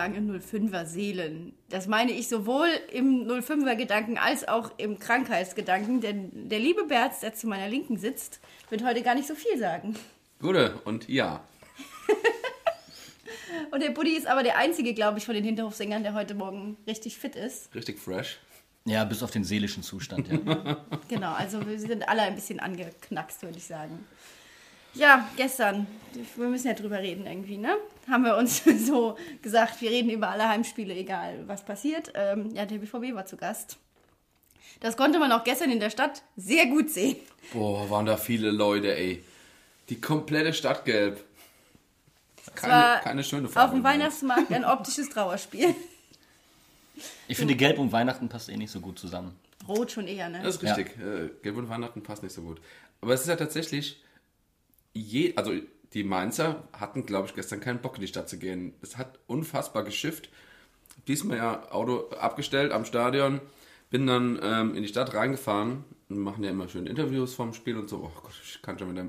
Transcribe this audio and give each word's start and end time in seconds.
angeschlagenen 0.00 0.40
05er 0.40 0.84
Seelen. 0.86 1.52
Das 1.68 1.86
meine 1.86 2.12
ich 2.12 2.28
sowohl 2.28 2.68
im 2.92 3.26
05er 3.26 3.76
Gedanken 3.76 4.18
als 4.18 4.46
auch 4.46 4.72
im 4.76 4.98
Krankheitsgedanken, 4.98 6.00
denn 6.00 6.48
der 6.48 6.58
liebe 6.58 6.84
Berz, 6.84 7.20
der 7.20 7.34
zu 7.34 7.46
meiner 7.46 7.68
Linken 7.68 7.98
sitzt, 7.98 8.40
wird 8.70 8.84
heute 8.84 9.02
gar 9.02 9.14
nicht 9.14 9.28
so 9.28 9.34
viel 9.34 9.58
sagen. 9.58 9.96
Gute, 10.40 10.80
und 10.84 11.08
ja. 11.08 11.44
Und 13.70 13.82
der 13.82 13.90
Buddy 13.90 14.16
ist 14.16 14.26
aber 14.26 14.42
der 14.42 14.58
einzige, 14.58 14.94
glaube 14.94 15.18
ich, 15.18 15.26
von 15.26 15.34
den 15.34 15.44
Hinterhofsängern, 15.44 16.02
der 16.02 16.14
heute 16.14 16.34
Morgen 16.34 16.76
richtig 16.88 17.16
fit 17.18 17.36
ist. 17.36 17.72
Richtig 17.74 18.00
fresh. 18.00 18.40
Ja, 18.84 19.04
bis 19.04 19.22
auf 19.22 19.30
den 19.30 19.44
seelischen 19.44 19.82
Zustand, 19.82 20.28
ja. 20.28 20.84
Genau, 21.08 21.32
also 21.32 21.64
wir 21.66 21.78
sind 21.78 22.06
alle 22.08 22.22
ein 22.22 22.34
bisschen 22.34 22.60
angeknackst, 22.60 23.42
würde 23.42 23.56
ich 23.58 23.64
sagen. 23.64 24.04
Ja, 24.94 25.28
gestern, 25.36 25.86
wir 26.36 26.46
müssen 26.46 26.68
ja 26.68 26.74
drüber 26.74 26.98
reden 27.00 27.26
irgendwie, 27.26 27.56
ne? 27.56 27.76
Haben 28.08 28.24
wir 28.24 28.36
uns 28.36 28.62
so 28.86 29.16
gesagt, 29.42 29.80
wir 29.80 29.90
reden 29.90 30.10
über 30.10 30.28
alle 30.28 30.48
Heimspiele, 30.48 30.94
egal 30.94 31.44
was 31.46 31.64
passiert. 31.64 32.12
Ähm, 32.14 32.54
ja, 32.54 32.64
der 32.66 32.78
BVB 32.78 33.14
war 33.14 33.26
zu 33.26 33.36
Gast. 33.36 33.76
Das 34.80 34.96
konnte 34.96 35.18
man 35.18 35.32
auch 35.32 35.44
gestern 35.44 35.70
in 35.70 35.80
der 35.80 35.90
Stadt 35.90 36.22
sehr 36.36 36.66
gut 36.66 36.90
sehen. 36.90 37.16
Boah, 37.52 37.88
waren 37.90 38.06
da 38.06 38.16
viele 38.16 38.50
Leute, 38.50 38.94
ey. 38.96 39.22
Die 39.88 40.00
komplette 40.00 40.52
Stadt 40.52 40.84
gelb. 40.84 41.22
Keine, 42.54 42.72
war 42.72 43.00
keine 43.00 43.24
schöne 43.24 43.48
Farbe. 43.48 43.68
Auf 43.68 43.74
dem 43.74 43.84
Weihnachtsmarkt 43.84 44.52
ein 44.52 44.64
optisches 44.64 45.08
Trauerspiel. 45.08 45.74
Ich 47.26 47.38
finde, 47.38 47.56
Gelb 47.56 47.78
und 47.78 47.90
Weihnachten 47.90 48.28
passt 48.28 48.48
eh 48.48 48.56
nicht 48.56 48.70
so 48.70 48.78
gut 48.78 48.98
zusammen. 48.98 49.36
Rot 49.66 49.90
schon 49.90 50.06
eher, 50.06 50.28
ne? 50.28 50.42
Das 50.44 50.56
ist 50.56 50.62
richtig. 50.62 50.96
Äh, 50.98 51.30
Gelb 51.42 51.56
und 51.56 51.68
Weihnachten 51.68 52.02
passt 52.02 52.22
nicht 52.22 52.34
so 52.34 52.42
gut. 52.42 52.60
Aber 53.00 53.14
es 53.14 53.22
ist 53.22 53.28
ja 53.28 53.34
tatsächlich, 53.34 54.03
je, 54.94 55.34
also 55.36 55.52
die 55.92 56.04
Mainzer 56.04 56.64
hatten, 56.72 57.06
glaube 57.06 57.28
ich, 57.28 57.34
gestern 57.34 57.60
keinen 57.60 57.80
Bock 57.80 57.96
in 57.96 58.00
die 58.00 58.08
Stadt 58.08 58.28
zu 58.28 58.38
gehen. 58.38 58.74
Es 58.82 58.96
hat 58.96 59.18
unfassbar 59.26 59.84
geschifft. 59.84 60.30
Diesmal 61.06 61.36
ja 61.36 61.70
Auto 61.70 62.08
abgestellt 62.10 62.72
am 62.72 62.84
Stadion. 62.84 63.40
Bin 63.90 64.06
dann 64.06 64.40
ähm, 64.42 64.74
in 64.74 64.82
die 64.82 64.88
Stadt 64.88 65.14
reingefahren. 65.14 65.84
Wir 66.08 66.18
machen 66.18 66.42
ja 66.42 66.50
immer 66.50 66.68
schön 66.68 66.86
Interviews 66.86 67.34
vom 67.34 67.54
Spiel 67.54 67.76
und 67.76 67.88
so. 67.88 67.96
Oh 67.98 68.20
Gott, 68.20 68.32
ich 68.42 68.60
kann 68.62 68.78
schon 68.78 68.90
wieder 68.90 69.08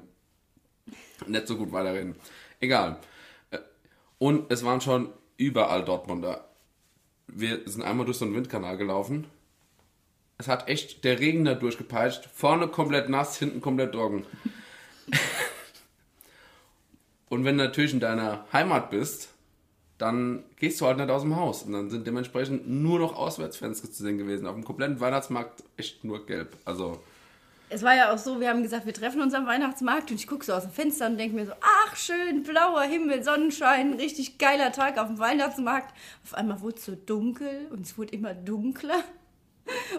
nicht 1.28 1.48
so 1.48 1.58
gut 1.58 1.72
weiterreden. 1.72 2.16
Egal. 2.60 2.98
Äh, 3.52 3.60
Und 4.18 4.52
es 4.52 4.64
waren 4.64 4.82
schon 4.82 5.10
überall 5.38 5.84
Dortmunder. 5.86 6.50
Wir 7.28 7.62
sind 7.66 7.84
einmal 7.84 8.06
durch 8.06 8.18
so 8.18 8.26
einen 8.26 8.36
Windkanal 8.36 8.78
gelaufen. 8.78 9.28
Es 10.38 10.48
hat 10.48 10.68
echt 10.68 11.04
der 11.04 11.20
Regen 11.20 11.46
da 11.46 11.56
durchgepeitscht. 11.56 12.26
Vorne 12.26 12.68
komplett 12.68 13.10
nass, 13.10 13.40
hinten 13.40 13.62
komplett 13.62 13.94
trocken. 13.94 14.26
Und 17.30 17.44
wenn 17.44 17.58
du 17.58 17.64
natürlich 17.66 17.94
in 17.94 18.00
deiner 18.00 18.46
Heimat 18.54 18.90
bist, 18.90 19.30
dann 19.98 20.44
gehst 20.58 20.82
du 20.82 20.86
halt 20.86 20.98
nicht 20.98 21.10
aus 21.10 21.22
dem 21.22 21.36
Haus. 21.36 21.64
Und 21.64 21.74
dann 21.74 21.90
sind 21.90 22.06
dementsprechend 22.06 22.68
nur 22.68 23.00
noch 23.00 23.16
Auswärtsfans 23.16 23.82
zu 23.82 24.04
sehen 24.04 24.18
gewesen. 24.18 24.46
Auf 24.46 24.56
dem 24.56 24.64
kompletten 24.66 25.00
Weihnachtsmarkt 25.00 25.64
echt 25.78 26.04
nur 26.04 26.26
gelb. 26.26 26.58
Also, 26.66 27.02
Es 27.70 27.82
war 27.82 27.96
ja 27.96 28.14
auch 28.14 28.18
so, 28.18 28.40
wir 28.40 28.50
haben 28.50 28.62
gesagt, 28.62 28.86
wir 28.86 28.94
treffen 28.94 29.22
uns 29.22 29.34
am 29.34 29.48
Weihnachtsmarkt 29.48 30.12
und 30.12 30.18
ich 30.18 30.28
gucke 30.28 30.46
so 30.46 30.54
aus 30.54 30.64
dem 30.64 30.72
Fenster 30.72 31.08
und 31.08 31.18
denke 31.18 31.36
mir 31.36 31.46
so, 31.46 31.54
ach 31.62 31.96
schön, 31.96 32.44
blauer 32.44 32.84
Himmel, 32.84 33.24
Sonnenschein, 33.24 33.94
richtig 33.94 34.38
geiler 34.38 34.72
Tag 34.72 34.98
auf 34.98 35.08
dem 35.08 35.18
Weihnachtsmarkt. 35.18 35.94
Auf 36.24 36.36
einmal 36.36 36.62
wurde 36.62 36.76
es 36.76 36.86
so 36.86 36.96
dunkel 36.96 37.68
und 37.72 37.82
es 37.82 37.98
wurde 37.98 38.14
immer 38.14 38.34
dunkler. 38.34 39.02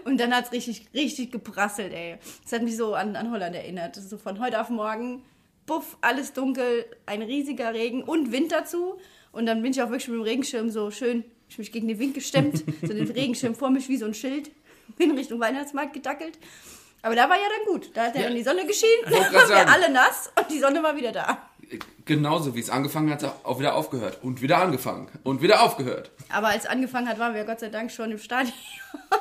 Und 0.05 0.21
dann 0.21 0.33
hat 0.33 0.45
es 0.45 0.53
richtig, 0.53 0.87
richtig 0.95 1.33
geprasselt, 1.33 1.93
ey. 1.93 2.19
Das 2.45 2.53
hat 2.53 2.63
mich 2.63 2.77
so 2.77 2.95
an, 2.95 3.17
an 3.17 3.33
Holland 3.33 3.57
erinnert. 3.57 3.97
So 3.97 4.17
von 4.17 4.39
heute 4.39 4.61
auf 4.61 4.69
morgen, 4.69 5.23
buff, 5.67 5.97
alles 6.01 6.33
dunkel, 6.33 6.87
ein 7.07 7.23
riesiger 7.23 7.75
Regen 7.75 8.03
und 8.03 8.33
Wind 8.33 8.53
dazu. 8.53 8.99
Und 9.33 9.47
dann 9.47 9.63
bin 9.63 9.73
ich 9.73 9.83
auch 9.83 9.91
wirklich 9.91 10.09
mit 10.09 10.17
dem 10.19 10.23
Regenschirm 10.23 10.71
so 10.71 10.91
schön, 10.91 11.25
ich 11.49 11.59
mich 11.59 11.71
gegen 11.73 11.89
den 11.89 11.99
Wind 11.99 12.15
gestemmt, 12.15 12.65
so 12.81 12.89
den 12.89 13.11
Regenschirm 13.11 13.55
vor 13.55 13.71
mich 13.71 13.89
wie 13.89 13.97
so 13.97 14.07
ein 14.07 14.15
Schild, 14.15 14.51
bin 14.97 15.11
Richtung 15.13 15.41
Weihnachtsmarkt 15.41 15.93
gedackelt. 15.93 16.39
Aber 17.03 17.15
da 17.15 17.29
war 17.29 17.37
ja 17.37 17.43
dann 17.57 17.75
gut. 17.75 17.91
Da 17.95 18.07
hat 18.07 18.15
ja 18.15 18.23
Ja. 18.23 18.27
dann 18.29 18.37
die 18.37 18.43
Sonne 18.43 18.67
geschienen, 18.67 19.05
dann 19.05 19.13
waren 19.35 19.49
wir 19.49 19.69
alle 19.69 19.93
nass 19.93 20.33
und 20.39 20.51
die 20.51 20.59
Sonne 20.59 20.83
war 20.83 20.97
wieder 20.97 21.13
da. 21.13 21.49
genauso 22.05 22.55
wie 22.55 22.61
es 22.61 22.71
angefangen 22.71 23.11
hat, 23.13 23.23
auch 23.45 23.59
wieder 23.61 23.75
aufgehört. 23.77 24.19
Und 24.23 24.41
wieder 24.43 24.59
angefangen. 24.59 25.09
Und 25.23 25.43
wieder 25.43 25.63
aufgehört. 25.63 26.11
Aber 26.31 26.49
als 26.49 26.65
es 26.65 26.71
angefangen 26.71 27.09
hat, 27.09 27.19
waren 27.19 27.35
wir 27.35 27.45
Gott 27.45 27.61
sei 27.61 27.69
Dank 27.69 27.93
schon 27.93 28.11
im 28.13 28.19
Stadion. 28.19 28.55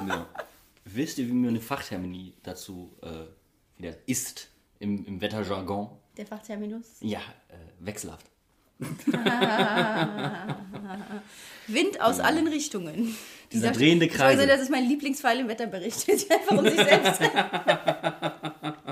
Ja. 0.07 0.28
Wisst 0.85 1.17
ihr, 1.17 1.28
wie 1.28 1.34
mir 1.34 1.50
eine 1.50 1.59
Fachtermini 1.59 2.34
dazu 2.44 2.95
äh, 3.01 3.07
wieder 3.81 3.95
ist 4.05 4.50
im, 4.79 5.03
im 5.05 5.19
Wetterjargon? 5.22 5.89
Der 6.17 6.25
Fachterminus. 6.25 6.85
Ja, 7.01 7.19
äh, 7.49 7.53
wechselhaft. 7.79 8.25
Wind 11.67 12.01
aus 12.01 12.19
allen 12.19 12.47
Richtungen. 12.47 13.15
Dieser 13.51 13.71
drehende 13.71 14.05
Ich 14.05 14.11
wollte 14.11 14.23
sagen, 14.23 14.37
Kreisel. 14.37 14.47
Das 14.47 14.61
ist 14.61 14.69
mein 14.69 14.87
Lieblingspfeil 14.87 15.39
im 15.39 15.47
Wetterbericht. 15.47 16.09
Einfach 16.29 16.57
um 16.57 16.65
sich 16.65 16.75
selbst. 16.75 17.21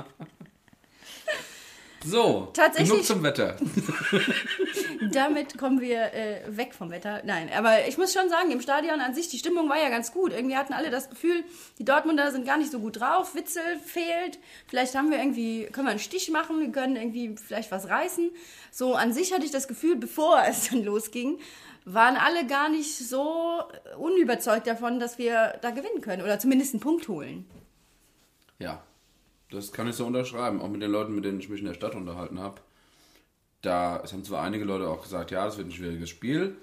So, 2.04 2.48
Tatsächlich- 2.52 2.90
genug 2.90 3.04
zum 3.04 3.22
Wetter. 3.22 3.56
Damit 5.12 5.58
kommen 5.58 5.80
wir 5.80 6.12
äh, 6.12 6.40
weg 6.48 6.74
vom 6.74 6.90
Wetter. 6.90 7.22
Nein, 7.24 7.50
aber 7.56 7.86
ich 7.88 7.98
muss 7.98 8.12
schon 8.12 8.28
sagen, 8.28 8.50
im 8.50 8.60
Stadion 8.60 9.00
an 9.00 9.14
sich, 9.14 9.28
die 9.28 9.38
Stimmung 9.38 9.68
war 9.68 9.78
ja 9.78 9.88
ganz 9.88 10.12
gut. 10.12 10.32
Irgendwie 10.32 10.56
hatten 10.56 10.72
alle 10.72 10.90
das 10.90 11.08
Gefühl, 11.10 11.44
die 11.78 11.84
Dortmunder 11.84 12.30
sind 12.30 12.46
gar 12.46 12.58
nicht 12.58 12.70
so 12.70 12.78
gut 12.78 13.00
drauf. 13.00 13.34
Witzel 13.34 13.62
fehlt. 13.84 14.38
Vielleicht 14.66 14.94
haben 14.94 15.10
wir 15.10 15.18
irgendwie, 15.18 15.66
können 15.66 15.86
wir 15.86 15.90
einen 15.92 15.98
Stich 16.00 16.30
machen, 16.30 16.60
wir 16.60 16.70
können 16.72 16.96
irgendwie 16.96 17.34
vielleicht 17.36 17.70
was 17.70 17.88
reißen. 17.88 18.30
So 18.70 18.94
an 18.94 19.12
sich 19.12 19.32
hatte 19.32 19.44
ich 19.44 19.50
das 19.50 19.68
Gefühl, 19.68 19.96
bevor 19.96 20.42
es 20.48 20.68
dann 20.70 20.84
losging, 20.84 21.38
waren 21.84 22.16
alle 22.16 22.46
gar 22.46 22.68
nicht 22.68 22.96
so 22.96 23.62
unüberzeugt 23.98 24.66
davon, 24.66 25.00
dass 25.00 25.18
wir 25.18 25.58
da 25.62 25.70
gewinnen 25.70 26.00
können 26.00 26.22
oder 26.22 26.38
zumindest 26.38 26.74
einen 26.74 26.80
Punkt 26.80 27.08
holen. 27.08 27.46
Ja, 28.58 28.82
das 29.54 29.72
kann 29.72 29.88
ich 29.88 29.96
so 29.96 30.06
unterschreiben. 30.06 30.60
Auch 30.60 30.68
mit 30.68 30.82
den 30.82 30.90
Leuten, 30.90 31.14
mit 31.14 31.24
denen 31.24 31.40
ich 31.40 31.48
mich 31.48 31.60
in 31.60 31.66
der 31.66 31.74
Stadt 31.74 31.94
unterhalten 31.94 32.38
habe. 32.38 32.60
Da 33.62 34.00
es 34.04 34.12
haben 34.12 34.24
zwar 34.24 34.42
einige 34.42 34.64
Leute 34.64 34.88
auch 34.88 35.02
gesagt, 35.02 35.30
ja, 35.30 35.44
das 35.44 35.56
wird 35.56 35.68
ein 35.68 35.72
schwieriges 35.72 36.10
Spiel, 36.10 36.56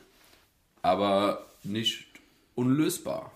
aber 0.81 1.46
nicht 1.63 2.06
unlösbar. 2.56 3.31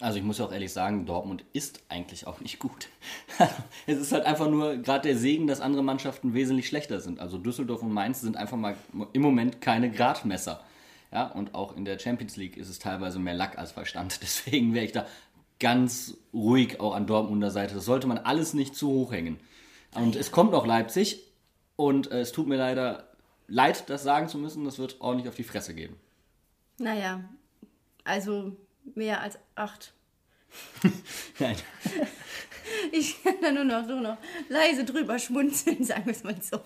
Also 0.00 0.18
ich 0.18 0.24
muss 0.24 0.38
ja 0.38 0.46
auch 0.46 0.52
ehrlich 0.52 0.72
sagen, 0.72 1.04
Dortmund 1.04 1.44
ist 1.52 1.82
eigentlich 1.90 2.26
auch 2.26 2.40
nicht 2.40 2.58
gut. 2.58 2.88
es 3.86 3.98
ist 3.98 4.12
halt 4.12 4.24
einfach 4.24 4.48
nur 4.48 4.76
gerade 4.78 5.08
der 5.08 5.18
Segen, 5.18 5.46
dass 5.46 5.60
andere 5.60 5.82
Mannschaften 5.82 6.32
wesentlich 6.32 6.68
schlechter 6.68 7.00
sind. 7.00 7.20
Also 7.20 7.36
Düsseldorf 7.36 7.82
und 7.82 7.92
Mainz 7.92 8.22
sind 8.22 8.36
einfach 8.36 8.56
mal 8.56 8.76
im 9.12 9.20
Moment 9.20 9.60
keine 9.60 9.90
Gradmesser. 9.90 10.64
Ja, 11.12 11.26
und 11.26 11.54
auch 11.54 11.76
in 11.76 11.84
der 11.84 11.98
Champions 11.98 12.36
League 12.36 12.56
ist 12.56 12.68
es 12.68 12.78
teilweise 12.78 13.18
mehr 13.18 13.34
Lack 13.34 13.58
als 13.58 13.72
Verstand. 13.72 14.20
Deswegen 14.22 14.72
wäre 14.72 14.84
ich 14.84 14.92
da 14.92 15.06
ganz 15.60 16.16
ruhig 16.32 16.80
auch 16.80 16.94
an 16.94 17.06
Dortmunder 17.06 17.50
Seite. 17.50 17.74
Das 17.74 17.84
sollte 17.84 18.06
man 18.06 18.18
alles 18.18 18.54
nicht 18.54 18.74
zu 18.74 18.88
hoch 18.88 19.12
hängen. 19.12 19.38
Und 19.94 20.16
es 20.16 20.32
kommt 20.32 20.52
noch 20.52 20.66
Leipzig 20.66 21.22
und 21.76 22.10
äh, 22.10 22.20
es 22.20 22.32
tut 22.32 22.48
mir 22.48 22.56
leider 22.56 23.08
leid, 23.46 23.88
das 23.88 24.02
sagen 24.02 24.28
zu 24.28 24.38
müssen. 24.38 24.64
Das 24.64 24.78
wird 24.78 25.00
ordentlich 25.00 25.28
auf 25.28 25.34
die 25.36 25.44
Fresse 25.44 25.74
geben. 25.74 25.96
Naja, 26.78 27.22
also 28.04 28.56
mehr 28.94 29.20
als 29.20 29.38
acht. 29.54 29.92
Nein. 31.38 31.56
Ich 32.92 33.22
kann 33.22 33.34
da 33.42 33.50
nur 33.52 33.64
noch, 33.64 33.86
nur 33.86 34.00
noch 34.00 34.16
leise 34.48 34.84
drüber 34.84 35.18
schmunzeln, 35.18 35.84
sagen 35.84 36.06
wir 36.06 36.12
es 36.12 36.22
mal 36.22 36.40
so. 36.40 36.60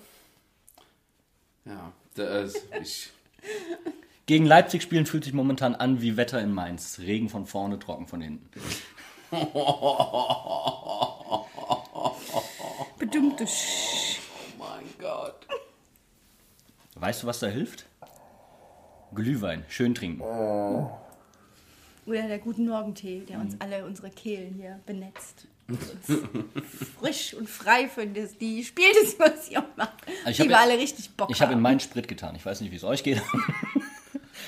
Ja, 1.64 1.93
das, 2.14 2.55
ich, 2.81 3.11
Gegen 4.26 4.47
Leipzig 4.47 4.82
spielen 4.82 5.05
fühlt 5.06 5.25
sich 5.25 5.32
momentan 5.35 5.75
an 5.75 6.00
wie 6.00 6.17
Wetter 6.17 6.41
in 6.41 6.53
Mainz. 6.53 6.99
Regen 6.99 7.29
von 7.29 7.47
vorne, 7.47 7.79
trocken 7.79 8.06
von 8.06 8.23
hinten. 8.23 8.49
Bedümmte 12.99 13.44
mein 14.59 14.85
Gott. 14.99 15.47
Weißt 16.94 17.23
du, 17.23 17.26
was 17.26 17.41
da 17.41 17.49
hilft? 17.49 17.85
Glühwein, 19.15 19.65
schön 19.69 19.94
trinken. 19.94 20.23
Oder 22.06 22.29
der 22.29 22.38
guten 22.38 22.67
Morgentee, 22.67 23.20
der 23.29 23.41
uns 23.41 23.56
alle 23.61 23.85
unsere 23.85 24.11
Kehlen 24.11 24.55
hier 24.55 24.81
benetzt. 24.87 25.47
Und 25.69 25.79
uns 25.81 26.06
frisch 26.99 27.35
und 27.35 27.49
frei 27.49 27.88
für 27.88 28.06
das, 28.06 28.37
die 28.38 28.65
Spieldiskussion 28.65 29.65
macht. 29.77 29.94
Ich 30.29 30.37
die 30.37 30.43
hab 30.43 30.49
wir 30.49 30.59
alle 30.59 30.79
richtig 30.79 31.11
Bock 31.17 31.31
Ich 31.31 31.41
habe 31.41 31.53
in 31.53 31.56
haben. 31.56 31.62
meinen 31.62 31.81
Sprit 31.81 32.06
getan. 32.09 32.35
Ich 32.37 32.44
weiß 32.44 32.61
nicht, 32.61 32.70
wie 32.70 32.77
es 32.77 32.85
euch 32.85 33.03
geht. 33.03 33.23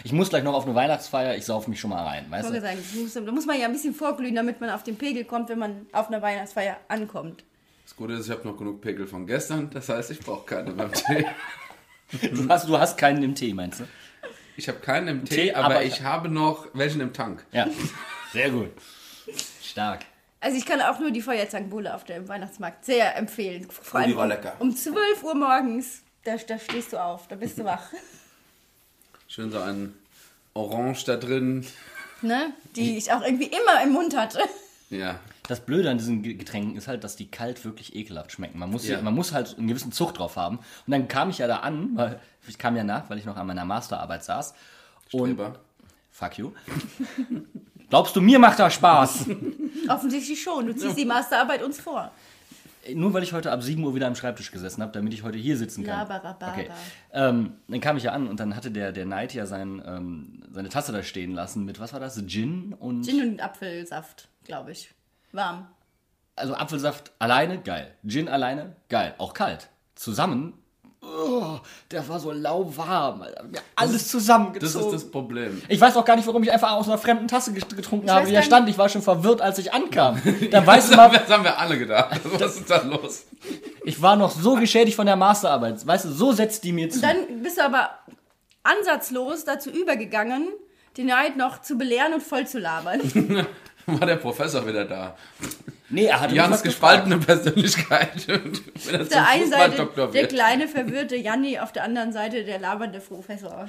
Ich 0.04 0.12
muss 0.12 0.28
gleich 0.30 0.42
noch 0.44 0.54
auf 0.54 0.64
eine 0.66 0.74
Weihnachtsfeier. 0.74 1.36
Ich 1.36 1.44
sauf 1.44 1.68
mich 1.68 1.80
schon 1.80 1.90
mal 1.90 2.04
rein. 2.04 2.24
Ich 2.26 2.32
Weißt 2.32 2.50
du? 2.50 2.60
sagen, 2.60 2.78
muss, 2.94 3.14
da 3.14 3.20
muss 3.32 3.46
man 3.46 3.58
ja 3.58 3.66
ein 3.66 3.72
bisschen 3.72 3.94
vorglühen, 3.94 4.34
damit 4.34 4.60
man 4.60 4.70
auf 4.70 4.82
den 4.82 4.96
Pegel 4.96 5.24
kommt, 5.24 5.48
wenn 5.48 5.58
man 5.58 5.86
auf 5.92 6.08
einer 6.08 6.22
Weihnachtsfeier 6.22 6.76
ankommt. 6.88 7.44
Das 7.84 7.94
Gute 7.96 8.14
ist, 8.14 8.26
ich 8.26 8.32
habe 8.32 8.46
noch 8.48 8.56
genug 8.56 8.80
Pegel 8.80 9.06
von 9.06 9.26
gestern, 9.26 9.70
das 9.70 9.88
heißt, 9.88 10.10
ich 10.10 10.18
brauche 10.20 10.44
keine 10.46 10.72
beim 10.72 10.92
Tee. 10.92 11.24
Du 12.32 12.48
hast, 12.48 12.68
du 12.68 12.78
hast 12.78 12.96
keinen 12.98 13.22
im 13.22 13.34
Tee, 13.34 13.52
meinst 13.54 13.80
du? 13.80 13.84
Ich 14.56 14.68
habe 14.68 14.78
keinen 14.78 15.08
im 15.08 15.24
Tee, 15.24 15.34
Tee, 15.36 15.54
aber, 15.54 15.66
aber- 15.76 15.82
ich 15.84 16.02
habe 16.02 16.28
noch 16.28 16.66
welchen 16.72 17.00
im 17.00 17.12
Tank. 17.12 17.44
Ja. 17.52 17.66
Sehr 18.32 18.50
gut. 18.50 18.70
Stark. 19.62 20.04
Also 20.40 20.56
ich 20.58 20.66
kann 20.66 20.80
auch 20.80 20.98
nur 21.00 21.10
die 21.10 21.22
Feuerzangenbowle 21.22 21.94
auf 21.94 22.04
dem 22.04 22.28
Weihnachtsmarkt 22.28 22.84
sehr 22.84 23.16
empfehlen. 23.16 23.66
Vor 23.70 24.00
Oh, 24.00 24.04
die 24.04 24.14
allem 24.14 24.16
war 24.16 24.24
um, 24.24 24.28
lecker. 24.30 24.52
um 24.60 24.76
12 24.76 25.22
Uhr 25.24 25.34
morgens, 25.34 26.02
da, 26.24 26.36
da 26.36 26.58
stehst 26.58 26.92
du 26.92 27.02
auf, 27.02 27.26
da 27.28 27.36
bist 27.36 27.58
du 27.58 27.64
wach. 27.64 27.82
Schön 29.36 29.50
so 29.50 29.58
einen 29.58 29.92
Orange 30.54 31.04
da 31.04 31.16
drin. 31.18 31.66
Ne? 32.22 32.54
Die 32.74 32.96
ich 32.96 33.12
auch 33.12 33.20
irgendwie 33.20 33.48
immer 33.48 33.82
im 33.84 33.92
Mund 33.92 34.16
hatte. 34.16 34.38
Ja. 34.88 35.20
Das 35.46 35.60
Blöde 35.60 35.90
an 35.90 35.98
diesen 35.98 36.22
Ge- 36.22 36.32
Getränken 36.32 36.74
ist 36.74 36.88
halt, 36.88 37.04
dass 37.04 37.16
die 37.16 37.26
kalt 37.30 37.62
wirklich 37.66 37.94
ekelhaft 37.94 38.32
schmecken. 38.32 38.58
Man 38.58 38.70
muss, 38.70 38.88
Ja. 38.88 39.02
man 39.02 39.14
muss 39.14 39.32
halt 39.34 39.58
einen 39.58 39.68
gewissen 39.68 39.92
Zug 39.92 40.14
drauf 40.14 40.36
haben. 40.36 40.56
Und 40.56 40.90
dann 40.90 41.06
kam 41.06 41.28
ich 41.28 41.36
ja 41.36 41.46
da 41.48 41.58
an, 41.58 41.90
weil 41.96 42.18
ich 42.48 42.56
kam 42.56 42.76
ja 42.78 42.82
nach, 42.84 43.10
weil 43.10 43.18
ich 43.18 43.26
noch 43.26 43.36
an 43.36 43.46
meiner 43.46 43.66
Masterarbeit 43.66 44.24
saß. 44.24 44.54
Und 45.12 45.32
Streber. 45.34 45.58
fuck 46.12 46.38
you. 46.38 46.52
Glaubst 47.90 48.16
du, 48.16 48.22
mir 48.22 48.38
macht 48.38 48.58
das 48.58 48.72
Spaß? 48.72 49.26
Offensichtlich 49.88 50.42
schon. 50.42 50.66
Du 50.68 50.74
ziehst 50.74 50.96
die 50.96 51.04
Masterarbeit 51.04 51.62
uns 51.62 51.78
vor. 51.78 52.10
Nur 52.94 53.12
weil 53.14 53.22
ich 53.22 53.32
heute 53.32 53.52
ab 53.52 53.62
7 53.62 53.82
Uhr 53.82 53.94
wieder 53.94 54.06
am 54.06 54.14
Schreibtisch 54.14 54.50
gesessen 54.50 54.82
habe, 54.82 54.92
damit 54.92 55.12
ich 55.12 55.22
heute 55.22 55.38
hier 55.38 55.56
sitzen 55.56 55.84
kann. 55.84 56.00
Labarababa. 56.00 56.52
Okay. 56.52 56.68
Ähm, 57.12 57.54
dann 57.68 57.80
kam 57.80 57.96
ich 57.96 58.04
ja 58.04 58.12
an 58.12 58.28
und 58.28 58.40
dann 58.40 58.54
hatte 58.54 58.70
der, 58.70 58.92
der 58.92 59.04
Knight 59.04 59.34
ja 59.34 59.46
sein, 59.46 59.82
ähm, 59.86 60.42
seine 60.50 60.68
Tasse 60.68 60.92
da 60.92 61.02
stehen 61.02 61.32
lassen 61.32 61.64
mit, 61.64 61.80
was 61.80 61.92
war 61.92 62.00
das? 62.00 62.22
Gin 62.26 62.74
und. 62.74 63.04
Gin 63.04 63.22
und 63.22 63.40
Apfelsaft, 63.40 64.28
glaube 64.44 64.72
ich. 64.72 64.90
Warm. 65.32 65.68
Also 66.36 66.54
Apfelsaft 66.54 67.12
alleine, 67.18 67.60
geil. 67.60 67.94
Gin 68.06 68.28
alleine, 68.28 68.76
geil. 68.88 69.14
Auch 69.18 69.32
kalt. 69.32 69.68
Zusammen, 69.94 70.54
oh, 71.02 71.58
der 71.90 72.06
war 72.08 72.18
so 72.20 72.32
lauwarm. 72.32 73.22
Alter. 73.22 73.42
Mir 73.44 73.58
alles 73.76 74.02
Das 74.02 74.08
zusammengezogen. 74.08 74.86
ist 74.86 74.92
das 75.04 75.10
Problem. 75.10 75.62
ich 75.68 75.80
weiß 75.80 75.96
auch 75.96 76.04
gar 76.04 76.16
nicht, 76.16 76.26
warum 76.26 76.42
ich 76.42 76.52
einfach 76.52 76.72
aus 76.72 76.88
einer 76.88 76.98
fremden 76.98 77.28
Tasse 77.28 77.52
get- 77.52 77.74
getrunken 77.76 78.10
habe, 78.10 78.26
die 78.26 78.32
da 78.32 78.40
gar 78.40 78.46
stand. 78.46 78.68
Ich 78.68 78.78
war 78.78 78.88
schon 78.88 79.02
verwirrt, 79.02 79.40
als 79.40 79.58
ich 79.58 79.72
ankam. 79.72 80.20
Dann 80.50 80.66
weißt 80.66 80.88
du 80.88 80.96
Das 80.96 81.00
haben, 81.00 81.12
mal, 81.12 81.12
wir, 81.12 81.18
das 81.20 81.30
haben 81.30 81.44
wir 81.44 81.58
alle 81.58 81.78
gedacht. 81.78 82.20
Was 82.40 82.56
ist 82.56 82.70
da 82.70 82.82
los? 82.82 83.24
ich 83.84 84.00
war 84.02 84.16
noch 84.16 84.30
so 84.30 84.54
geschädigt 84.56 84.96
von 84.96 85.06
der 85.06 85.16
Masterarbeit. 85.16 85.86
Weißt 85.86 86.04
du, 86.06 86.10
so 86.10 86.32
setzt 86.32 86.64
die 86.64 86.72
mir 86.72 86.90
zu. 86.90 87.00
Dann 87.00 87.42
bist 87.42 87.58
du 87.58 87.64
aber 87.64 87.90
ansatzlos 88.62 89.44
dazu 89.44 89.70
übergegangen, 89.70 90.48
den 90.96 91.06
Neid 91.06 91.36
noch 91.36 91.60
zu 91.62 91.76
belehren 91.78 92.14
und 92.14 92.22
voll 92.22 92.46
zu 92.46 92.58
labern. 92.58 93.00
War 93.86 94.06
der 94.06 94.16
Professor 94.16 94.66
wieder 94.66 94.84
da? 94.84 95.14
Nee, 95.88 96.06
er 96.06 96.20
hatte 96.20 96.34
Jans 96.34 96.52
was 96.54 96.62
gefragt. 96.62 97.04
gespaltene 97.06 97.18
Persönlichkeit. 97.18 98.26
Er 98.90 99.00
Auf 99.02 99.08
der 99.08 99.28
einen 99.28 99.50
Seite 99.50 99.88
der 99.96 100.12
wird. 100.12 100.28
kleine, 100.32 100.68
verwirrte 100.68 101.16
Janni, 101.16 101.58
auf 101.58 101.72
der 101.72 101.84
anderen 101.84 102.12
Seite 102.12 102.44
der 102.44 102.58
labernde 102.58 103.00
Professor. 103.00 103.66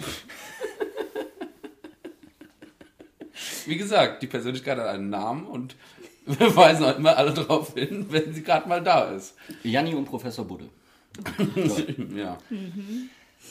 Wie 3.66 3.78
gesagt, 3.78 4.22
die 4.24 4.28
Persönlichkeit 4.28 4.78
hat 4.78 4.88
einen 4.88 5.10
Namen 5.10 5.46
und 5.46 5.76
wir 6.26 6.56
weisen 6.56 6.86
auch 6.86 6.98
immer 6.98 7.18
alle 7.18 7.34
darauf 7.34 7.74
hin, 7.74 8.08
wenn 8.10 8.34
sie 8.34 8.44
gerade 8.44 8.68
mal 8.68 8.82
da 8.84 9.12
ist. 9.12 9.36
Janni 9.64 9.94
und 9.94 10.06
Professor 10.06 10.46
Budde. 10.46 10.70
Ja. 12.16 12.38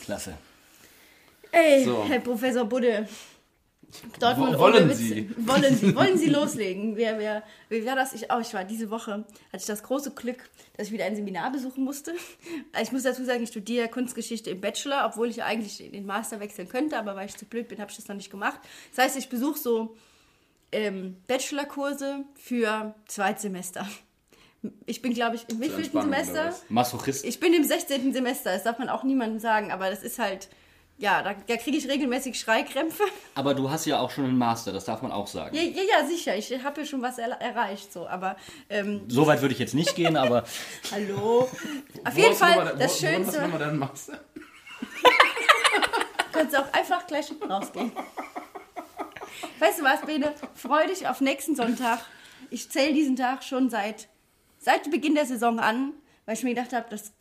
Klasse. 0.04 0.34
Ey, 1.50 1.84
So. 1.84 2.04
Herr 2.08 2.20
Professor 2.20 2.64
Budde. 2.64 3.08
Dortmund 4.20 4.54
Wo- 4.54 4.58
wollen. 4.60 4.93
Sie? 4.94 5.31
Wollen 5.37 5.76
Sie? 5.76 5.94
Wollen 5.94 6.19
Sie 6.19 6.28
loslegen? 6.31 6.96
Wer, 6.96 7.19
wer, 7.19 7.43
wie 7.69 7.84
war 7.87 7.96
das? 7.96 8.12
Ich, 8.12 8.31
oh, 8.32 8.38
ich 8.40 8.52
war 8.54 8.64
diese 8.64 8.90
Woche, 8.90 9.12
hatte 9.12 9.26
ich 9.58 9.66
das 9.66 9.82
große 9.82 10.12
Glück, 10.12 10.38
dass 10.76 10.87
ich 10.88 10.93
wieder 10.93 11.04
ein 11.04 11.16
Seminar 11.16 11.50
besuchen 11.52 11.84
musste. 11.84 12.12
Also 12.72 12.82
Ich 12.88 12.93
muss 12.93 13.02
dazu 13.02 13.25
sagen, 13.25 13.43
ich 13.43 13.48
studiere 13.50 13.88
Kunstgeschichte 13.88 14.50
im 14.50 14.60
Bachelor, 14.60 15.04
obwohl 15.06 15.28
ich 15.28 15.43
eigentlich 15.43 15.84
in 15.84 15.93
den 15.93 16.06
Master 16.06 16.40
wechseln 16.40 16.69
könnte, 16.69 16.98
aber 16.98 17.16
weil 17.16 17.26
ich 17.26 17.37
zu 17.37 17.44
blöd 17.44 17.69
bin, 17.69 17.78
habe 17.81 17.90
ich 17.90 17.96
das 17.96 18.08
noch 18.08 18.16
nicht 18.16 18.31
gemacht. 18.31 18.60
Das 18.94 19.04
heißt, 19.04 19.16
ich 19.19 19.28
besuche 19.28 19.58
so 19.58 19.96
ähm, 20.72 21.16
Bachelorkurse 21.26 22.25
für 22.34 22.94
Zweitsemester. 23.06 23.87
Ich 24.87 25.00
bin, 25.00 25.12
glaube 25.14 25.37
ich, 25.37 25.44
im 25.49 25.60
wievielten 25.60 26.00
Semester? 26.00 26.54
Masochist. 26.69 27.25
Ich 27.25 27.38
bin 27.38 27.52
im 27.54 27.62
16. 27.62 28.12
Semester, 28.12 28.52
das 28.52 28.64
darf 28.64 28.78
man 28.78 28.88
auch 28.88 29.04
niemandem 29.04 29.38
sagen, 29.38 29.70
aber 29.70 29.90
das 29.90 30.02
ist 30.02 30.19
halt, 30.19 30.49
ja, 30.98 31.22
da, 31.22 31.34
da 31.34 31.56
kriege 31.56 31.76
ich 31.76 31.87
regelmäßig 31.88 32.38
Schreikrämpfe. 32.40 33.04
Aber 33.34 33.54
du 33.54 33.70
hast 33.70 33.84
ja 33.87 34.00
auch 34.00 34.10
schon 34.10 34.25
einen 34.25 34.38
Master, 34.38 34.72
das 34.72 34.84
darf 34.87 35.02
man 35.02 35.12
auch 35.12 35.26
sagen. 35.26 35.54
Ja, 35.54 35.62
ja, 35.62 35.82
ja 36.00 36.06
sicher, 36.06 36.37
ich 36.37 36.50
habe 36.64 36.81
ja 36.81 36.87
schon 36.87 37.02
was 37.02 37.19
er 37.19 37.28
erreicht, 37.40 37.93
so, 37.93 38.06
aber 38.08 38.37
ähm, 38.70 39.02
So 39.08 39.26
weit 39.26 39.40
würde 39.43 39.52
ich 39.54 39.60
jetzt 39.60 39.75
nicht 39.75 39.94
gehen, 39.94 40.16
aber 40.16 40.44
hallo. 40.93 41.48
Auf 42.04 42.16
Wo 42.16 42.20
jeden 42.20 42.34
Fall, 42.34 42.56
nochmal- 42.56 42.76
das 42.78 43.02
wo- 43.02 43.06
Schönste, 43.06 43.43
nochmal 43.43 43.58
deinen 43.58 43.78
Master? 43.78 44.20
kannst 46.32 46.54
du 46.54 46.60
auch 46.60 46.72
einfach 46.72 47.06
gleich 47.06 47.31
rausgehen. 47.49 47.92
Weißt 49.58 49.81
du 49.81 49.84
was, 49.84 50.00
Bene? 50.02 50.34
Freu 50.54 50.87
dich 50.87 51.06
auf 51.08 51.20
nächsten 51.20 51.56
Sonntag. 51.56 52.00
Ich 52.50 52.70
zähle 52.70 52.92
diesen 52.92 53.16
Tag 53.16 53.42
schon 53.42 53.70
seit, 53.70 54.08
seit 54.58 54.90
Beginn 54.90 55.14
der 55.14 55.26
Saison 55.26 55.58
an, 55.58 55.94
weil 56.26 56.34
ich 56.37 56.42
mir 56.42 56.54
gedacht 56.54 56.72
habe, 56.72 56.87
das 56.90 57.12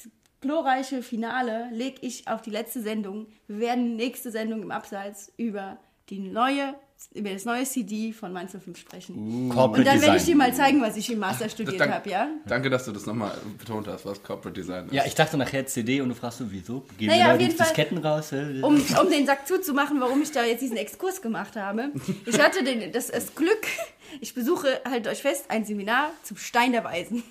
glorreiche 0.45 1.01
Finale 1.01 1.69
lege 1.71 1.97
ich 2.01 2.27
auf 2.27 2.41
die 2.41 2.51
letzte 2.51 2.81
Sendung. 2.81 3.25
Wir 3.47 3.59
werden 3.59 3.95
nächste 3.95 4.29
Sendung 4.31 4.61
im 4.61 4.69
Abseits 4.71 5.31
über 5.37 5.77
die 6.09 6.19
neue, 6.19 6.75
über 7.15 7.31
das 7.31 7.45
neue 7.45 7.63
CD 7.63 8.13
von 8.13 8.31
Mainz 8.31 8.51
05 8.51 8.77
sprechen. 8.77 9.49
Corporate 9.49 9.79
Und 9.81 9.87
dann 9.87 10.01
werde 10.03 10.17
ich 10.17 10.23
dir 10.25 10.35
mal 10.35 10.53
zeigen, 10.53 10.81
was 10.83 10.95
ich 10.97 11.11
im 11.11 11.17
Master 11.17 11.49
studiert 11.49 11.79
Dank- 11.79 11.93
habe, 11.93 12.09
ja? 12.11 12.27
Danke, 12.45 12.69
dass 12.69 12.85
du 12.85 12.91
das 12.91 13.07
nochmal 13.07 13.35
betont 13.57 13.87
hast, 13.87 14.05
was 14.05 14.21
Corporate 14.21 14.53
Design 14.61 14.85
ist. 14.85 14.93
Ja, 14.93 15.03
ich 15.03 15.15
dachte 15.15 15.35
nachher 15.35 15.65
CD 15.65 16.01
und 16.01 16.09
du 16.09 16.15
fragst 16.15 16.37
so, 16.37 16.51
wieso? 16.51 16.85
Gehen 16.99 17.07
Naja, 17.07 17.39
wir 17.39 17.49
Fall. 17.49 17.65
Disketten 17.65 17.97
raus? 17.97 18.31
Um, 18.31 18.75
um 18.75 19.09
den 19.09 19.25
Sack 19.25 19.47
zuzumachen, 19.47 19.99
warum 19.99 20.21
ich 20.21 20.31
da 20.31 20.43
jetzt 20.45 20.61
diesen 20.61 20.77
Exkurs 20.77 21.23
gemacht 21.23 21.55
habe. 21.55 21.89
Ich 22.27 22.39
hatte 22.39 22.63
den, 22.63 22.91
das, 22.91 23.07
das 23.07 23.33
Glück, 23.33 23.65
ich 24.21 24.35
besuche, 24.35 24.79
haltet 24.87 25.11
euch 25.11 25.23
fest, 25.23 25.45
ein 25.47 25.65
Seminar 25.65 26.11
zum 26.21 26.37
Stein 26.37 26.71
der 26.71 26.83
Weisen. 26.83 27.23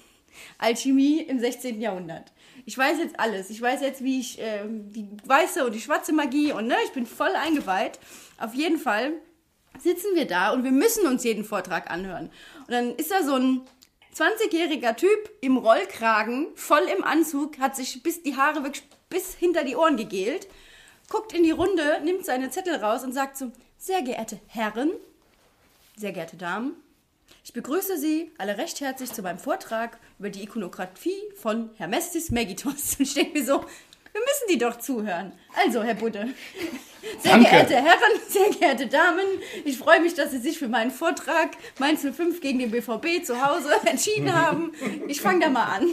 Alchemie 0.58 1.20
im 1.22 1.38
16. 1.38 1.80
Jahrhundert. 1.80 2.32
Ich 2.66 2.78
weiß 2.78 2.98
jetzt 2.98 3.20
alles. 3.20 3.50
Ich 3.50 3.60
weiß 3.60 3.80
jetzt, 3.82 4.02
wie 4.02 4.20
ich 4.20 4.38
ähm, 4.40 4.90
die 4.92 5.06
weiße 5.24 5.64
und 5.64 5.74
die 5.74 5.80
schwarze 5.80 6.12
Magie 6.12 6.52
und 6.52 6.66
ne, 6.66 6.76
ich 6.84 6.92
bin 6.92 7.06
voll 7.06 7.34
eingeweiht. 7.34 7.98
Auf 8.38 8.54
jeden 8.54 8.78
Fall 8.78 9.12
sitzen 9.78 10.14
wir 10.14 10.26
da 10.26 10.52
und 10.52 10.64
wir 10.64 10.72
müssen 10.72 11.06
uns 11.06 11.24
jeden 11.24 11.44
Vortrag 11.44 11.90
anhören. 11.90 12.30
Und 12.60 12.70
dann 12.70 12.94
ist 12.96 13.10
da 13.10 13.22
so 13.22 13.34
ein 13.34 13.62
20-jähriger 14.14 14.96
Typ 14.96 15.30
im 15.40 15.56
Rollkragen, 15.56 16.48
voll 16.54 16.84
im 16.96 17.04
Anzug, 17.04 17.58
hat 17.58 17.76
sich 17.76 18.02
bis 18.02 18.22
die 18.22 18.36
Haare 18.36 18.62
wirklich 18.62 18.84
bis 19.08 19.34
hinter 19.34 19.64
die 19.64 19.76
Ohren 19.76 19.96
gegelt, 19.96 20.46
guckt 21.08 21.32
in 21.32 21.42
die 21.42 21.50
Runde, 21.50 22.00
nimmt 22.04 22.24
seine 22.24 22.50
Zettel 22.50 22.76
raus 22.76 23.04
und 23.04 23.12
sagt 23.12 23.36
so, 23.36 23.50
sehr 23.76 24.02
geehrte 24.02 24.38
Herren, 24.46 24.92
sehr 25.96 26.12
geehrte 26.12 26.36
Damen, 26.36 26.76
ich 27.44 27.52
begrüße 27.52 27.98
Sie 27.98 28.32
alle 28.38 28.56
recht 28.56 28.80
herzlich 28.80 29.12
zu 29.12 29.20
meinem 29.20 29.38
Vortrag 29.38 29.98
über 30.18 30.30
die 30.30 30.42
Ikonografie 30.44 31.20
von 31.40 31.70
Hermestis 31.76 32.30
Megitos. 32.30 32.96
Und 32.98 33.00
ich 33.00 33.14
denke 33.14 33.38
mir 33.38 33.44
so, 33.44 33.60
wir 34.12 34.20
müssen 34.20 34.48
die 34.48 34.58
doch 34.58 34.78
zuhören. 34.78 35.32
Also, 35.64 35.82
Herr 35.82 35.94
Budde, 35.94 36.28
sehr 37.20 37.32
Danke. 37.32 37.50
geehrte 37.50 37.74
Herren, 37.74 38.20
sehr 38.28 38.48
geehrte 38.50 38.86
Damen, 38.86 39.24
ich 39.64 39.76
freue 39.76 40.00
mich, 40.00 40.14
dass 40.14 40.30
Sie 40.30 40.38
sich 40.38 40.58
für 40.58 40.68
meinen 40.68 40.92
Vortrag 40.92 41.50
Mainz 41.78 42.02
05 42.02 42.40
gegen 42.40 42.60
den 42.60 42.70
BVB 42.70 43.24
zu 43.24 43.44
Hause 43.44 43.70
entschieden 43.86 44.32
haben. 44.32 44.72
Ich 45.08 45.20
fange 45.20 45.40
da 45.40 45.50
mal 45.50 45.64
an. 45.64 45.88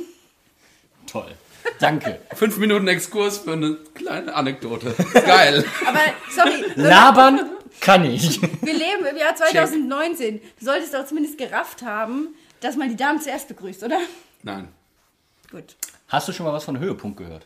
Toll. 1.08 1.32
Danke. 1.80 2.20
Fünf 2.36 2.58
Minuten 2.58 2.88
Exkurs 2.88 3.40
für 3.40 3.54
eine 3.54 3.78
kleine 3.96 4.34
Anekdote. 4.36 4.94
Geil. 5.14 5.66
Aber, 5.86 6.00
sorry, 6.30 6.64
Labern 6.76 7.40
kann 7.80 8.06
ich. 8.06 8.40
wir 8.42 8.74
leben 8.74 9.06
im 9.10 9.18
Jahr 9.18 9.36
2019. 9.36 10.42
Du 10.60 10.66
solltest 10.66 10.94
doch 10.94 11.06
zumindest 11.08 11.38
gerafft 11.40 11.82
haben, 11.82 12.36
dass 12.62 12.78
man 12.78 12.90
die 12.90 12.96
Damen 12.96 13.20
zuerst 13.20 13.48
begrüßt, 13.50 13.84
oder? 13.84 14.00
Nein. 14.44 14.70
Gut. 15.52 15.76
Hast 16.08 16.28
du 16.28 16.32
schon 16.32 16.46
mal 16.46 16.54
was 16.54 16.64
von 16.64 16.80
Höhepunkt 16.80 17.18
gehört? 17.18 17.46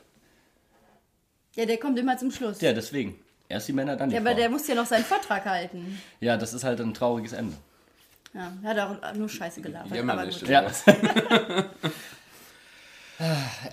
Ja, 1.56 1.66
der 1.66 1.78
kommt 1.78 1.98
immer 1.98 2.18
zum 2.18 2.32
Schluss. 2.32 2.62
Ja, 2.62 2.74
deswegen. 2.74 3.20
Erst 3.48 3.68
die 3.68 3.74
Männer, 3.74 3.96
dann 3.96 4.10
die 4.10 4.16
Ja, 4.16 4.22
aber 4.22 4.32
Frauen. 4.32 4.40
der 4.42 4.50
muss 4.50 4.68
ja 4.68 4.76
noch 4.76 4.86
seinen 4.86 5.06
Vortrag 5.06 5.46
halten. 5.46 6.00
ja, 6.20 6.36
das 6.38 6.54
ist 6.54 6.64
halt 6.64 6.80
ein 6.82 6.94
trauriges 6.94 7.34
Ende. 7.34 7.56
Ja, 8.34 8.52
er 8.64 8.70
hat 8.70 8.80
auch 8.80 9.14
nur 9.16 9.30
Scheiße 9.30 9.62
gelabert. 9.62 9.88
Aber 9.88 9.96
Jämmerlich. 9.96 10.40
gut. 10.40 10.50
Ja. 10.50 10.66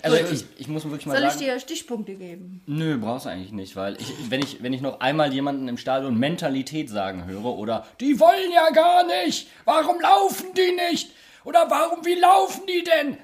also 0.01 0.17
ich, 0.31 0.45
ich 0.57 0.67
muss 0.69 0.85
wirklich 0.85 1.05
mal 1.05 1.17
Soll 1.17 1.23
ich 1.25 1.33
sagen, 1.33 1.43
dir 1.45 1.59
Stichpunkte 1.59 2.15
geben? 2.15 2.61
nö, 2.65 2.97
brauchst 2.97 3.25
du 3.25 3.29
eigentlich 3.29 3.51
nicht, 3.51 3.75
weil 3.75 3.99
ich, 3.99 4.13
wenn, 4.29 4.41
ich, 4.41 4.63
wenn 4.63 4.71
ich 4.71 4.79
noch 4.79 5.01
einmal 5.01 5.33
jemanden 5.33 5.67
im 5.67 5.77
Stadion 5.77 6.17
Mentalität 6.17 6.89
sagen 6.89 7.25
höre 7.25 7.43
oder 7.45 7.85
die 7.99 8.19
wollen 8.21 8.51
ja 8.53 8.69
gar 8.69 9.05
nicht, 9.05 9.49
warum 9.65 9.99
laufen 9.99 10.53
die 10.55 10.71
nicht? 10.91 11.11
Oder 11.45 11.65
warum, 11.69 12.05
wie 12.05 12.15
laufen 12.15 12.63
die 12.67 12.83
denn? 12.83 13.17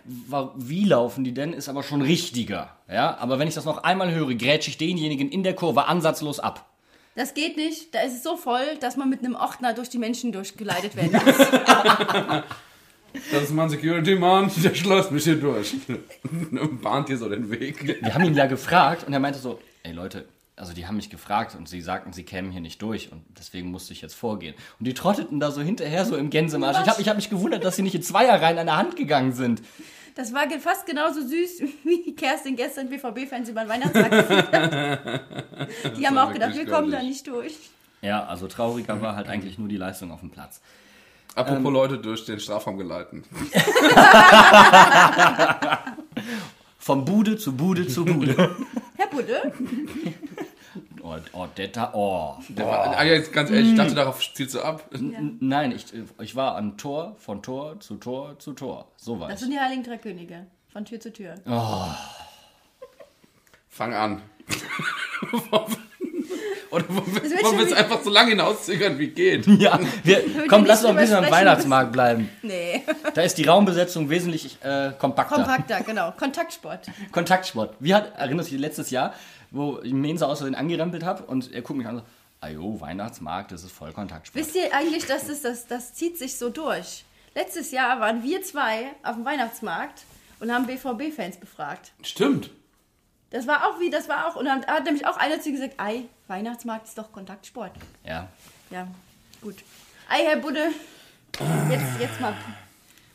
Wie 0.55 0.85
laufen 0.85 1.23
die 1.23 1.33
denn, 1.33 1.53
ist 1.53 1.69
aber 1.69 1.83
schon 1.83 2.01
richtiger. 2.01 2.75
Ja, 2.91 3.17
aber 3.17 3.39
wenn 3.39 3.47
ich 3.47 3.55
das 3.55 3.65
noch 3.65 3.83
einmal 3.83 4.11
höre, 4.13 4.33
grätsche 4.33 4.69
ich 4.69 4.77
denjenigen 4.77 5.29
in 5.29 5.43
der 5.43 5.55
Kurve 5.55 5.87
ansatzlos 5.87 6.39
ab. 6.39 6.69
Das 7.15 7.33
geht 7.33 7.57
nicht. 7.57 7.93
Da 7.95 8.01
ist 8.01 8.13
es 8.13 8.23
so 8.23 8.37
voll, 8.37 8.77
dass 8.79 8.97
man 8.97 9.09
mit 9.09 9.19
einem 9.19 9.35
Ordner 9.35 9.73
durch 9.73 9.89
die 9.89 9.97
Menschen 9.97 10.31
durchgeleitet 10.31 10.95
werden 10.95 11.11
muss. 11.25 12.43
Das 13.31 13.43
ist 13.43 13.51
mein 13.51 13.69
Security-Mann, 13.69 14.51
der 14.63 14.75
schleust 14.75 15.11
mich 15.11 15.23
hier 15.23 15.35
durch. 15.35 15.75
Und 16.29 16.81
bahnt 16.81 17.09
dir 17.09 17.17
so 17.17 17.27
den 17.27 17.49
Weg. 17.49 18.01
Wir 18.03 18.13
haben 18.13 18.25
ihn 18.25 18.35
ja 18.35 18.45
gefragt 18.45 19.05
und 19.07 19.13
er 19.13 19.19
meinte 19.19 19.39
so, 19.39 19.59
ey 19.83 19.93
Leute, 19.93 20.25
also 20.59 20.73
die 20.73 20.87
haben 20.87 20.97
mich 20.97 21.09
gefragt 21.09 21.55
und 21.55 21.69
sie 21.69 21.81
sagten, 21.81 22.11
sie 22.11 22.23
kämen 22.23 22.51
hier 22.51 22.61
nicht 22.61 22.81
durch 22.81 23.11
und 23.11 23.23
deswegen 23.37 23.71
musste 23.71 23.93
ich 23.93 24.01
jetzt 24.01 24.15
vorgehen. 24.15 24.55
Und 24.77 24.85
die 24.85 24.93
trotteten 24.93 25.39
da 25.39 25.51
so 25.51 25.61
hinterher 25.61 26.05
so 26.05 26.17
im 26.17 26.29
Gänsemarsch. 26.29 26.79
Ich 26.83 26.89
habe 26.89 27.01
ich 27.01 27.07
hab 27.07 27.15
mich 27.15 27.29
gewundert, 27.29 27.63
dass 27.63 27.77
sie 27.77 27.81
nicht 27.81 27.95
in 27.95 28.03
Zweierreihen 28.03 28.57
an 28.57 28.67
der 28.67 28.77
Hand 28.77 28.97
gegangen 28.97 29.31
sind. 29.31 29.61
Das 30.15 30.33
war 30.33 30.49
fast 30.59 30.85
genauso 30.85 31.21
süß, 31.21 31.61
wie 31.83 32.03
die 32.03 32.15
Kerstin 32.15 32.57
gestern 32.57 32.89
BVB-Fans 32.89 33.49
über 33.49 33.61
den 33.61 33.69
Weihnachtsmarkt 33.69 34.11
geführt 34.11 34.51
hat. 34.51 35.21
Die 35.97 36.05
haben 36.05 36.17
auch 36.17 36.33
gedacht, 36.33 36.55
wir 36.55 36.65
kommen 36.65 36.91
da 36.91 37.01
nicht 37.01 37.25
durch. 37.27 37.55
Ja, 38.01 38.25
also 38.25 38.47
trauriger 38.47 39.01
war 39.01 39.15
halt 39.15 39.27
eigentlich 39.27 39.57
nur 39.57 39.67
die 39.67 39.77
Leistung 39.77 40.11
auf 40.11 40.21
dem 40.21 40.29
Platz. 40.29 40.61
Apropos 41.35 41.65
Ähm. 41.65 41.73
Leute 41.73 41.97
durch 41.99 42.25
den 42.25 42.39
Strafraum 42.39 42.77
geleiten. 42.77 43.23
Von 46.79 47.05
Bude 47.05 47.37
zu 47.37 47.55
Bude 47.55 47.87
zu 47.87 48.03
Bude. 48.03 48.55
Herr 48.99 49.07
Budde, 49.07 49.53
oh, 51.01 51.15
oh, 51.31 51.47
Detta, 51.57 51.91
oh. 51.93 52.35
Der 52.49 52.65
war, 52.67 52.97
ah, 52.97 53.03
jetzt 53.05 53.31
ganz 53.31 53.49
ehrlich, 53.49 53.69
ich 53.71 53.77
dachte, 53.77 53.95
darauf 53.95 54.19
zielst 54.33 54.55
du 54.55 54.61
ab. 54.61 54.89
N- 54.93 55.37
Nein, 55.39 55.71
ich, 55.71 55.85
ich 56.19 56.35
war 56.35 56.57
am 56.57 56.77
Tor, 56.77 57.15
von 57.17 57.41
Tor 57.41 57.79
zu 57.79 57.95
Tor 57.95 58.37
zu 58.39 58.51
Tor. 58.51 58.91
So 58.97 59.17
war 59.21 59.29
das 59.29 59.39
ich. 59.39 59.45
sind 59.45 59.53
die 59.53 59.59
Heiligen 59.59 59.83
Drei 59.83 59.97
Könige. 59.97 60.47
Von 60.67 60.83
Tür 60.83 60.99
zu 60.99 61.13
Tür. 61.13 61.35
Fang 63.69 63.93
an. 63.93 64.21
Oder 66.71 66.87
wollen 66.89 67.57
wir, 67.59 67.65
es 67.65 67.73
einfach 67.73 68.01
so 68.03 68.09
lange 68.09 68.31
hinauszögern, 68.31 68.97
wie 68.99 69.07
geht? 69.07 69.47
Ja, 69.59 69.79
wir, 70.03 70.23
komm, 70.47 70.65
lass 70.65 70.83
doch 70.83 70.89
ein 70.89 70.95
bisschen 70.95 71.17
am 71.17 71.29
Weihnachtsmarkt 71.29 71.91
bleiben. 71.91 72.29
Nee. 72.41 72.83
Da 73.13 73.21
ist 73.23 73.37
die 73.37 73.43
Raumbesetzung 73.43 74.09
wesentlich 74.09 74.57
äh, 74.61 74.91
kompakter. 74.97 75.35
Kompakter, 75.35 75.81
genau. 75.81 76.11
Kontaktsport. 76.11 76.87
Kontaktsport. 77.11 77.75
Wie 77.79 77.93
hat, 77.93 78.15
erinnerst 78.17 78.49
du 78.49 78.53
dich 78.53 78.61
letztes 78.61 78.91
Jahr, 78.91 79.13
wo 79.51 79.79
ich 79.83 79.93
Mensa 79.93 80.27
aus 80.27 80.39
Versehen 80.39 80.55
angerempelt 80.55 81.03
habe 81.03 81.23
und 81.23 81.51
er 81.51 81.61
guckt 81.61 81.77
mich 81.77 81.87
an 81.87 81.95
und 81.95 82.01
so, 82.01 82.07
ajo, 82.41 82.79
Weihnachtsmarkt, 82.79 83.51
das 83.51 83.63
ist 83.63 83.71
voll 83.71 83.91
Kontaktsport. 83.91 84.45
Wisst 84.45 84.55
ihr 84.55 84.73
eigentlich, 84.73 85.05
dass 85.05 85.27
das, 85.27 85.41
das, 85.41 85.67
das 85.67 85.93
zieht 85.93 86.17
sich 86.17 86.37
so 86.37 86.49
durch? 86.49 87.03
Letztes 87.35 87.71
Jahr 87.71 87.99
waren 87.99 88.23
wir 88.23 88.41
zwei 88.43 88.91
auf 89.03 89.15
dem 89.15 89.25
Weihnachtsmarkt 89.25 90.03
und 90.39 90.51
haben 90.51 90.65
BVB-Fans 90.67 91.37
befragt. 91.37 91.91
Stimmt. 92.03 92.51
Das 93.31 93.45
war 93.45 93.67
auch 93.67 93.79
wie, 93.79 93.89
das 93.89 94.09
war 94.09 94.27
auch, 94.27 94.35
und 94.35 94.45
dann 94.45 94.65
hat 94.65 94.85
nämlich 94.85 95.05
auch 95.05 95.17
einer 95.17 95.39
zu 95.39 95.51
gesagt, 95.51 95.75
ei, 95.77 96.05
Weihnachtsmarkt 96.27 96.87
ist 96.87 96.97
doch 96.97 97.11
Kontaktsport. 97.11 97.71
Ja. 98.03 98.27
Ja, 98.71 98.87
gut. 99.41 99.55
Ei, 100.09 100.23
Herr 100.25 100.37
Budde, 100.37 100.69
jetzt, 101.69 101.99
jetzt 101.99 102.19
mal, 102.19 102.33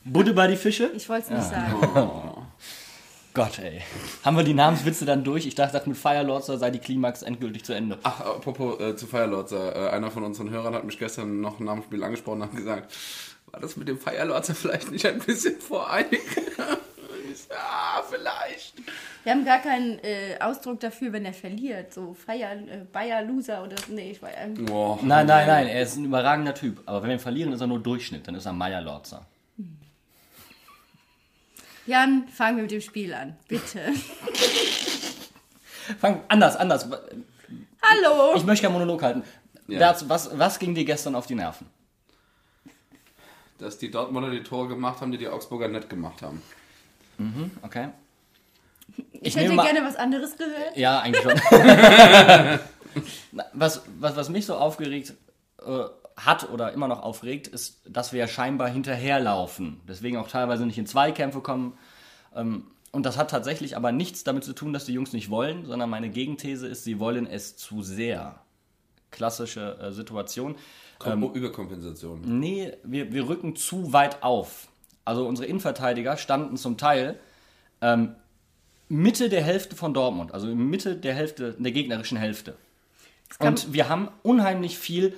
Budde 0.04 0.32
bei 0.32 0.46
die 0.46 0.56
Fische? 0.56 0.90
ich 0.94 1.08
wollte 1.08 1.24
es 1.24 1.30
nicht 1.30 1.50
sagen. 1.50 2.46
Gott, 3.34 3.58
ey. 3.58 3.82
Haben 4.24 4.36
wir 4.36 4.44
die 4.44 4.54
Namenswitze 4.54 5.04
dann 5.04 5.24
durch? 5.24 5.44
Ich 5.44 5.56
dachte, 5.56 5.82
mit 5.86 5.96
Firelords 5.96 6.46
sei 6.46 6.70
die 6.70 6.78
Klimax 6.78 7.22
endgültig 7.22 7.64
zu 7.64 7.72
Ende. 7.72 7.98
Ach, 8.04 8.20
apropos 8.20 8.78
äh, 8.78 8.94
zu 8.94 9.08
Firelorzer. 9.08 9.74
Äh, 9.74 9.90
einer 9.90 10.12
von 10.12 10.22
unseren 10.22 10.50
Hörern 10.50 10.72
hat 10.72 10.84
mich 10.84 11.00
gestern 11.00 11.40
noch 11.40 11.58
nach 11.58 11.74
dem 11.74 11.82
Spiel 11.82 12.04
angesprochen 12.04 12.42
und 12.42 12.48
hat 12.48 12.56
gesagt, 12.56 12.94
war 13.50 13.58
das 13.58 13.76
mit 13.76 13.88
dem 13.88 13.98
Firelorzer 13.98 14.54
vielleicht 14.54 14.92
nicht 14.92 15.04
ein 15.06 15.18
bisschen 15.18 15.60
voreilig? 15.60 16.20
Ich 17.32 17.48
ja, 17.48 18.02
vielleicht. 18.08 18.74
Wir 19.24 19.32
haben 19.32 19.44
gar 19.46 19.58
keinen 19.58 19.98
äh, 20.00 20.36
Ausdruck 20.38 20.80
dafür, 20.80 21.12
wenn 21.14 21.24
er 21.24 21.32
verliert. 21.32 21.94
So 21.94 22.12
Feier, 22.12 22.52
äh, 22.52 22.84
Bayer 22.92 23.22
Loser 23.22 23.64
oder 23.64 23.76
nee, 23.88 24.10
ich 24.10 24.20
war 24.20 24.28
ähm, 24.36 24.66
Boah. 24.66 24.98
Nein, 25.02 25.26
nein, 25.26 25.46
nein, 25.46 25.66
er 25.66 25.82
ist 25.82 25.96
ein 25.96 26.04
überragender 26.04 26.54
Typ. 26.54 26.82
Aber 26.84 27.02
wenn 27.02 27.08
wir 27.08 27.18
verlieren, 27.18 27.50
ist 27.52 27.62
er 27.62 27.66
nur 27.66 27.82
Durchschnitt. 27.82 28.28
Dann 28.28 28.34
ist 28.34 28.44
er 28.44 28.52
Meyer 28.52 28.82
Lorzer. 28.82 29.24
Jan, 31.86 32.28
fangen 32.28 32.56
wir 32.56 32.62
mit 32.64 32.70
dem 32.70 32.82
Spiel 32.82 33.14
an. 33.14 33.36
Bitte. 33.48 33.80
Fang 36.00 36.22
anders, 36.28 36.56
anders. 36.56 36.86
Hallo! 36.86 38.34
Ich 38.36 38.44
möchte 38.44 38.66
keinen 38.66 38.74
Monolog 38.74 39.02
halten. 39.02 39.22
Ja. 39.68 39.78
Dazu, 39.78 40.06
was, 40.08 40.38
was 40.38 40.58
ging 40.58 40.74
dir 40.74 40.84
gestern 40.84 41.14
auf 41.14 41.26
die 41.26 41.34
Nerven? 41.34 41.66
Dass 43.56 43.78
die 43.78 43.90
Dortmunder 43.90 44.30
die 44.30 44.42
Tore 44.42 44.68
gemacht 44.68 45.00
haben, 45.00 45.12
die 45.12 45.18
die 45.18 45.28
Augsburger 45.28 45.68
nicht 45.68 45.88
gemacht 45.88 46.20
haben. 46.20 46.42
Okay. 47.62 47.88
Ich, 49.20 49.36
hätte 49.36 49.52
mal- 49.54 49.64
gerne 49.64 49.86
was 49.86 49.96
anderes 49.96 50.36
gehört. 50.36 50.76
Ja, 50.76 51.00
eigentlich 51.00 51.22
schon. 51.22 51.32
Was, 53.52 53.82
was, 53.98 54.14
was 54.14 54.28
mich 54.28 54.46
so 54.46 54.54
aufgeregt 54.54 55.14
äh, 55.66 55.84
hat 56.16 56.48
oder 56.50 56.72
immer 56.72 56.86
noch 56.86 57.02
aufregt, 57.02 57.48
ist, 57.48 57.80
dass 57.88 58.12
wir 58.12 58.20
ja 58.20 58.28
scheinbar 58.28 58.68
hinterherlaufen. 58.68 59.80
Deswegen 59.88 60.16
auch 60.18 60.28
teilweise 60.28 60.64
nicht 60.64 60.78
in 60.78 60.86
Zweikämpfe 60.86 61.40
kommen. 61.40 61.76
Ähm, 62.36 62.68
und 62.92 63.04
das 63.04 63.16
hat 63.18 63.30
tatsächlich 63.30 63.76
aber 63.76 63.90
nichts 63.90 64.22
damit 64.22 64.44
zu 64.44 64.52
tun, 64.52 64.72
dass 64.72 64.84
die 64.84 64.92
Jungs 64.92 65.12
nicht 65.12 65.28
wollen, 65.30 65.66
sondern 65.66 65.90
meine 65.90 66.10
Gegenthese 66.10 66.68
ist, 66.68 66.84
sie 66.84 67.00
wollen 67.00 67.26
es 67.26 67.56
zu 67.56 67.82
sehr. 67.82 68.38
Klassische 69.10 69.78
äh, 69.80 69.90
Situation. 69.90 70.54
Kom 71.00 71.32
Überkompensation. 71.32 72.20
Nee, 72.38 72.72
wir, 72.84 73.12
wir 73.12 73.28
rücken 73.28 73.56
zu 73.56 73.92
weit 73.92 74.22
auf. 74.22 74.68
Also 75.04 75.26
unsere 75.26 75.48
Innenverteidiger 75.48 76.16
standen 76.16 76.56
zum 76.56 76.76
Teil 76.78 77.18
ähm, 77.80 78.14
Mitte 78.88 79.28
der 79.28 79.42
Hälfte 79.42 79.76
von 79.76 79.94
Dortmund, 79.94 80.32
also 80.32 80.48
in 80.48 80.58
Mitte 80.68 80.96
der 80.96 81.14
Hälfte, 81.14 81.56
der 81.58 81.72
gegnerischen 81.72 82.18
Hälfte. 82.18 82.56
Und 83.38 83.72
wir 83.72 83.88
haben 83.88 84.08
unheimlich 84.22 84.78
viel, 84.78 85.14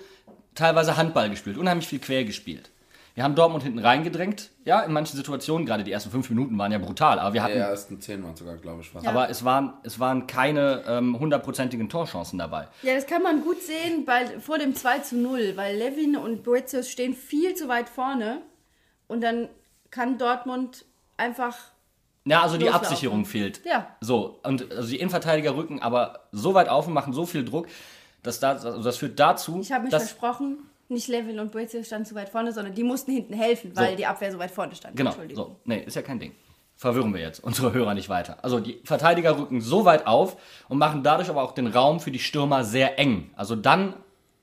teilweise 0.54 0.96
Handball 0.96 1.28
gespielt, 1.30 1.58
unheimlich 1.58 1.86
viel 1.86 1.98
quer 1.98 2.24
gespielt. 2.24 2.70
Wir 3.14 3.24
haben 3.24 3.34
Dortmund 3.34 3.64
hinten 3.64 3.78
reingedrängt, 3.78 4.50
ja, 4.66 4.82
in 4.82 4.92
manchen 4.92 5.16
Situationen, 5.16 5.66
gerade 5.66 5.84
die 5.84 5.90
ersten 5.90 6.10
fünf 6.10 6.28
Minuten 6.28 6.58
waren 6.58 6.70
ja 6.70 6.76
brutal, 6.76 7.18
aber 7.18 7.32
wir 7.32 7.40
Die 7.40 7.44
hatten, 7.44 7.58
ersten 7.58 7.98
zehn 7.98 8.22
waren 8.22 8.36
sogar, 8.36 8.56
glaube 8.56 8.82
ich, 8.82 8.90
fast. 8.90 9.06
Ja. 9.06 9.10
aber 9.10 9.30
es 9.30 9.42
waren, 9.42 9.72
es 9.84 9.98
waren 9.98 10.26
keine 10.26 10.82
ähm, 10.86 11.18
hundertprozentigen 11.18 11.88
Torchancen 11.88 12.38
dabei. 12.38 12.68
Ja, 12.82 12.94
das 12.94 13.06
kann 13.06 13.22
man 13.22 13.40
gut 13.40 13.62
sehen 13.62 14.04
bei, 14.04 14.38
vor 14.40 14.58
dem 14.58 14.74
2 14.74 14.98
zu 14.98 15.16
0, 15.16 15.52
weil 15.56 15.78
Levin 15.78 16.16
und 16.16 16.42
Boetius 16.42 16.90
stehen 16.90 17.14
viel 17.14 17.54
zu 17.54 17.68
weit 17.68 17.88
vorne 17.88 18.42
und 19.08 19.22
dann 19.22 19.48
kann 19.90 20.18
Dortmund 20.18 20.84
einfach. 21.16 21.56
Ja, 22.26 22.42
also 22.42 22.56
die 22.58 22.64
Loslaufen. 22.64 22.86
Absicherung 22.88 23.24
fehlt. 23.24 23.60
Ja. 23.64 23.86
So, 24.00 24.40
und 24.42 24.70
also 24.72 24.88
die 24.90 24.96
Innenverteidiger 24.96 25.56
rücken 25.56 25.80
aber 25.80 26.20
so 26.32 26.54
weit 26.54 26.68
auf 26.68 26.86
und 26.88 26.92
machen 26.92 27.12
so 27.12 27.24
viel 27.24 27.44
Druck, 27.44 27.66
dass 28.22 28.40
da, 28.40 28.50
also 28.52 28.82
das 28.82 28.96
führt 28.96 29.18
dazu, 29.18 29.60
Ich 29.62 29.70
habe 29.72 29.84
mich 29.84 29.90
versprochen, 29.90 30.58
nicht 30.88 31.06
Levin 31.08 31.38
und 31.38 31.52
Boetius 31.52 31.86
standen 31.86 32.04
zu 32.06 32.14
weit 32.16 32.28
vorne, 32.28 32.52
sondern 32.52 32.74
die 32.74 32.82
mussten 32.82 33.12
hinten 33.12 33.32
helfen, 33.34 33.70
weil 33.74 33.90
So. 33.90 33.96
die 33.96 34.06
Abwehr 34.06 34.32
so 34.32 34.38
weit 34.38 34.50
vorne 34.50 34.74
stand. 34.74 34.96
Genau, 34.96 35.10
Entschuldigung. 35.10 35.44
so. 35.46 35.56
Nee, 35.64 35.84
ist 35.86 35.94
ja 35.96 36.02
kein 36.02 36.18
Ding. 36.18 36.32
Verwirren 36.76 37.14
wir 37.14 37.20
jetzt 37.22 37.42
unsere 37.42 37.72
Hörer 37.72 37.94
nicht 37.94 38.08
weiter. 38.08 38.36
Also 38.42 38.60
die 38.60 38.80
Verteidiger 38.84 39.38
rücken 39.38 39.60
so 39.60 39.84
weit 39.84 40.06
auf 40.06 40.36
und 40.68 40.78
machen 40.78 41.02
dadurch 41.02 41.30
aber 41.30 41.42
auch 41.42 41.52
den 41.52 41.68
Raum 41.68 42.00
für 42.00 42.10
die 42.10 42.18
Stürmer 42.18 42.64
sehr 42.64 42.98
eng. 42.98 43.30
Also 43.36 43.56
dann 43.56 43.94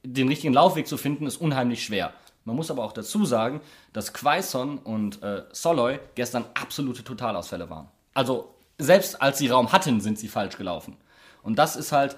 den 0.04 0.28
richtigen 0.30 0.54
Laufweg 0.54 0.88
zu 0.88 0.98
finden, 0.98 1.28
ist 1.28 1.38
unheimlich 1.38 1.84
schwer. 1.84 2.12
Man 2.45 2.55
muss 2.55 2.69
aber 2.69 2.83
auch 2.83 2.91
dazu 2.91 3.25
sagen, 3.25 3.62
dass 3.93 4.13
Quaison 4.13 4.77
und 4.79 5.21
äh, 5.23 5.43
Soloy 5.51 6.00
gestern 6.15 6.45
absolute 6.53 7.03
Totalausfälle 7.03 7.69
waren. 7.69 7.88
Also 8.13 8.53
selbst 8.77 9.21
als 9.21 9.38
sie 9.38 9.47
Raum 9.47 9.71
hatten, 9.71 10.01
sind 10.01 10.19
sie 10.19 10.27
falsch 10.27 10.57
gelaufen. 10.57 10.97
Und 11.41 11.57
das 11.57 11.75
ist 11.75 11.91
halt, 11.91 12.15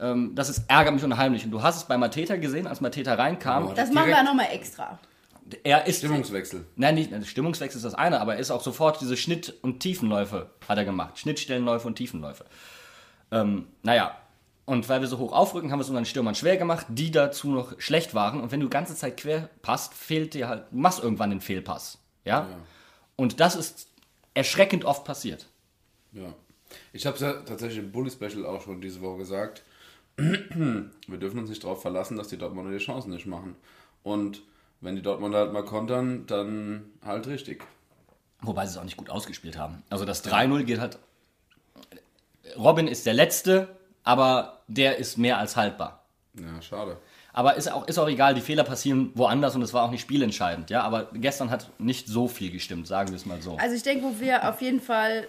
ähm, 0.00 0.34
das 0.34 0.48
ist 0.48 0.64
ärgert 0.68 0.94
mich 0.94 1.04
unheimlich. 1.04 1.44
Und 1.44 1.50
du 1.50 1.62
hast 1.62 1.76
es 1.76 1.84
bei 1.84 1.96
Mateta 1.96 2.36
gesehen, 2.36 2.66
als 2.66 2.80
Mateta 2.80 3.14
reinkam. 3.14 3.74
Das 3.74 3.92
machen 3.92 4.08
wir 4.08 4.22
nochmal 4.22 4.48
extra. 4.52 4.98
Er 5.64 5.86
ist 5.86 5.98
Stimmungswechsel. 5.98 6.66
Nein, 6.76 6.94
nicht, 6.94 7.26
Stimmungswechsel 7.26 7.78
ist 7.78 7.84
das 7.84 7.94
eine, 7.94 8.20
aber 8.20 8.34
er 8.34 8.40
ist 8.40 8.50
auch 8.50 8.62
sofort 8.62 9.00
diese 9.00 9.16
Schnitt- 9.16 9.54
und 9.62 9.80
Tiefenläufe 9.80 10.50
hat 10.68 10.76
er 10.76 10.84
gemacht. 10.84 11.18
Schnittstellenläufe 11.18 11.86
und 11.88 11.94
Tiefenläufe. 11.94 12.44
Ähm, 13.30 13.68
naja, 13.82 14.14
und 14.68 14.88
weil 14.90 15.00
wir 15.00 15.08
so 15.08 15.16
hoch 15.16 15.32
aufrücken, 15.32 15.72
haben 15.72 15.78
wir 15.78 15.82
es 15.82 15.88
unseren 15.88 16.04
Stürmern 16.04 16.34
schwer 16.34 16.58
gemacht, 16.58 16.86
die 16.90 17.10
dazu 17.10 17.48
noch 17.48 17.80
schlecht 17.80 18.14
waren. 18.14 18.42
Und 18.42 18.52
wenn 18.52 18.60
du 18.60 18.66
die 18.66 18.70
ganze 18.70 18.94
Zeit 18.94 19.16
quer 19.16 19.48
passt, 19.62 19.94
fehlt 19.94 20.34
dir 20.34 20.46
halt, 20.46 20.64
du 20.70 20.76
machst 20.76 21.02
irgendwann 21.02 21.30
den 21.30 21.40
Fehlpass. 21.40 21.96
Ja? 22.26 22.46
Und 23.16 23.40
das 23.40 23.56
ist 23.56 23.88
erschreckend 24.34 24.84
oft 24.84 25.06
passiert. 25.06 25.46
Ja. 26.12 26.34
Ich 26.92 27.06
habe 27.06 27.14
es 27.14 27.22
ja 27.22 27.32
tatsächlich 27.32 27.78
im 27.78 27.92
Bully 27.92 28.10
Special 28.10 28.44
auch 28.44 28.60
schon 28.60 28.82
diese 28.82 29.00
Woche 29.00 29.16
gesagt. 29.16 29.62
Wir 30.16 31.18
dürfen 31.18 31.38
uns 31.38 31.48
nicht 31.48 31.64
darauf 31.64 31.80
verlassen, 31.80 32.18
dass 32.18 32.28
die 32.28 32.36
Dortmunder 32.36 32.70
die 32.70 32.84
Chancen 32.84 33.10
nicht 33.10 33.24
machen. 33.24 33.56
Und 34.02 34.42
wenn 34.82 34.96
die 34.96 35.02
Dortmunder 35.02 35.38
halt 35.38 35.52
mal 35.54 35.64
kontern, 35.64 36.26
dann 36.26 36.84
halt 37.02 37.26
richtig. 37.26 37.64
Wobei 38.42 38.66
sie 38.66 38.72
es 38.72 38.78
auch 38.78 38.84
nicht 38.84 38.98
gut 38.98 39.08
ausgespielt 39.08 39.56
haben. 39.56 39.82
Also 39.88 40.04
das 40.04 40.22
3-0 40.24 40.64
geht 40.64 40.78
halt. 40.78 40.98
Robin 42.58 42.86
ist 42.86 43.06
der 43.06 43.14
Letzte, 43.14 43.77
aber 44.08 44.60
der 44.68 44.96
ist 44.96 45.18
mehr 45.18 45.36
als 45.36 45.54
haltbar. 45.54 46.02
Ja, 46.32 46.62
schade. 46.62 46.96
Aber 47.34 47.56
ist 47.56 47.70
auch, 47.70 47.86
ist 47.86 47.98
auch 47.98 48.08
egal, 48.08 48.32
die 48.32 48.40
Fehler 48.40 48.64
passieren 48.64 49.12
woanders 49.14 49.54
und 49.54 49.60
es 49.60 49.74
war 49.74 49.84
auch 49.84 49.90
nicht 49.90 50.00
spielentscheidend. 50.00 50.70
Ja, 50.70 50.80
aber 50.80 51.10
gestern 51.12 51.50
hat 51.50 51.68
nicht 51.78 52.06
so 52.08 52.26
viel 52.26 52.50
gestimmt, 52.50 52.86
sagen 52.86 53.10
wir 53.10 53.16
es 53.16 53.26
mal 53.26 53.42
so. 53.42 53.58
Also 53.58 53.76
ich 53.76 53.82
denke, 53.82 54.04
wo 54.04 54.18
wir 54.18 54.48
auf 54.48 54.62
jeden 54.62 54.80
Fall 54.80 55.28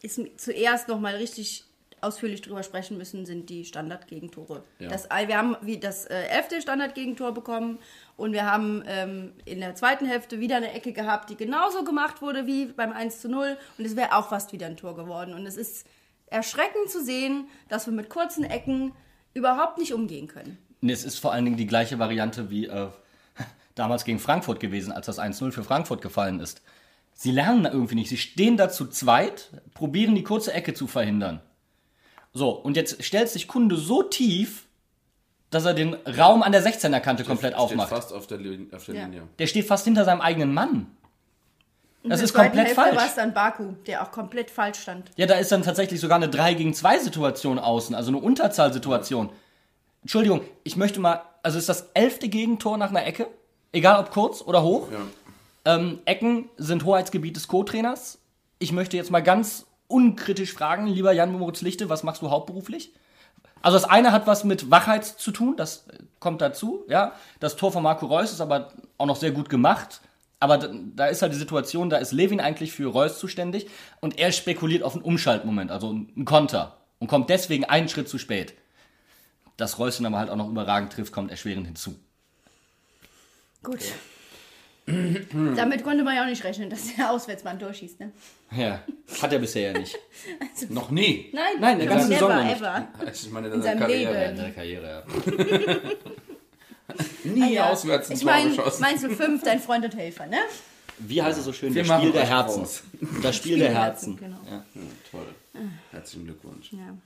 ist, 0.00 0.20
zuerst 0.36 0.86
nochmal 0.86 1.16
richtig 1.16 1.64
ausführlich 2.00 2.40
drüber 2.40 2.62
sprechen 2.62 2.98
müssen, 2.98 3.26
sind 3.26 3.50
die 3.50 3.64
Standardgegentore. 3.64 4.62
Ja. 4.78 4.90
Das, 4.90 5.08
wir 5.26 5.36
haben 5.36 5.56
wie 5.62 5.78
das 5.78 6.04
äh, 6.04 6.22
elfte 6.28 6.62
Standardgegentor 6.62 7.34
bekommen 7.34 7.80
und 8.16 8.32
wir 8.32 8.46
haben 8.46 8.84
ähm, 8.86 9.32
in 9.44 9.58
der 9.58 9.74
zweiten 9.74 10.06
Hälfte 10.06 10.38
wieder 10.38 10.58
eine 10.58 10.72
Ecke 10.72 10.92
gehabt, 10.92 11.30
die 11.30 11.36
genauso 11.36 11.82
gemacht 11.82 12.22
wurde 12.22 12.46
wie 12.46 12.66
beim 12.66 12.92
1 12.92 13.20
zu 13.20 13.28
0 13.28 13.56
und 13.76 13.84
es 13.84 13.96
wäre 13.96 14.14
auch 14.14 14.28
fast 14.28 14.52
wieder 14.52 14.66
ein 14.66 14.76
Tor 14.76 14.94
geworden. 14.94 15.34
Und 15.34 15.44
es 15.46 15.56
ist 15.56 15.84
erschreckend 16.30 16.90
zu 16.90 17.02
sehen, 17.04 17.48
dass 17.68 17.86
wir 17.86 17.92
mit 17.92 18.08
kurzen 18.10 18.44
Ecken 18.44 18.92
überhaupt 19.34 19.78
nicht 19.78 19.92
umgehen 19.92 20.26
können. 20.28 20.58
Und 20.82 20.90
es 20.90 21.04
ist 21.04 21.18
vor 21.18 21.32
allen 21.32 21.44
Dingen 21.44 21.56
die 21.56 21.66
gleiche 21.66 21.98
Variante 21.98 22.50
wie 22.50 22.66
äh, 22.66 22.88
damals 23.74 24.04
gegen 24.04 24.18
Frankfurt 24.18 24.60
gewesen, 24.60 24.92
als 24.92 25.06
das 25.06 25.18
1-0 25.18 25.52
für 25.52 25.64
Frankfurt 25.64 26.02
gefallen 26.02 26.40
ist. 26.40 26.62
Sie 27.14 27.32
lernen 27.32 27.64
da 27.64 27.72
irgendwie 27.72 27.96
nicht. 27.96 28.08
Sie 28.10 28.16
stehen 28.16 28.56
da 28.56 28.68
zu 28.68 28.86
zweit, 28.86 29.50
probieren 29.74 30.14
die 30.14 30.22
kurze 30.22 30.52
Ecke 30.52 30.72
zu 30.74 30.86
verhindern. 30.86 31.40
So, 32.32 32.50
und 32.50 32.76
jetzt 32.76 33.02
stellt 33.02 33.28
sich 33.28 33.48
Kunde 33.48 33.76
so 33.76 34.02
tief, 34.04 34.66
dass 35.50 35.64
er 35.64 35.74
den 35.74 35.94
Raum 36.06 36.42
an 36.42 36.52
der 36.52 36.62
16er 36.62 37.00
Kante 37.00 37.24
komplett 37.24 37.54
Steht 37.54 37.60
aufmacht. 37.60 37.88
fast 37.88 38.12
auf 38.12 38.26
der, 38.26 38.38
Lin 38.38 38.70
auf 38.72 38.84
der 38.84 38.94
Ja. 38.94 39.04
Linie. 39.04 39.22
Der 39.38 39.46
steht 39.46 39.66
fast 39.66 39.84
hinter 39.84 40.04
seinem 40.04 40.20
eigenen 40.20 40.52
Mann. 40.54 40.86
Das 42.04 42.20
der 42.20 42.24
ist 42.24 42.34
komplett 42.34 42.66
Hälfte 42.68 42.76
war 42.76 42.84
falsch. 42.86 43.02
es 43.06 43.14
dann 43.16 43.34
Baku, 43.34 43.72
der 43.86 44.02
auch 44.02 44.12
komplett 44.12 44.50
falsch 44.50 44.78
stand. 44.80 45.10
Ja, 45.16 45.26
da 45.26 45.34
ist 45.34 45.50
dann 45.50 45.62
tatsächlich 45.62 46.00
sogar 46.00 46.16
eine 46.16 46.28
3 46.28 46.54
gegen 46.54 46.72
2 46.72 47.00
Situation 47.00 47.58
außen, 47.58 47.94
also 47.94 48.10
eine 48.10 48.18
Unterzahlsituation. 48.18 49.30
Entschuldigung, 50.02 50.42
ich 50.62 50.76
möchte 50.76 51.00
mal, 51.00 51.22
also 51.42 51.58
ist 51.58 51.68
das 51.68 51.90
elfte 51.94 52.28
Gegentor 52.28 52.78
nach 52.78 52.90
einer 52.90 53.04
Ecke? 53.04 53.26
Egal 53.72 54.00
ob 54.00 54.10
kurz 54.10 54.42
oder 54.42 54.62
hoch. 54.62 54.88
Ja. 54.92 55.74
Ähm, 55.74 55.98
Ecken 56.04 56.48
sind 56.56 56.84
Hoheitsgebiet 56.84 57.36
des 57.36 57.48
Co-Trainers. 57.48 58.18
Ich 58.58 58.72
möchte 58.72 58.96
jetzt 58.96 59.10
mal 59.10 59.22
ganz 59.22 59.66
unkritisch 59.88 60.52
fragen, 60.52 60.86
lieber 60.86 61.12
Jan 61.12 61.32
Moritz 61.32 61.62
Lichte, 61.62 61.88
was 61.88 62.04
machst 62.04 62.22
du 62.22 62.30
hauptberuflich? 62.30 62.92
Also 63.60 63.76
das 63.76 63.88
eine 63.88 64.12
hat 64.12 64.26
was 64.26 64.44
mit 64.44 64.70
Wachheit 64.70 65.04
zu 65.04 65.32
tun, 65.32 65.56
das 65.56 65.86
kommt 66.20 66.40
dazu, 66.40 66.84
ja. 66.88 67.12
Das 67.40 67.56
Tor 67.56 67.72
von 67.72 67.82
Marco 67.82 68.06
Reus 68.06 68.32
ist 68.32 68.40
aber 68.40 68.72
auch 68.98 69.06
noch 69.06 69.16
sehr 69.16 69.32
gut 69.32 69.48
gemacht. 69.48 70.00
Aber 70.40 70.58
da, 70.58 71.06
ist 71.06 71.22
halt 71.22 71.32
die 71.32 71.36
Situation, 71.38 71.90
da 71.90 71.96
ist 71.96 72.12
Levin 72.12 72.40
eigentlich 72.40 72.72
für 72.72 72.86
Reus 72.86 73.18
zuständig 73.18 73.66
und 74.00 74.18
er 74.18 74.30
spekuliert 74.30 74.82
auf 74.84 74.94
einen 74.94 75.02
Umschaltmoment, 75.02 75.70
also 75.70 75.90
einen 75.90 76.24
Konter 76.24 76.76
und 77.00 77.08
kommt 77.08 77.28
deswegen 77.28 77.64
einen 77.64 77.88
Schritt 77.88 78.08
zu 78.08 78.18
spät. 78.18 78.54
Dass 79.56 79.80
Reus 79.80 79.98
ihn 79.98 80.06
aber 80.06 80.18
halt 80.18 80.30
auch 80.30 80.36
noch 80.36 80.48
überragend 80.48 80.92
trifft, 80.92 81.12
kommt 81.12 81.32
erschwerend 81.32 81.66
hinzu. 81.66 81.96
Gut. 83.64 83.80
Damit 85.56 85.82
konnte 85.84 86.02
man 86.04 86.14
ja 86.14 86.22
auch 86.22 86.28
nicht 86.28 86.44
rechnen, 86.44 86.70
dass 86.70 86.94
der 86.94 87.10
Auswärtsmann 87.10 87.58
durchschießt, 87.58 88.00
ne? 88.00 88.12
Ja, 88.56 88.80
hat 89.20 89.32
er 89.32 89.38
bisher 89.40 89.72
ja 89.72 89.78
nicht. 89.78 89.98
Noch 90.70 90.90
nie. 90.90 91.30
Nein, 91.34 91.44
Nein, 91.60 91.78
der 91.78 91.88
ganze 91.88 92.08
never 92.08 92.20
Saison 92.20 92.36
noch 92.36 92.44
nicht. 92.44 92.56
ever. 92.56 92.88
Ich 93.12 93.30
meine, 93.30 93.48
In 93.48 93.60
seinem 93.60 93.86
Leben. 93.86 94.12
der 94.36 94.50
Karriere, 94.52 95.04
ja. 95.06 95.76
Nie 97.24 97.54
Ja. 97.54 97.70
auswärts 97.70 98.10
ins 98.10 98.20
Ich 98.20 98.24
Tor 98.24 98.32
meine, 98.34 98.50
geschossen. 98.50 98.80
meinst 98.80 99.04
du 99.04 99.10
fünf, 99.10 99.42
dein 99.42 99.60
Freund 99.60 99.84
und 99.84 99.94
Helfer, 99.96 100.26
ne? 100.26 100.38
Wie 100.98 101.22
heißt 101.22 101.38
es 101.38 101.44
so 101.44 101.52
schön? 101.52 101.74
Wir 101.74 101.84
das 101.84 101.96
Spiel 101.98 102.12
der 102.12 102.26
Herzen. 102.26 102.60
raus. 102.60 102.82
Das 103.22 103.36
Spiel 103.36 103.58
der 103.58 103.72
Herzen. 103.72 104.16
Genau. 104.16 104.38
Ja. 104.46 104.64
Ja, 104.74 104.82
toll. 105.10 105.26
Herzlichen 105.92 106.24
Glückwunsch. 106.24 106.72
Ja. 106.72 106.96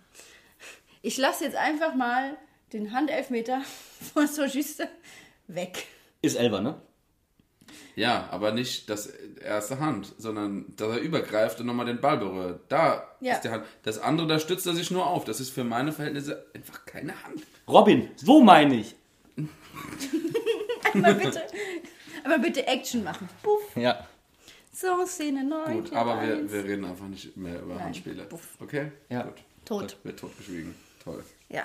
Ich 1.02 1.18
lasse 1.18 1.44
jetzt 1.44 1.56
einfach 1.56 1.94
mal 1.94 2.36
den 2.72 2.92
Handelfmeter 2.92 3.60
von 4.14 4.26
Sojiste 4.26 4.88
weg. 5.48 5.86
Ist 6.22 6.36
Elber, 6.36 6.60
ne? 6.60 6.80
Ja, 7.94 8.28
aber 8.30 8.52
nicht 8.52 8.88
das 8.88 9.06
erste 9.06 9.78
Hand, 9.80 10.14
sondern 10.16 10.64
dass 10.76 10.88
er 10.96 11.00
übergreift 11.00 11.60
und 11.60 11.66
nochmal 11.66 11.84
den 11.86 12.00
Ball 12.00 12.16
berührt. 12.16 12.60
Da 12.68 13.06
Ja. 13.20 13.34
ist 13.34 13.42
die 13.42 13.50
Hand. 13.50 13.64
Das 13.82 13.98
andere, 13.98 14.26
da 14.26 14.38
stützt 14.38 14.66
er 14.66 14.72
sich 14.74 14.90
nur 14.90 15.06
auf. 15.06 15.24
Das 15.26 15.40
ist 15.40 15.50
für 15.50 15.64
meine 15.64 15.92
Verhältnisse 15.92 16.46
einfach 16.54 16.86
keine 16.86 17.12
Hand. 17.24 17.42
Robin, 17.68 18.08
so 18.16 18.40
meine 18.40 18.76
ich. 18.76 18.94
Einmal 20.94 21.14
bitte, 21.14 21.42
einmal 22.22 22.38
bitte 22.40 22.66
Action 22.66 23.02
machen. 23.04 23.28
Puff. 23.42 23.76
Ja. 23.76 24.06
So, 24.72 25.04
Szene 25.06 25.44
9. 25.44 25.72
Gut, 25.84 25.92
aber 25.92 26.20
wir, 26.22 26.50
wir 26.50 26.64
reden 26.64 26.84
einfach 26.84 27.06
nicht 27.06 27.36
mehr 27.36 27.60
über 27.60 27.74
Nein. 27.74 27.84
Handspiele. 27.86 28.24
Puff. 28.24 28.56
Okay? 28.60 28.90
Ja. 29.08 29.22
Gut. 29.22 29.34
Tot. 29.64 29.96
Wird 30.02 30.18
totgeschwiegen. 30.18 30.74
Toll. 31.04 31.22
Ja. 31.48 31.64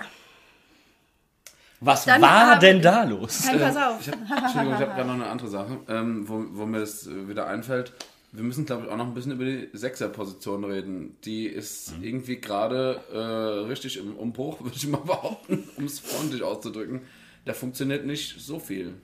Was 1.80 2.04
Dann 2.04 2.20
war 2.22 2.52
hab- 2.54 2.60
denn 2.60 2.82
da 2.82 3.04
los? 3.04 3.44
Nein, 3.46 3.60
pass 3.60 3.76
auf. 3.76 4.00
Ich 4.00 4.08
hab, 4.08 4.14
Entschuldigung, 4.44 4.74
ich 4.74 4.80
habe 4.80 4.94
gerade 4.94 5.04
noch 5.06 5.14
eine 5.14 5.26
andere 5.26 5.48
Sache, 5.48 5.78
ähm, 5.88 6.28
wo, 6.28 6.44
wo 6.50 6.66
mir 6.66 6.80
das 6.80 7.06
äh, 7.06 7.28
wieder 7.28 7.46
einfällt. 7.46 7.92
Wir 8.32 8.42
müssen, 8.42 8.66
glaube 8.66 8.84
ich, 8.84 8.90
auch 8.90 8.96
noch 8.96 9.06
ein 9.06 9.14
bisschen 9.14 9.32
über 9.32 9.44
die 9.44 9.70
Sechser-Position 9.72 10.64
reden. 10.64 11.16
Die 11.24 11.46
ist 11.46 11.94
irgendwie 12.02 12.40
gerade 12.40 13.00
äh, 13.12 13.66
richtig 13.68 13.96
im 13.96 14.16
Umbruch, 14.16 14.60
würde 14.62 14.76
ich 14.76 14.86
mal 14.88 14.98
behaupten, 14.98 15.68
um 15.76 15.84
es 15.84 16.00
freundlich 16.00 16.42
auszudrücken. 16.42 17.02
Da 17.48 17.54
funktioniert 17.54 18.04
nicht 18.04 18.38
so 18.38 18.58
viel. 18.58 19.00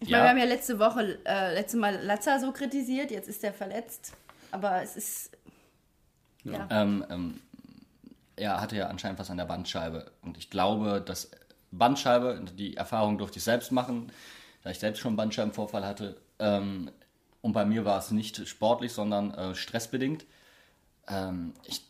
Ich 0.00 0.08
Ja. 0.10 0.18
meine, 0.18 0.24
wir 0.24 0.30
haben 0.42 0.48
ja 0.50 0.54
letzte 0.54 0.78
Woche, 0.78 1.18
äh, 1.24 1.54
letzte 1.54 1.78
Mal 1.78 1.96
Latza 2.04 2.38
so 2.38 2.52
kritisiert, 2.52 3.10
jetzt 3.10 3.30
ist 3.30 3.42
er 3.42 3.54
verletzt. 3.54 4.12
Aber 4.50 4.82
es 4.82 4.94
ist. 4.94 5.30
Ja. 6.44 6.68
Ähm, 6.70 7.02
ähm, 7.08 7.40
er 8.36 8.60
hatte 8.60 8.76
ja 8.76 8.88
anscheinend 8.88 9.18
was 9.18 9.30
an 9.30 9.38
der 9.38 9.46
Bandscheibe. 9.46 10.10
Und 10.20 10.36
ich 10.36 10.50
glaube, 10.50 11.00
dass 11.00 11.30
Bandscheibe, 11.70 12.44
die 12.58 12.76
Erfahrung 12.76 13.16
durfte 13.16 13.38
ich 13.38 13.44
selbst 13.44 13.72
machen, 13.72 14.12
da 14.62 14.68
ich 14.68 14.78
selbst 14.78 15.00
schon 15.00 15.12
einen 15.12 15.16
Bandscheibenvorfall 15.16 15.86
hatte. 15.86 16.20
Ähm, 16.38 16.90
und 17.40 17.54
bei 17.54 17.64
mir 17.64 17.86
war 17.86 17.98
es 17.98 18.10
nicht 18.10 18.46
sportlich, 18.46 18.92
sondern 18.92 19.32
äh, 19.32 19.54
stressbedingt. 19.54 20.26
Ähm, 21.08 21.54
ich, 21.64 21.80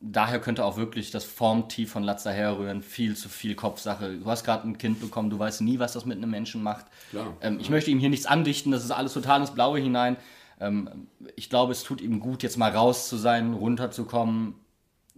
daher 0.00 0.40
könnte 0.40 0.64
auch 0.64 0.76
wirklich 0.76 1.10
das 1.10 1.24
Formtief 1.24 1.90
von 1.90 2.02
Latza 2.02 2.30
herrühren. 2.30 2.82
Viel 2.82 3.16
zu 3.16 3.28
viel 3.28 3.54
Kopfsache. 3.54 4.18
Du 4.18 4.26
hast 4.26 4.44
gerade 4.44 4.66
ein 4.68 4.78
Kind 4.78 5.00
bekommen, 5.00 5.30
du 5.30 5.38
weißt 5.38 5.60
nie, 5.60 5.78
was 5.78 5.92
das 5.92 6.04
mit 6.04 6.18
einem 6.18 6.30
Menschen 6.30 6.62
macht. 6.62 6.86
Klar. 7.10 7.36
Ähm, 7.40 7.58
ich 7.60 7.70
möchte 7.70 7.90
ihm 7.90 7.98
hier 7.98 8.10
nichts 8.10 8.26
andichten, 8.26 8.72
das 8.72 8.84
ist 8.84 8.90
alles 8.90 9.12
total 9.12 9.40
ins 9.40 9.52
Blaue 9.52 9.78
hinein. 9.78 10.16
Ähm, 10.60 11.08
ich 11.36 11.50
glaube, 11.50 11.72
es 11.72 11.82
tut 11.82 12.00
ihm 12.00 12.20
gut, 12.20 12.42
jetzt 12.42 12.56
mal 12.56 12.70
raus 12.70 13.08
zu 13.08 13.16
sein, 13.16 13.52
runterzukommen, 13.52 14.54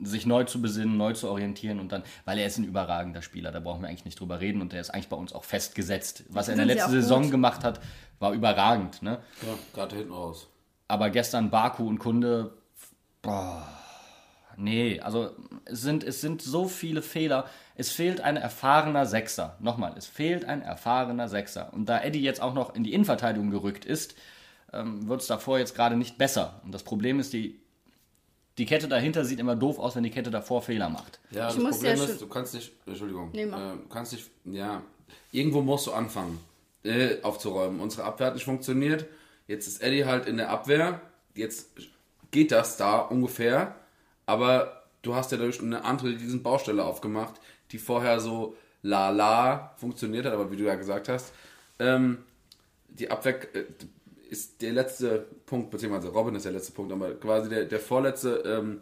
sich 0.00 0.26
neu 0.26 0.44
zu 0.44 0.60
besinnen, 0.60 0.96
neu 0.96 1.12
zu 1.12 1.28
orientieren 1.28 1.78
und 1.78 1.92
dann, 1.92 2.02
weil 2.24 2.38
er 2.38 2.46
ist 2.46 2.58
ein 2.58 2.64
überragender 2.64 3.22
Spieler, 3.22 3.52
da 3.52 3.60
brauchen 3.60 3.82
wir 3.82 3.88
eigentlich 3.88 4.04
nicht 4.04 4.18
drüber 4.18 4.40
reden 4.40 4.60
und 4.60 4.72
der 4.72 4.80
ist 4.80 4.90
eigentlich 4.90 5.08
bei 5.08 5.16
uns 5.16 5.32
auch 5.32 5.44
festgesetzt. 5.44 6.24
Was 6.28 6.48
er 6.48 6.54
in 6.54 6.58
der 6.58 6.66
letzten 6.66 6.90
Saison 6.90 7.30
gemacht 7.30 7.62
hat, 7.62 7.80
war 8.18 8.32
überragend. 8.32 9.02
Ne? 9.02 9.18
Ja, 9.42 9.54
gerade 9.74 9.96
hinten 9.96 10.12
raus. 10.12 10.48
Aber 10.88 11.10
gestern 11.10 11.50
Baku 11.50 11.86
und 11.86 11.98
Kunde, 11.98 12.52
boah, 13.20 13.66
nee, 14.56 15.00
also 15.00 15.30
es 15.64 15.82
sind, 15.82 16.04
es 16.04 16.20
sind 16.20 16.42
so 16.42 16.68
viele 16.68 17.02
Fehler. 17.02 17.48
Es 17.74 17.90
fehlt 17.90 18.20
ein 18.20 18.36
erfahrener 18.36 19.06
Sechser. 19.06 19.56
Nochmal, 19.60 19.94
es 19.96 20.06
fehlt 20.06 20.44
ein 20.44 20.62
erfahrener 20.62 21.28
Sechser. 21.28 21.72
Und 21.72 21.86
da 21.88 22.00
Eddie 22.02 22.22
jetzt 22.22 22.40
auch 22.42 22.54
noch 22.54 22.74
in 22.74 22.84
die 22.84 22.92
Innenverteidigung 22.92 23.50
gerückt 23.50 23.84
ist, 23.84 24.14
ähm, 24.72 25.08
wird 25.08 25.20
es 25.20 25.26
davor 25.26 25.58
jetzt 25.58 25.74
gerade 25.74 25.96
nicht 25.96 26.18
besser. 26.18 26.60
Und 26.64 26.72
das 26.72 26.82
Problem 26.82 27.20
ist, 27.20 27.32
die, 27.32 27.60
die 28.58 28.66
Kette 28.66 28.88
dahinter 28.88 29.24
sieht 29.24 29.40
immer 29.40 29.56
doof 29.56 29.78
aus, 29.78 29.96
wenn 29.96 30.02
die 30.02 30.10
Kette 30.10 30.30
davor 30.30 30.62
Fehler 30.62 30.88
macht. 30.88 31.20
Ja, 31.30 31.48
Ich 31.48 31.54
das 31.54 31.62
muss 31.62 31.76
Problem 31.76 31.96
ja 31.96 32.04
ist, 32.04 32.20
du 32.20 32.28
kannst 32.28 32.54
nicht, 32.54 32.72
Entschuldigung, 32.86 33.30
Nee, 33.32 33.42
äh, 33.44 33.48
du 33.50 33.88
kannst 33.90 34.12
nicht, 34.12 34.30
ja, 34.44 34.82
irgendwo 35.30 35.62
musst 35.62 35.86
du 35.86 35.92
anfangen, 35.92 36.38
äh, 36.84 37.20
aufzuräumen. 37.22 37.80
Unsere 37.80 38.04
Abwehr 38.04 38.28
hat 38.28 38.34
nicht 38.34 38.44
funktioniert. 38.44 39.06
Jetzt 39.46 39.66
ist 39.66 39.82
Eddie 39.82 40.04
halt 40.04 40.26
in 40.26 40.36
der 40.36 40.50
Abwehr. 40.50 41.00
Jetzt 41.34 41.70
geht 42.30 42.52
das 42.52 42.76
da 42.76 42.98
ungefähr. 42.98 43.74
Aber 44.26 44.82
du 45.02 45.14
hast 45.14 45.32
ja 45.32 45.38
durch 45.38 45.60
eine 45.60 45.84
andere 45.84 46.14
diesen 46.14 46.42
Baustelle 46.42 46.84
aufgemacht, 46.84 47.40
die 47.70 47.78
vorher 47.78 48.20
so 48.20 48.56
la 48.82 49.10
la 49.10 49.74
funktioniert 49.76 50.26
hat. 50.26 50.32
Aber 50.32 50.50
wie 50.50 50.56
du 50.56 50.64
ja 50.64 50.74
gesagt 50.74 51.08
hast, 51.08 51.32
ähm, 51.78 52.18
die 52.88 53.10
Abwehr 53.10 53.36
äh, 53.54 53.64
ist 54.30 54.62
der 54.62 54.72
letzte 54.72 55.26
Punkt, 55.46 55.70
beziehungsweise 55.70 56.08
Robin 56.08 56.34
ist 56.34 56.44
der 56.44 56.52
letzte 56.52 56.72
Punkt, 56.72 56.92
aber 56.92 57.14
quasi 57.14 57.48
der, 57.48 57.66
der 57.66 57.80
vorletzte 57.80 58.42
ähm, 58.46 58.80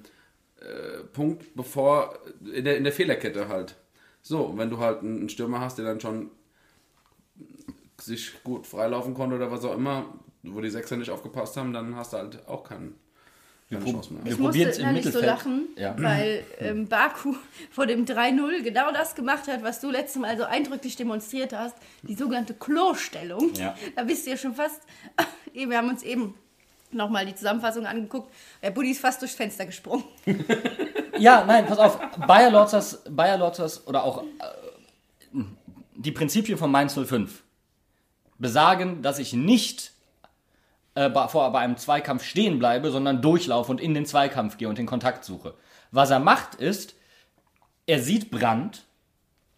äh, 0.60 1.02
Punkt, 1.12 1.54
bevor 1.54 2.18
in 2.52 2.64
der, 2.64 2.76
in 2.76 2.84
der 2.84 2.92
Fehlerkette 2.92 3.48
halt. 3.48 3.76
So, 4.22 4.42
und 4.42 4.58
wenn 4.58 4.70
du 4.70 4.78
halt 4.78 5.00
einen 5.00 5.28
Stürmer 5.28 5.60
hast, 5.60 5.78
der 5.78 5.86
dann 5.86 6.00
schon 6.00 6.30
sich 8.00 8.42
gut 8.44 8.66
freilaufen 8.66 9.14
konnte 9.14 9.36
oder 9.36 9.50
was 9.50 9.64
auch 9.64 9.74
immer, 9.74 10.06
wo 10.42 10.60
die 10.60 10.70
Sechser 10.70 10.96
nicht 10.96 11.10
aufgepasst 11.10 11.56
haben, 11.56 11.72
dann 11.72 11.96
hast 11.96 12.12
du 12.12 12.18
halt 12.18 12.46
auch 12.48 12.64
keinen, 12.64 12.94
keine 13.78 13.84
prob- 13.84 13.92
Chance 13.94 14.12
mehr. 14.14 14.24
wir 14.24 14.32
Ich 14.32 14.38
musste 14.38 14.62
im 14.62 14.68
innerlich 14.80 15.04
so 15.04 15.08
Mittelfeld. 15.10 15.26
lachen, 15.26 15.68
Ja. 15.76 15.94
weil 16.02 16.44
ähm, 16.60 16.88
Baku 16.88 17.34
vor 17.70 17.86
dem 17.86 18.04
3-0 18.04 18.62
genau 18.62 18.92
das 18.92 19.14
gemacht 19.14 19.46
hat, 19.48 19.62
was 19.62 19.80
du 19.80 19.90
letztes 19.90 20.20
Mal 20.20 20.36
so 20.36 20.44
eindrücklich 20.44 20.96
demonstriert 20.96 21.52
hast, 21.52 21.76
die 22.02 22.14
sogenannte 22.14 22.54
Klostellung. 22.54 23.52
Ja. 23.54 23.74
Da 23.96 24.04
bist 24.04 24.26
du 24.26 24.30
ja 24.30 24.36
schon 24.36 24.54
fast, 24.54 24.80
wir 25.54 25.76
haben 25.76 25.88
uns 25.88 26.02
eben 26.02 26.34
nochmal 26.92 27.24
die 27.24 27.34
Zusammenfassung 27.36 27.86
angeguckt, 27.86 28.32
der 28.62 28.70
Buddy 28.72 28.90
ist 28.90 29.00
fast 29.00 29.20
durchs 29.22 29.34
Fenster 29.34 29.66
gesprungen. 29.66 30.04
Ja, 31.18 31.44
nein, 31.44 31.66
pass 31.66 31.78
auf. 31.78 31.98
Bayer 32.26 32.50
Lorzers, 32.50 33.02
Bayer 33.10 33.36
Lorzers 33.36 33.86
oder 33.86 34.04
auch 34.04 34.22
äh, 34.22 35.38
die 35.94 36.12
Prinzipien 36.12 36.56
von 36.56 36.70
Mainz 36.70 36.94
05 36.98 37.42
besagen, 38.38 39.02
dass 39.02 39.18
ich 39.18 39.34
nicht 39.34 39.92
äh, 40.94 41.10
vor 41.28 41.52
bei 41.52 41.60
einem 41.60 41.76
Zweikampf 41.76 42.24
stehen 42.24 42.58
bleibe, 42.58 42.90
sondern 42.90 43.22
durchlaufe 43.22 43.70
und 43.70 43.80
in 43.80 43.94
den 43.94 44.06
Zweikampf 44.06 44.56
gehe 44.56 44.68
und 44.68 44.78
den 44.78 44.86
Kontakt 44.86 45.24
suche. 45.24 45.54
Was 45.90 46.10
er 46.10 46.20
macht 46.20 46.54
ist, 46.56 46.94
er 47.86 48.00
sieht 48.00 48.30
Brand, 48.30 48.84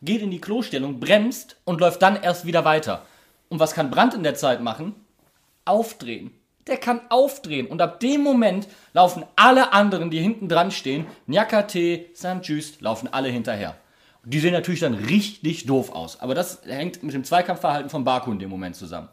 geht 0.02 0.22
in 0.22 0.30
die 0.30 0.40
Klostellung, 0.40 1.00
bremst 1.00 1.56
und 1.64 1.80
läuft 1.80 2.02
dann 2.02 2.20
erst 2.22 2.46
wieder 2.46 2.64
weiter. 2.64 3.02
Und 3.48 3.60
was 3.60 3.74
kann 3.74 3.90
Brand 3.90 4.14
in 4.14 4.22
der 4.22 4.34
Zeit 4.34 4.62
machen? 4.62 4.94
Aufdrehen. 5.64 6.32
Der 6.66 6.76
kann 6.76 7.00
aufdrehen. 7.08 7.66
Und 7.66 7.82
ab 7.82 8.00
dem 8.00 8.22
Moment 8.22 8.68
laufen 8.92 9.24
alle 9.36 9.72
anderen, 9.72 10.10
die 10.10 10.20
hinten 10.20 10.48
dran 10.48 10.70
stehen, 10.70 11.06
Nyakate, 11.26 12.06
St. 12.14 12.38
Just, 12.42 12.80
laufen 12.80 13.08
alle 13.12 13.28
hinterher. 13.28 13.76
Die 14.24 14.38
sehen 14.38 14.52
natürlich 14.52 14.80
dann 14.80 14.94
richtig 14.94 15.66
doof 15.66 15.92
aus. 15.92 16.20
Aber 16.20 16.34
das 16.34 16.62
hängt 16.64 17.02
mit 17.02 17.14
dem 17.14 17.24
Zweikampfverhalten 17.24 17.90
von 17.90 18.04
Baku 18.04 18.30
in 18.30 18.38
dem 18.38 18.50
Moment 18.50 18.76
zusammen. 18.76 19.08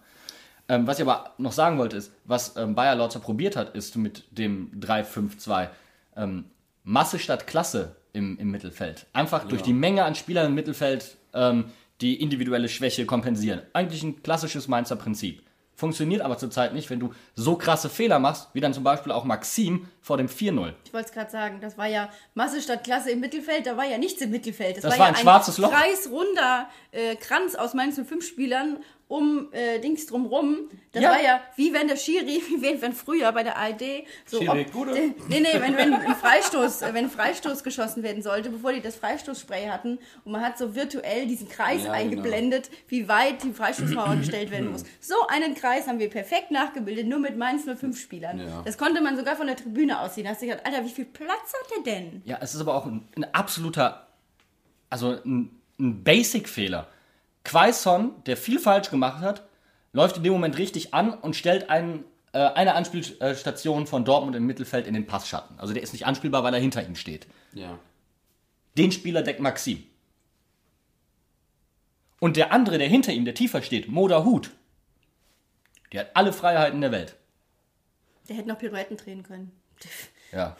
Ähm, 0.69 0.85
was 0.85 0.99
ich 0.99 1.05
aber 1.05 1.33
noch 1.39 1.51
sagen 1.51 1.77
wollte, 1.79 1.97
ist, 1.97 2.13
was 2.25 2.55
ähm, 2.55 2.75
Bayer 2.75 2.95
Lorzer 2.95 3.19
probiert 3.19 3.55
hat, 3.55 3.75
ist 3.75 3.97
mit 3.97 4.23
dem 4.29 4.71
3-5-2 4.79 5.69
ähm, 6.15 6.45
Masse 6.83 7.19
statt 7.19 7.47
Klasse 7.47 7.95
im, 8.13 8.37
im 8.37 8.51
Mittelfeld. 8.51 9.07
Einfach 9.13 9.47
durch 9.47 9.63
die 9.63 9.73
Menge 9.73 10.05
an 10.05 10.15
Spielern 10.15 10.47
im 10.47 10.55
Mittelfeld 10.55 11.17
ähm, 11.33 11.65
die 12.01 12.21
individuelle 12.21 12.69
Schwäche 12.69 13.05
kompensieren. 13.05 13.61
Eigentlich 13.73 14.03
ein 14.03 14.21
klassisches 14.23 14.67
Mainzer 14.67 14.95
Prinzip. 14.95 15.43
Funktioniert 15.75 16.21
aber 16.21 16.37
zurzeit 16.37 16.73
nicht, 16.73 16.89
wenn 16.89 16.99
du 16.99 17.13
so 17.35 17.55
krasse 17.55 17.89
Fehler 17.89 18.19
machst, 18.19 18.49
wie 18.53 18.59
dann 18.59 18.73
zum 18.73 18.83
Beispiel 18.83 19.13
auch 19.13 19.23
Maxim 19.23 19.87
vor 20.01 20.17
dem 20.17 20.27
4-0. 20.27 20.73
Ich 20.83 20.93
wollte 20.93 21.07
es 21.07 21.13
gerade 21.13 21.31
sagen, 21.31 21.61
das 21.61 21.77
war 21.77 21.87
ja 21.87 22.09
Masse 22.33 22.61
statt 22.61 22.83
Klasse 22.83 23.11
im 23.11 23.21
Mittelfeld, 23.21 23.65
da 23.65 23.77
war 23.77 23.85
ja 23.85 23.97
nichts 23.97 24.21
im 24.21 24.29
Mittelfeld. 24.29 24.75
Das, 24.75 24.83
Das 24.83 24.91
war, 24.93 24.99
war 24.99 25.07
ja 25.07 25.13
ein 25.13 25.21
schwarzes 25.21 25.57
Loch. 25.57 25.71
kreisrunder 25.71 26.67
äh, 26.91 27.15
Kranz 27.15 27.55
aus 27.55 27.73
Mainz 27.73 27.95
05 27.95 28.27
Spielern 28.27 28.79
um 29.09 29.51
äh, 29.53 29.79
Dings 29.79 30.05
drumrum. 30.05 30.69
Das 30.91 31.01
Ja. 31.01 31.09
war 31.09 31.21
ja 31.21 31.41
wie 31.55 31.73
wenn 31.73 31.87
der 31.87 31.95
Schiri, 31.97 32.41
wie 32.47 32.61
wenn, 32.61 32.79
wenn 32.79 32.93
früher 32.93 33.31
bei 33.31 33.41
der 33.43 33.57
ARD 33.57 33.81
so 34.25 34.37
Schiri, 34.39 34.61
ob- 34.67 34.71
Gude. 34.71 34.91
Nee, 35.27 35.39
nee, 35.39 35.47
wenn, 35.55 35.75
wenn 35.75 35.93
ein 35.95 36.15
Freistoß, 36.15 36.83
äh, 36.83 36.93
wenn 36.93 37.05
ein 37.05 37.09
Freistoß 37.09 37.63
geschossen 37.63 38.03
werden 38.03 38.21
sollte, 38.21 38.51
bevor 38.51 38.71
die 38.71 38.81
das 38.81 38.95
Freistoßspray 38.95 39.65
hatten 39.67 39.97
und 40.23 40.31
man 40.31 40.41
hat 40.41 40.59
so 40.59 40.75
virtuell 40.75 41.25
diesen 41.25 41.49
Kreis 41.49 41.85
Ja, 41.85 41.91
eingeblendet, 41.91 42.69
wie 42.87 43.07
weit 43.07 43.41
die 43.43 43.51
Freistoßmauer 43.51 44.15
gestellt 44.17 44.51
werden 44.51 44.69
muss. 44.71 44.83
So 45.01 45.15
einen 45.27 45.55
Kreis 45.55 45.87
haben 45.87 45.97
wir 45.97 46.09
perfekt 46.11 46.51
nachgebildet, 46.51 47.07
nur 47.07 47.17
mit 47.19 47.35
Mainz 47.35 47.65
05 47.65 47.99
Spielern. 47.99 48.39
Ja. 48.39 48.61
Das 48.63 48.77
konnte 48.77 49.01
man 49.01 49.17
sogar 49.17 49.35
von 49.35 49.47
der 49.47 49.55
Tribüne 49.55 49.99
aussehen. 50.01 50.25
Da 50.25 50.29
hast 50.31 50.43
du 50.43 50.45
gedacht, 50.45 50.63
Alter, 50.67 50.85
wie 50.85 50.89
viel 50.89 51.05
Platz 51.05 51.51
hat 51.53 51.77
der 51.83 51.93
denn? 51.95 52.21
Ja, 52.25 52.37
es 52.41 52.53
ist 52.53 52.61
aber 52.61 52.75
auch 52.75 52.85
ein, 52.85 53.07
ein 53.17 53.25
absoluter, 53.33 54.05
also 54.91 55.17
ein, 55.25 55.49
ein 55.79 56.03
Basic-Fehler. 56.03 56.87
Quaison, 57.43 58.23
der 58.25 58.37
viel 58.37 58.59
falsch 58.59 58.89
gemacht 58.89 59.21
hat, 59.21 59.47
läuft 59.93 60.17
in 60.17 60.23
dem 60.23 60.33
Moment 60.33 60.57
richtig 60.57 60.93
an 60.93 61.13
und 61.13 61.35
stellt 61.35 61.69
einen, 61.69 62.03
äh, 62.33 62.39
eine 62.39 62.75
Anspielstation 62.75 63.87
von 63.87 64.05
Dortmund 64.05 64.35
im 64.35 64.45
Mittelfeld 64.45 64.87
in 64.87 64.93
den 64.93 65.07
Passschatten. 65.07 65.59
Also 65.59 65.73
der 65.73 65.83
ist 65.83 65.93
nicht 65.93 66.05
anspielbar, 66.05 66.43
weil 66.43 66.53
er 66.53 66.59
hinter 66.59 66.85
ihm 66.85 66.95
steht. 66.95 67.27
Ja. 67.53 67.79
Den 68.77 68.91
Spieler 68.91 69.23
deckt 69.23 69.39
Maxim. 69.39 69.83
Und 72.19 72.35
der 72.37 72.51
andere, 72.51 72.77
der 72.77 72.87
hinter 72.87 73.13
ihm, 73.13 73.25
der 73.25 73.33
tiefer 73.33 73.61
steht, 73.61 73.87
Moda 73.87 74.23
Hut, 74.25 74.51
der 75.91 76.01
hat 76.01 76.11
alle 76.13 76.33
Freiheiten 76.33 76.81
der 76.81 76.91
Welt. 76.91 77.15
Der 78.27 78.35
hätte 78.35 78.49
noch 78.49 78.59
Pirouetten 78.59 78.97
drehen 78.97 79.23
können. 79.23 79.51
Ja. 80.31 80.55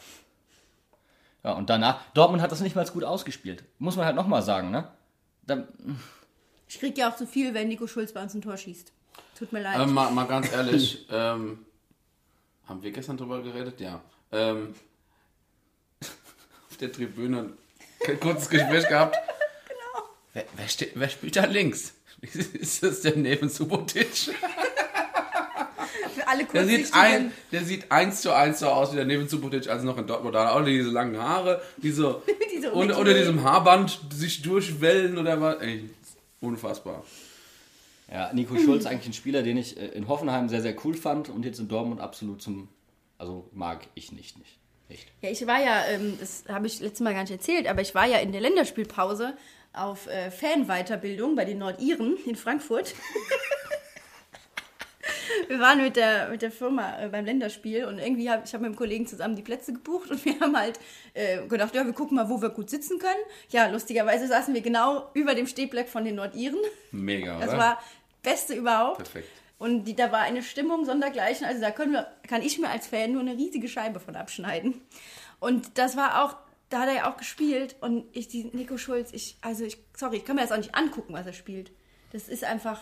Ja, 1.44 1.52
und 1.52 1.70
danach, 1.70 2.02
Dortmund 2.12 2.42
hat 2.42 2.50
das 2.50 2.60
nicht 2.60 2.74
mal 2.74 2.84
gut 2.86 3.04
ausgespielt. 3.04 3.62
Muss 3.78 3.94
man 3.94 4.04
halt 4.04 4.16
nochmal 4.16 4.42
sagen, 4.42 4.72
ne? 4.72 4.88
Da, 5.46 5.68
Ich 6.70 6.78
krieg 6.78 6.96
ja 6.96 7.10
auch 7.10 7.16
zu 7.16 7.26
viel, 7.26 7.52
wenn 7.52 7.66
Nico 7.66 7.88
Schulz 7.88 8.12
bei 8.12 8.22
uns 8.22 8.32
ein 8.32 8.42
Tor 8.42 8.56
schießt. 8.56 8.92
Tut 9.36 9.52
mir 9.52 9.60
leid. 9.60 9.80
Ähm, 9.80 9.92
mal, 9.92 10.08
mal 10.12 10.28
ganz 10.28 10.52
ehrlich, 10.52 11.04
ähm, 11.10 11.58
haben 12.64 12.80
wir 12.80 12.92
gestern 12.92 13.16
drüber 13.16 13.42
geredet? 13.42 13.80
Ja. 13.80 14.00
Ähm, 14.30 14.76
auf 16.00 16.76
der 16.80 16.92
Tribüne 16.92 17.54
ein 18.06 18.20
kurzes 18.20 18.48
Gespräch 18.48 18.88
gehabt. 18.88 19.16
Genau. 19.66 20.04
Wer, 20.32 20.44
wer, 20.56 20.68
steht, 20.68 20.92
wer 20.94 21.08
spielt 21.08 21.34
da 21.36 21.44
links? 21.44 21.94
Ist 22.20 22.82
das 22.82 23.00
der 23.00 23.16
neben 23.16 23.48
Subotic? 23.48 24.30
Für 26.14 26.28
alle 26.28 26.44
Der 26.44 26.66
sieht, 26.66 26.94
ein, 26.94 27.32
der 27.50 27.64
sieht 27.64 27.90
eins 27.90 28.20
zu 28.20 28.32
eins 28.32 28.60
so 28.60 28.68
aus 28.68 28.92
wie 28.92 28.96
der 28.96 29.06
neben 29.06 29.28
Subotic, 29.28 29.68
als 29.68 29.82
noch 29.82 29.96
in 29.98 30.06
Dortmund 30.06 30.34
da. 30.34 30.50
Auch 30.52 30.64
diese 30.64 30.90
langen 30.90 31.20
Haare, 31.20 31.62
die 31.78 31.90
so 31.90 32.22
Diese 32.52 32.70
unter, 32.72 32.98
unter 32.98 33.14
diesem 33.14 33.42
Haarband 33.42 34.00
sich 34.12 34.42
durchwellen 34.42 35.18
oder 35.18 35.40
was. 35.40 35.60
Ey, 35.62 35.88
unfassbar. 36.40 37.04
ja, 38.10 38.32
Nico 38.32 38.56
Schulz 38.58 38.86
eigentlich 38.86 39.08
ein 39.08 39.12
Spieler, 39.12 39.42
den 39.42 39.56
ich 39.56 39.76
äh, 39.76 39.86
in 39.88 40.08
Hoffenheim 40.08 40.48
sehr, 40.48 40.62
sehr 40.62 40.74
cool 40.84 40.94
fand 40.94 41.28
und 41.28 41.44
jetzt 41.44 41.58
in 41.58 41.68
Dortmund 41.68 42.00
absolut 42.00 42.42
zum, 42.42 42.68
also 43.18 43.48
mag 43.52 43.86
ich 43.94 44.12
nicht, 44.12 44.38
nicht. 44.38 44.58
Echt. 44.88 45.06
Ja, 45.22 45.30
ich 45.30 45.46
war 45.46 45.62
ja, 45.62 45.84
ähm, 45.86 46.16
das 46.18 46.44
habe 46.48 46.66
ich 46.66 46.80
letztes 46.80 47.00
Mal 47.00 47.14
gar 47.14 47.22
nicht 47.22 47.30
erzählt, 47.30 47.68
aber 47.68 47.80
ich 47.80 47.94
war 47.94 48.06
ja 48.06 48.18
in 48.18 48.32
der 48.32 48.40
Länderspielpause 48.40 49.34
auf 49.72 50.08
äh, 50.08 50.32
Fanweiterbildung 50.32 51.36
bei 51.36 51.44
den 51.44 51.58
Nordiren 51.58 52.16
in 52.26 52.34
Frankfurt. 52.34 52.94
wir 55.48 55.58
waren 55.58 55.82
mit 55.82 55.96
der, 55.96 56.28
mit 56.28 56.42
der 56.42 56.50
Firma 56.50 57.00
äh, 57.00 57.08
beim 57.08 57.24
Länderspiel 57.24 57.84
und 57.84 57.98
irgendwie 57.98 58.30
habe 58.30 58.42
ich 58.44 58.54
hab 58.54 58.60
mit 58.60 58.70
dem 58.70 58.76
Kollegen 58.76 59.06
zusammen 59.06 59.36
die 59.36 59.42
Plätze 59.42 59.72
gebucht 59.72 60.10
und 60.10 60.24
wir 60.24 60.38
haben 60.40 60.56
halt 60.56 60.78
äh, 61.14 61.46
gedacht, 61.46 61.74
ja, 61.74 61.84
wir 61.84 61.92
gucken 61.92 62.16
mal, 62.16 62.28
wo 62.28 62.40
wir 62.40 62.50
gut 62.50 62.70
sitzen 62.70 62.98
können. 62.98 63.20
Ja, 63.50 63.66
lustigerweise 63.66 64.26
saßen 64.26 64.54
wir 64.54 64.60
genau 64.60 65.10
über 65.14 65.34
dem 65.34 65.46
Stehblock 65.46 65.88
von 65.88 66.04
den 66.04 66.16
Nordiren. 66.16 66.58
Mega, 66.92 67.36
oder? 67.36 67.46
Das 67.46 67.56
war 67.56 67.82
Beste 68.22 68.54
überhaupt. 68.54 68.98
Perfekt. 68.98 69.28
Und 69.60 69.84
die, 69.84 69.94
da 69.94 70.10
war 70.10 70.20
eine 70.20 70.42
Stimmung 70.42 70.86
sondergleichen. 70.86 71.46
Also 71.46 71.60
da 71.60 71.70
können 71.70 71.92
wir, 71.92 72.06
kann 72.26 72.40
ich 72.40 72.58
mir 72.58 72.70
als 72.70 72.86
Fan 72.86 73.12
nur 73.12 73.20
eine 73.20 73.34
riesige 73.34 73.68
Scheibe 73.68 74.00
von 74.00 74.16
abschneiden. 74.16 74.80
Und 75.38 75.76
das 75.76 75.98
war 75.98 76.24
auch, 76.24 76.34
da 76.70 76.80
hat 76.80 76.88
er 76.88 76.94
ja 76.94 77.12
auch 77.12 77.18
gespielt. 77.18 77.76
Und 77.82 78.04
ich, 78.12 78.28
die 78.28 78.44
Nico 78.44 78.78
Schulz, 78.78 79.10
ich, 79.12 79.36
also 79.42 79.64
ich, 79.64 79.76
sorry, 79.94 80.16
ich 80.16 80.24
kann 80.24 80.36
mir 80.36 80.42
das 80.42 80.52
auch 80.52 80.56
nicht 80.56 80.74
angucken, 80.74 81.12
was 81.12 81.26
er 81.26 81.34
spielt. 81.34 81.70
Das 82.12 82.28
ist 82.28 82.42
einfach. 82.42 82.80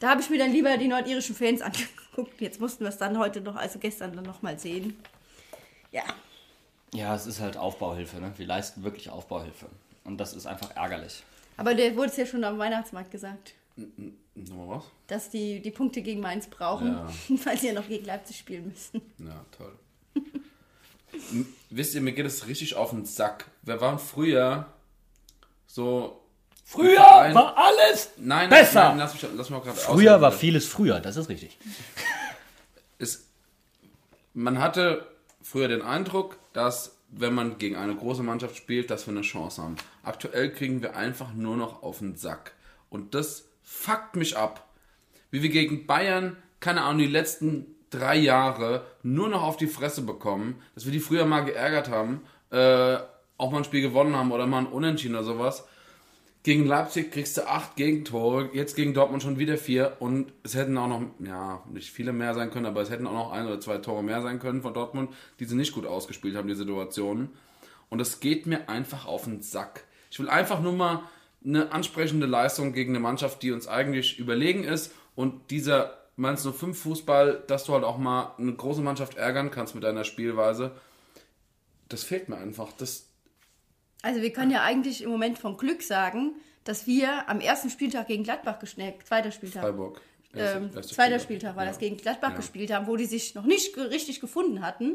Da 0.00 0.10
habe 0.10 0.20
ich 0.20 0.28
mir 0.30 0.38
dann 0.38 0.52
lieber 0.52 0.76
die 0.76 0.88
nordirischen 0.88 1.34
Fans 1.34 1.60
angeguckt. 1.62 2.40
Jetzt 2.40 2.60
mussten 2.60 2.84
wir 2.84 2.88
es 2.90 2.98
dann 2.98 3.18
heute 3.18 3.40
noch, 3.40 3.56
also 3.56 3.78
gestern 3.78 4.14
dann 4.14 4.24
nochmal 4.24 4.58
sehen. 4.58 4.96
Ja. 5.92 6.04
Ja, 6.94 7.14
es 7.14 7.26
ist 7.26 7.40
halt 7.40 7.56
Aufbauhilfe, 7.56 8.20
ne? 8.20 8.32
Wir 8.36 8.46
leisten 8.46 8.82
wirklich 8.84 9.10
Aufbauhilfe. 9.10 9.66
Und 10.04 10.18
das 10.18 10.34
ist 10.34 10.46
einfach 10.46 10.74
ärgerlich. 10.76 11.22
Aber 11.56 11.74
der 11.74 11.96
wurde 11.96 12.10
es 12.10 12.16
ja 12.16 12.26
schon 12.26 12.44
am 12.44 12.58
Weihnachtsmarkt 12.58 13.10
gesagt, 13.10 13.54
Nochmal 14.34 14.78
was? 14.78 14.84
dass 15.06 15.30
die 15.30 15.60
die 15.60 15.70
Punkte 15.70 16.00
gegen 16.02 16.20
Mainz 16.20 16.46
brauchen, 16.46 16.88
Ja. 16.92 17.08
weil 17.44 17.58
sie 17.58 17.68
ja 17.68 17.72
noch 17.72 17.88
gegen 17.88 18.04
Leipzig 18.06 18.38
spielen 18.38 18.68
müssen. 18.68 19.00
Ja, 19.18 19.44
toll. 19.56 19.72
Wisst 21.70 21.94
ihr, 21.94 22.00
mir 22.02 22.12
geht 22.12 22.26
es 22.26 22.46
richtig 22.46 22.74
auf 22.74 22.90
den 22.90 23.04
Sack. 23.04 23.46
Wir 23.62 23.80
waren 23.80 23.98
früher 23.98 24.66
so. 25.66 26.20
Früher 26.68 26.96
Verein- 26.96 27.32
war 27.32 27.56
alles 27.56 28.10
Nein, 28.16 28.50
besser. 28.50 28.88
Nein, 28.88 28.98
lass 28.98 29.12
mich, 29.14 29.22
lass 29.22 29.48
mich 29.48 29.50
mal 29.50 29.60
gerade 29.60 29.76
Früher 29.78 29.92
ausreden, 29.94 30.20
war 30.20 30.32
vieles 30.32 30.66
früher, 30.66 30.98
das 30.98 31.16
ist 31.16 31.28
richtig. 31.28 31.56
es, 32.98 33.28
man 34.34 34.58
hatte 34.58 35.06
früher 35.40 35.68
den 35.68 35.82
Eindruck, 35.82 36.36
dass 36.52 36.96
wenn 37.08 37.34
man 37.34 37.58
gegen 37.58 37.76
eine 37.76 37.94
große 37.94 38.24
Mannschaft 38.24 38.56
spielt, 38.56 38.90
dass 38.90 39.06
wir 39.06 39.12
eine 39.12 39.20
Chance 39.20 39.62
haben. 39.62 39.76
Aktuell 40.02 40.52
kriegen 40.52 40.82
wir 40.82 40.96
einfach 40.96 41.32
nur 41.32 41.56
noch 41.56 41.84
auf 41.84 42.00
den 42.00 42.16
Sack. 42.16 42.52
Und 42.90 43.14
das 43.14 43.44
fuckt 43.62 44.16
mich 44.16 44.36
ab. 44.36 44.66
Wie 45.30 45.42
wir 45.42 45.50
gegen 45.50 45.86
Bayern, 45.86 46.36
keine 46.58 46.82
Ahnung, 46.82 46.98
die 46.98 47.06
letzten 47.06 47.76
drei 47.90 48.16
Jahre 48.16 48.84
nur 49.04 49.28
noch 49.28 49.44
auf 49.44 49.56
die 49.56 49.68
Fresse 49.68 50.02
bekommen, 50.02 50.60
dass 50.74 50.84
wir 50.84 50.92
die 50.92 50.98
früher 50.98 51.26
mal 51.26 51.44
geärgert 51.44 51.90
haben, 51.90 52.22
äh, 52.50 52.96
auch 53.38 53.52
mal 53.52 53.58
ein 53.58 53.64
Spiel 53.64 53.82
gewonnen 53.82 54.16
haben 54.16 54.32
oder 54.32 54.48
mal 54.48 54.58
ein 54.58 54.66
Unentschieden 54.66 55.14
oder 55.14 55.24
sowas. 55.24 55.64
Gegen 56.46 56.64
Leipzig 56.64 57.10
kriegst 57.10 57.36
du 57.36 57.48
acht 57.48 57.74
Gegentore, 57.74 58.50
jetzt 58.52 58.76
gegen 58.76 58.94
Dortmund 58.94 59.20
schon 59.20 59.36
wieder 59.36 59.58
vier 59.58 59.96
und 59.98 60.32
es 60.44 60.54
hätten 60.54 60.78
auch 60.78 60.86
noch, 60.86 61.02
ja, 61.18 61.60
nicht 61.72 61.90
viele 61.90 62.12
mehr 62.12 62.34
sein 62.34 62.52
können, 62.52 62.66
aber 62.66 62.82
es 62.82 62.88
hätten 62.88 63.08
auch 63.08 63.14
noch 63.14 63.32
ein 63.32 63.48
oder 63.48 63.58
zwei 63.58 63.78
Tore 63.78 64.04
mehr 64.04 64.22
sein 64.22 64.38
können 64.38 64.62
von 64.62 64.72
Dortmund, 64.72 65.10
die 65.40 65.44
sie 65.44 65.56
nicht 65.56 65.74
gut 65.74 65.86
ausgespielt 65.86 66.36
haben, 66.36 66.46
die 66.46 66.54
Situationen. 66.54 67.30
Und 67.88 68.00
es 68.00 68.20
geht 68.20 68.46
mir 68.46 68.68
einfach 68.68 69.06
auf 69.06 69.24
den 69.24 69.42
Sack. 69.42 69.86
Ich 70.08 70.20
will 70.20 70.28
einfach 70.28 70.60
nur 70.60 70.72
mal 70.72 71.02
eine 71.44 71.72
ansprechende 71.72 72.26
Leistung 72.26 72.72
gegen 72.72 72.92
eine 72.92 73.00
Mannschaft, 73.00 73.42
die 73.42 73.50
uns 73.50 73.66
eigentlich 73.66 74.20
überlegen 74.20 74.62
ist 74.62 74.92
und 75.16 75.50
dieser 75.50 75.98
Mainz 76.14 76.46
05 76.46 76.78
Fußball, 76.80 77.42
dass 77.48 77.64
du 77.64 77.72
halt 77.72 77.82
auch 77.82 77.98
mal 77.98 78.36
eine 78.38 78.54
große 78.54 78.82
Mannschaft 78.82 79.16
ärgern 79.16 79.50
kannst 79.50 79.74
mit 79.74 79.82
deiner 79.82 80.04
Spielweise, 80.04 80.76
das 81.88 82.04
fehlt 82.04 82.28
mir 82.28 82.36
einfach. 82.36 82.70
Das, 82.70 83.05
Also 84.06 84.22
wir 84.22 84.32
können 84.32 84.50
ja 84.52 84.62
eigentlich 84.62 85.02
im 85.02 85.10
Moment 85.10 85.38
vom 85.38 85.56
Glück 85.56 85.82
sagen, 85.82 86.32
dass 86.64 86.86
wir 86.86 87.28
am 87.28 87.40
ersten 87.40 87.70
Spieltag 87.70 88.06
gegen 88.06 88.22
Gladbach 88.24 88.58
gespielt, 88.60 88.94
zweiter 89.04 89.30
Spieltag, 89.32 89.62
Freiburg. 89.62 90.00
Erste- 90.34 90.58
ähm, 90.58 90.70
erste 90.74 90.94
zweiter 90.94 91.18
Spieltag. 91.18 91.22
Spieltag 91.22 91.56
war 91.56 91.64
Ja. 91.64 91.70
das 91.70 91.78
gegen 91.78 91.96
Gladbach 91.96 92.30
Ja. 92.30 92.36
gespielt 92.36 92.72
haben, 92.72 92.86
wo 92.86 92.96
die 92.96 93.06
sich 93.06 93.34
noch 93.34 93.44
nicht 93.44 93.74
ge- 93.74 93.84
richtig 93.84 94.20
gefunden 94.20 94.64
hatten. 94.64 94.94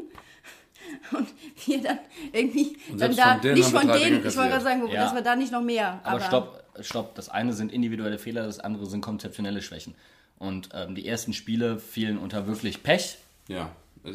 Und 1.12 1.28
wir 1.66 1.80
dann 1.82 1.98
irgendwie 2.32 2.76
Und 2.90 3.00
dann 3.00 3.14
da 3.14 3.38
von 3.38 3.52
nicht 3.52 3.68
von 3.68 3.86
denen, 3.88 4.26
ich 4.26 4.36
wollte 4.36 4.50
gerade 4.50 4.64
sagen, 4.64 4.88
Ja. 4.88 5.04
dass 5.04 5.14
wir 5.14 5.22
da 5.22 5.36
nicht 5.36 5.52
noch 5.52 5.62
mehr. 5.62 6.00
Aber 6.04 6.20
stopp, 6.20 6.64
stopp. 6.80 7.14
Das 7.14 7.28
eine 7.28 7.52
sind 7.52 7.70
individuelle 7.72 8.18
Fehler, 8.18 8.44
das 8.46 8.58
andere 8.60 8.86
sind 8.86 9.00
konzeptionelle 9.02 9.62
Schwächen. 9.62 9.94
Und 10.38 10.70
ähm, 10.74 10.94
die 10.94 11.06
ersten 11.06 11.32
Spiele 11.34 11.78
fielen 11.78 12.18
unter 12.18 12.46
wirklich 12.46 12.82
Pech. 12.82 13.18
Ja. 13.48 13.70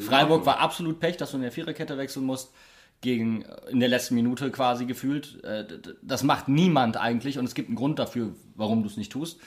Freiburg 0.07 0.45
war 0.45 0.59
absolut 0.59 0.99
Pech, 0.99 1.15
dass 1.17 1.31
du 1.31 1.37
in 1.37 1.43
der 1.43 1.51
Viererkette 1.53 1.97
wechseln 1.97 2.25
musst. 2.25 2.51
Gegen, 3.01 3.43
äh, 3.43 3.69
in 3.69 3.79
der 3.79 3.89
letzten 3.89 4.15
Minute 4.15 4.51
quasi 4.51 4.85
gefühlt. 4.85 5.43
Äh, 5.43 5.65
Das 6.01 6.23
macht 6.23 6.47
niemand 6.47 6.97
eigentlich 6.97 7.37
und 7.37 7.45
es 7.45 7.53
gibt 7.53 7.69
einen 7.69 7.77
Grund 7.77 7.99
dafür, 7.99 8.33
warum 8.55 8.83
du 8.83 8.89
es 8.89 8.97
nicht 8.97 9.11
tust. 9.11 9.39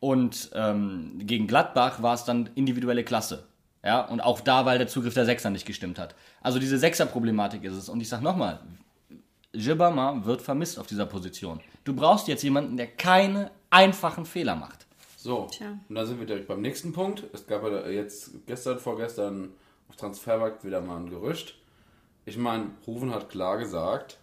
Und 0.00 0.50
ähm, 0.54 1.18
gegen 1.20 1.46
Gladbach 1.46 2.02
war 2.02 2.14
es 2.14 2.24
dann 2.24 2.50
individuelle 2.54 3.02
Klasse. 3.04 3.46
Ja, 3.82 4.00
und 4.00 4.20
auch 4.20 4.40
da, 4.40 4.66
weil 4.66 4.78
der 4.78 4.88
Zugriff 4.88 5.14
der 5.14 5.24
Sechser 5.24 5.48
nicht 5.50 5.64
gestimmt 5.64 5.98
hat. 5.98 6.14
Also 6.42 6.58
diese 6.58 6.76
Sechser-Problematik 6.76 7.62
ist 7.64 7.74
es. 7.74 7.88
Und 7.88 8.00
ich 8.00 8.08
sag 8.08 8.20
nochmal, 8.20 8.60
Gibama 9.52 10.24
wird 10.24 10.42
vermisst 10.42 10.78
auf 10.78 10.86
dieser 10.86 11.06
Position. 11.06 11.60
Du 11.84 11.94
brauchst 11.94 12.28
jetzt 12.28 12.42
jemanden, 12.42 12.76
der 12.76 12.88
keine 12.88 13.50
einfachen 13.70 14.26
Fehler 14.26 14.56
macht. 14.56 14.86
So, 15.16 15.46
Tja. 15.50 15.78
und 15.88 15.94
da 15.94 16.04
sind 16.04 16.18
wir 16.18 16.26
direkt 16.26 16.46
beim 16.48 16.60
nächsten 16.60 16.92
Punkt. 16.92 17.24
Es 17.32 17.46
gab 17.46 17.62
ja 17.62 17.88
jetzt 17.88 18.32
gestern, 18.46 18.78
vorgestern 18.78 19.50
auf 19.88 19.96
Transfermarkt 19.96 20.64
wieder 20.64 20.80
mal 20.80 20.98
ein 20.98 21.08
Gerücht. 21.10 21.54
Ich 22.26 22.36
meine, 22.36 22.66
Rufen 22.86 23.14
hat 23.14 23.30
klar 23.30 23.56
gesagt, 23.56 24.18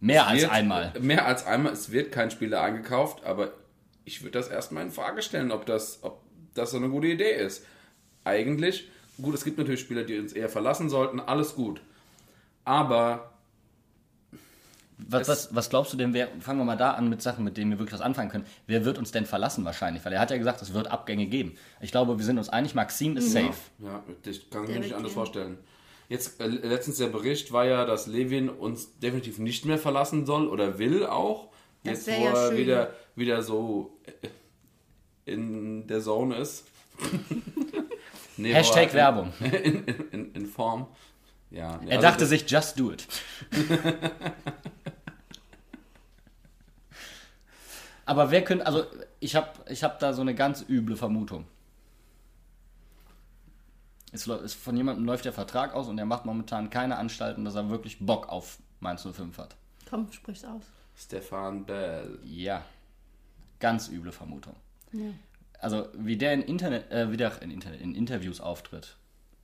Mehr 0.00 0.26
als 0.26 0.42
wird, 0.42 0.52
einmal. 0.52 0.92
Mehr 1.00 1.26
als 1.26 1.44
einmal. 1.44 1.72
Es 1.72 1.90
wird 1.90 2.12
kein 2.12 2.30
Spieler 2.30 2.62
eingekauft, 2.62 3.24
aber 3.24 3.52
ich 4.04 4.22
würde 4.22 4.32
das 4.38 4.48
erstmal 4.48 4.84
in 4.84 4.92
Frage 4.92 5.20
stellen, 5.22 5.50
ob 5.50 5.66
das, 5.66 5.98
ob 6.02 6.20
das 6.54 6.70
so 6.70 6.76
eine 6.76 6.88
gute 6.88 7.08
Idee 7.08 7.32
ist. 7.34 7.64
Eigentlich, 8.24 8.88
gut, 9.20 9.34
es 9.34 9.44
gibt 9.44 9.58
natürlich 9.58 9.80
Spieler, 9.80 10.04
die 10.04 10.18
uns 10.18 10.32
eher 10.32 10.48
verlassen 10.48 10.88
sollten, 10.88 11.18
alles 11.18 11.54
gut. 11.54 11.80
Aber 12.64 13.32
Was, 14.98 15.28
was, 15.28 15.54
was 15.54 15.70
glaubst 15.70 15.92
du 15.92 15.96
denn, 15.96 16.14
wer, 16.14 16.28
fangen 16.40 16.58
wir 16.60 16.64
mal 16.64 16.76
da 16.76 16.92
an 16.92 17.08
mit 17.08 17.20
Sachen, 17.22 17.44
mit 17.44 17.56
denen 17.56 17.70
wir 17.72 17.78
wirklich 17.78 17.94
was 17.94 18.00
anfangen 18.00 18.30
können. 18.30 18.46
Wer 18.66 18.84
wird 18.84 18.98
uns 18.98 19.10
denn 19.12 19.26
verlassen 19.26 19.64
wahrscheinlich? 19.64 20.04
Weil 20.04 20.12
er 20.12 20.20
hat 20.20 20.30
ja 20.30 20.36
gesagt, 20.38 20.62
es 20.62 20.72
wird 20.74 20.88
Abgänge 20.90 21.26
geben. 21.26 21.56
Ich 21.80 21.90
glaube, 21.90 22.16
wir 22.18 22.24
sind 22.24 22.38
uns 22.38 22.48
einig, 22.48 22.74
Maxim 22.74 23.16
ist 23.16 23.32
safe. 23.32 23.54
Ja, 23.78 24.02
ich 24.24 24.50
kann 24.50 24.62
mir 24.62 24.68
Der 24.68 24.78
nicht 24.80 24.92
anders 24.94 25.10
gehen. 25.12 25.14
vorstellen. 25.14 25.58
Jetzt, 26.08 26.40
äh, 26.40 26.46
letztens 26.46 26.98
der 26.98 27.08
Bericht 27.08 27.52
war 27.52 27.64
ja, 27.64 27.84
dass 27.84 28.06
Levin 28.06 28.48
uns 28.48 28.98
definitiv 28.98 29.38
nicht 29.38 29.64
mehr 29.64 29.78
verlassen 29.78 30.24
soll 30.26 30.46
oder 30.48 30.78
will 30.78 31.04
auch. 31.06 31.48
Das 31.82 32.06
Jetzt, 32.06 32.18
wo 32.18 32.24
ja 32.24 32.30
er 32.32 32.48
schön. 32.48 32.56
wieder, 32.58 32.94
wieder 33.16 33.42
so 33.42 33.98
äh, 34.22 34.28
in 35.32 35.86
der 35.86 36.00
Zone 36.00 36.36
ist. 36.36 36.64
nee, 38.36 38.52
Hashtag 38.52 38.88
er 38.88 38.94
Werbung. 38.94 39.32
in, 39.40 39.84
in, 39.84 40.08
in, 40.12 40.32
in 40.32 40.46
Form. 40.46 40.86
Ja, 41.50 41.80
Er 41.86 42.00
dachte 42.00 42.26
sich, 42.26 42.48
just 42.50 42.78
do 42.78 42.92
it. 42.92 43.06
Aber 48.04 48.30
wer 48.30 48.42
könnte, 48.44 48.66
also 48.66 48.84
ich 49.20 49.34
habe 49.34 49.48
ich 49.68 49.82
hab 49.82 49.98
da 49.98 50.12
so 50.12 50.20
eine 50.22 50.34
ganz 50.34 50.64
üble 50.68 50.96
Vermutung. 50.96 51.46
Es, 54.16 54.26
es, 54.26 54.54
von 54.54 54.76
jemandem 54.76 55.04
läuft 55.04 55.24
der 55.24 55.32
Vertrag 55.32 55.74
aus 55.74 55.88
und 55.88 55.98
er 55.98 56.06
macht 56.06 56.24
momentan 56.24 56.70
keine 56.70 56.96
Anstalten, 56.96 57.44
dass 57.44 57.54
er 57.54 57.68
wirklich 57.68 57.98
Bock 58.04 58.28
auf 58.28 58.58
Mainz 58.80 59.02
05 59.02 59.36
hat. 59.38 59.56
Komm, 59.88 60.10
sprich's 60.10 60.44
aus. 60.44 60.62
Stefan 60.96 61.64
Bell. 61.66 62.18
Ja, 62.24 62.64
ganz 63.60 63.88
üble 63.88 64.12
Vermutung. 64.12 64.56
Also 65.60 65.88
wie 65.94 66.16
der 66.16 66.32
in 66.32 66.42
Internet, 66.42 66.90
äh, 66.90 67.10
wie 67.12 67.16
der 67.16 67.42
in, 67.42 67.50
Internet, 67.50 67.80
in 67.80 67.94
Interviews 67.94 68.40
auftritt. 68.40 68.96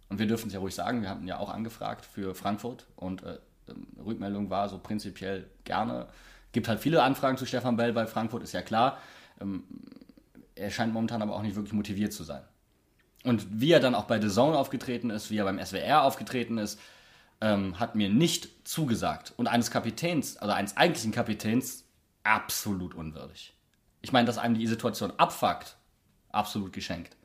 Und 0.08 0.18
wir 0.18 0.26
dürfen 0.26 0.48
es 0.48 0.54
ja 0.54 0.60
ruhig 0.60 0.74
sagen, 0.74 1.02
wir 1.02 1.08
hatten 1.08 1.26
ja 1.26 1.38
auch 1.38 1.50
angefragt 1.50 2.04
für 2.04 2.34
Frankfurt 2.34 2.86
und 2.96 3.22
äh, 3.22 3.38
ähm, 3.68 3.86
Rückmeldung 4.04 4.50
war 4.50 4.68
so 4.68 4.78
prinzipiell 4.78 5.48
gerne. 5.64 6.06
Gibt 6.52 6.68
halt 6.68 6.80
viele 6.80 7.02
Anfragen 7.02 7.36
zu 7.36 7.46
Stefan 7.46 7.76
Bell 7.76 7.92
bei 7.92 8.06
Frankfurt, 8.06 8.42
ist 8.42 8.52
ja 8.52 8.62
klar. 8.62 8.98
Ähm, 9.40 9.64
er 10.54 10.70
scheint 10.70 10.92
momentan 10.92 11.22
aber 11.22 11.34
auch 11.34 11.42
nicht 11.42 11.56
wirklich 11.56 11.72
motiviert 11.72 12.12
zu 12.12 12.24
sein. 12.24 12.42
Und 13.24 13.60
wie 13.60 13.72
er 13.72 13.80
dann 13.80 13.94
auch 13.94 14.04
bei 14.04 14.20
The 14.20 14.28
Zone 14.28 14.56
aufgetreten 14.56 15.10
ist, 15.10 15.30
wie 15.30 15.38
er 15.38 15.44
beim 15.44 15.64
SWR 15.64 16.02
aufgetreten 16.02 16.58
ist, 16.58 16.80
ähm, 17.40 17.78
hat 17.78 17.94
mir 17.94 18.08
nicht 18.08 18.48
zugesagt. 18.64 19.32
Und 19.36 19.46
eines 19.46 19.70
Kapitäns, 19.70 20.36
also 20.36 20.52
eines 20.52 20.76
eigentlichen 20.76 21.12
Kapitäns, 21.12 21.84
absolut 22.24 22.94
unwürdig. 22.94 23.52
Ich 24.00 24.12
meine, 24.12 24.26
dass 24.26 24.38
einem 24.38 24.56
die 24.56 24.66
Situation 24.66 25.12
abfuckt, 25.16 25.76
absolut 26.30 26.72
geschenkt. 26.72 27.16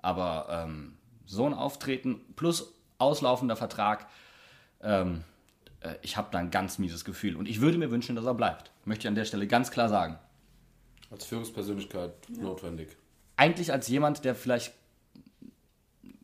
Aber 0.00 0.46
ähm, 0.50 0.96
so 1.26 1.46
ein 1.46 1.54
Auftreten 1.54 2.20
plus 2.34 2.72
auslaufender 2.98 3.56
Vertrag, 3.56 4.08
ähm, 4.80 5.24
äh, 5.80 5.94
ich 6.02 6.16
habe 6.16 6.28
da 6.30 6.38
ein 6.38 6.50
ganz 6.50 6.78
mieses 6.78 7.04
Gefühl. 7.04 7.36
Und 7.36 7.48
ich 7.48 7.60
würde 7.60 7.78
mir 7.78 7.90
wünschen, 7.90 8.16
dass 8.16 8.24
er 8.24 8.34
bleibt. 8.34 8.72
Möchte 8.84 9.02
ich 9.02 9.08
an 9.08 9.14
der 9.14 9.24
Stelle 9.24 9.46
ganz 9.46 9.70
klar 9.70 9.88
sagen. 9.88 10.18
Als 11.10 11.24
Führungspersönlichkeit 11.24 12.12
notwendig. 12.28 12.96
Eigentlich 13.36 13.72
als 13.72 13.88
jemand, 13.88 14.24
der 14.24 14.34
vielleicht 14.34 14.74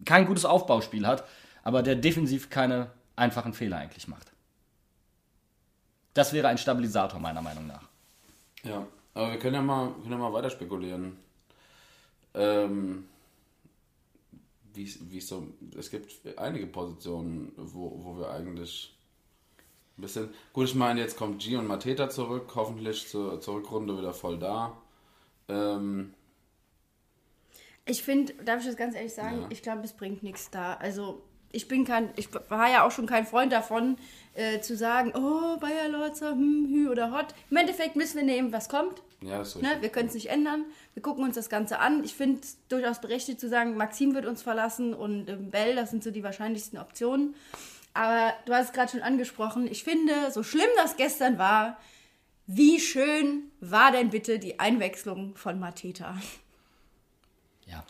kein 0.04 0.26
gutes 0.26 0.44
Aufbauspiel 0.44 1.06
hat, 1.06 1.24
aber 1.62 1.82
der 1.82 1.96
defensiv 1.96 2.50
keine 2.50 2.90
einfachen 3.16 3.52
Fehler 3.52 3.78
eigentlich 3.78 4.08
macht. 4.08 4.32
Das 6.14 6.32
wäre 6.32 6.48
ein 6.48 6.58
Stabilisator 6.58 7.18
meiner 7.20 7.42
Meinung 7.42 7.66
nach. 7.66 7.88
Ja, 8.62 8.86
aber 9.14 9.32
wir 9.32 9.38
können 9.38 9.54
ja 9.54 9.62
mal, 9.62 9.92
können 10.00 10.12
ja 10.12 10.18
mal 10.18 10.32
weiter 10.32 10.50
spekulieren. 10.50 11.16
Ähm, 12.34 13.04
wie, 14.74 14.92
wie 15.10 15.20
so, 15.20 15.46
es 15.78 15.90
gibt 15.90 16.12
einige 16.36 16.66
Positionen, 16.66 17.52
wo, 17.56 18.00
wo 18.02 18.18
wir 18.18 18.30
eigentlich 18.30 18.94
ein 19.96 20.02
bisschen. 20.02 20.30
Gut, 20.52 20.66
ich 20.66 20.74
meine, 20.74 21.00
jetzt 21.00 21.16
kommt 21.16 21.40
G 21.40 21.56
und 21.56 21.66
Mateta 21.66 22.10
zurück, 22.10 22.52
hoffentlich 22.54 23.08
zur, 23.08 23.40
zur 23.40 23.56
Rückrunde 23.56 23.96
wieder 23.96 24.12
voll 24.12 24.38
da. 24.38 24.76
Ähm, 25.48 26.14
Ich 27.86 28.02
finde, 28.02 28.32
darf 28.44 28.60
ich 28.60 28.66
das 28.66 28.76
ganz 28.76 28.94
ehrlich 28.94 29.12
sagen, 29.14 29.42
Ja. 29.42 29.46
ich 29.50 29.62
glaube, 29.62 29.82
es 29.84 29.92
bringt 29.92 30.22
nichts 30.22 30.50
da. 30.50 30.74
Also 30.74 31.22
ich 31.52 31.68
bin 31.68 31.84
kein, 31.84 32.10
ich 32.16 32.28
war 32.48 32.70
ja 32.70 32.84
auch 32.86 32.90
schon 32.90 33.06
kein 33.06 33.26
Freund 33.26 33.52
davon, 33.52 33.96
äh, 34.34 34.60
zu 34.60 34.76
sagen, 34.76 35.12
oh, 35.14 35.56
Bayer 35.58 35.88
Lorzer, 35.88 36.30
hm, 36.32 36.66
hü 36.68 36.88
oder 36.88 37.12
hot. 37.12 37.26
Im 37.50 37.56
Endeffekt 37.58 37.94
müssen 37.94 38.16
wir 38.16 38.24
nehmen, 38.24 38.52
was 38.52 38.68
kommt. 38.68 39.02
ja, 39.20 39.42
ist 39.42 39.56
Ne? 39.60 39.68
Wir 39.80 39.88
können 39.90 40.08
es 40.08 40.14
nicht 40.14 40.30
ändern. 40.30 40.64
Wir 40.94 41.02
gucken 41.02 41.22
uns 41.24 41.34
das 41.36 41.48
Ganze 41.48 41.78
an. 41.78 42.02
Ich 42.04 42.14
finde 42.14 42.40
es 42.42 42.56
durchaus 42.68 43.00
berechtigt 43.00 43.38
zu 43.38 43.48
sagen, 43.48 43.76
Maxim 43.76 44.14
wird 44.14 44.26
uns 44.26 44.42
verlassen 44.42 44.94
und 44.94 45.28
ähm, 45.28 45.50
Bell, 45.50 45.76
das 45.76 45.90
sind 45.90 46.02
so 46.02 46.10
die 46.10 46.24
wahrscheinlichsten 46.24 46.78
Optionen. 46.78 47.34
Aber 47.92 48.32
du 48.46 48.52
hast 48.54 48.66
es 48.68 48.72
gerade 48.72 48.90
schon 48.90 49.02
angesprochen. 49.02 49.68
Ich 49.70 49.84
finde, 49.84 50.30
so 50.32 50.42
schlimm 50.42 50.68
das 50.76 50.96
gestern 50.96 51.38
war, 51.38 51.78
wie 52.46 52.80
schön 52.80 53.50
war 53.60 53.92
denn 53.92 54.10
bitte 54.10 54.38
die 54.40 54.58
Einwechslung 54.58 55.36
von 55.36 55.60
Mateta? 55.60 56.16
Ja. 57.66 57.84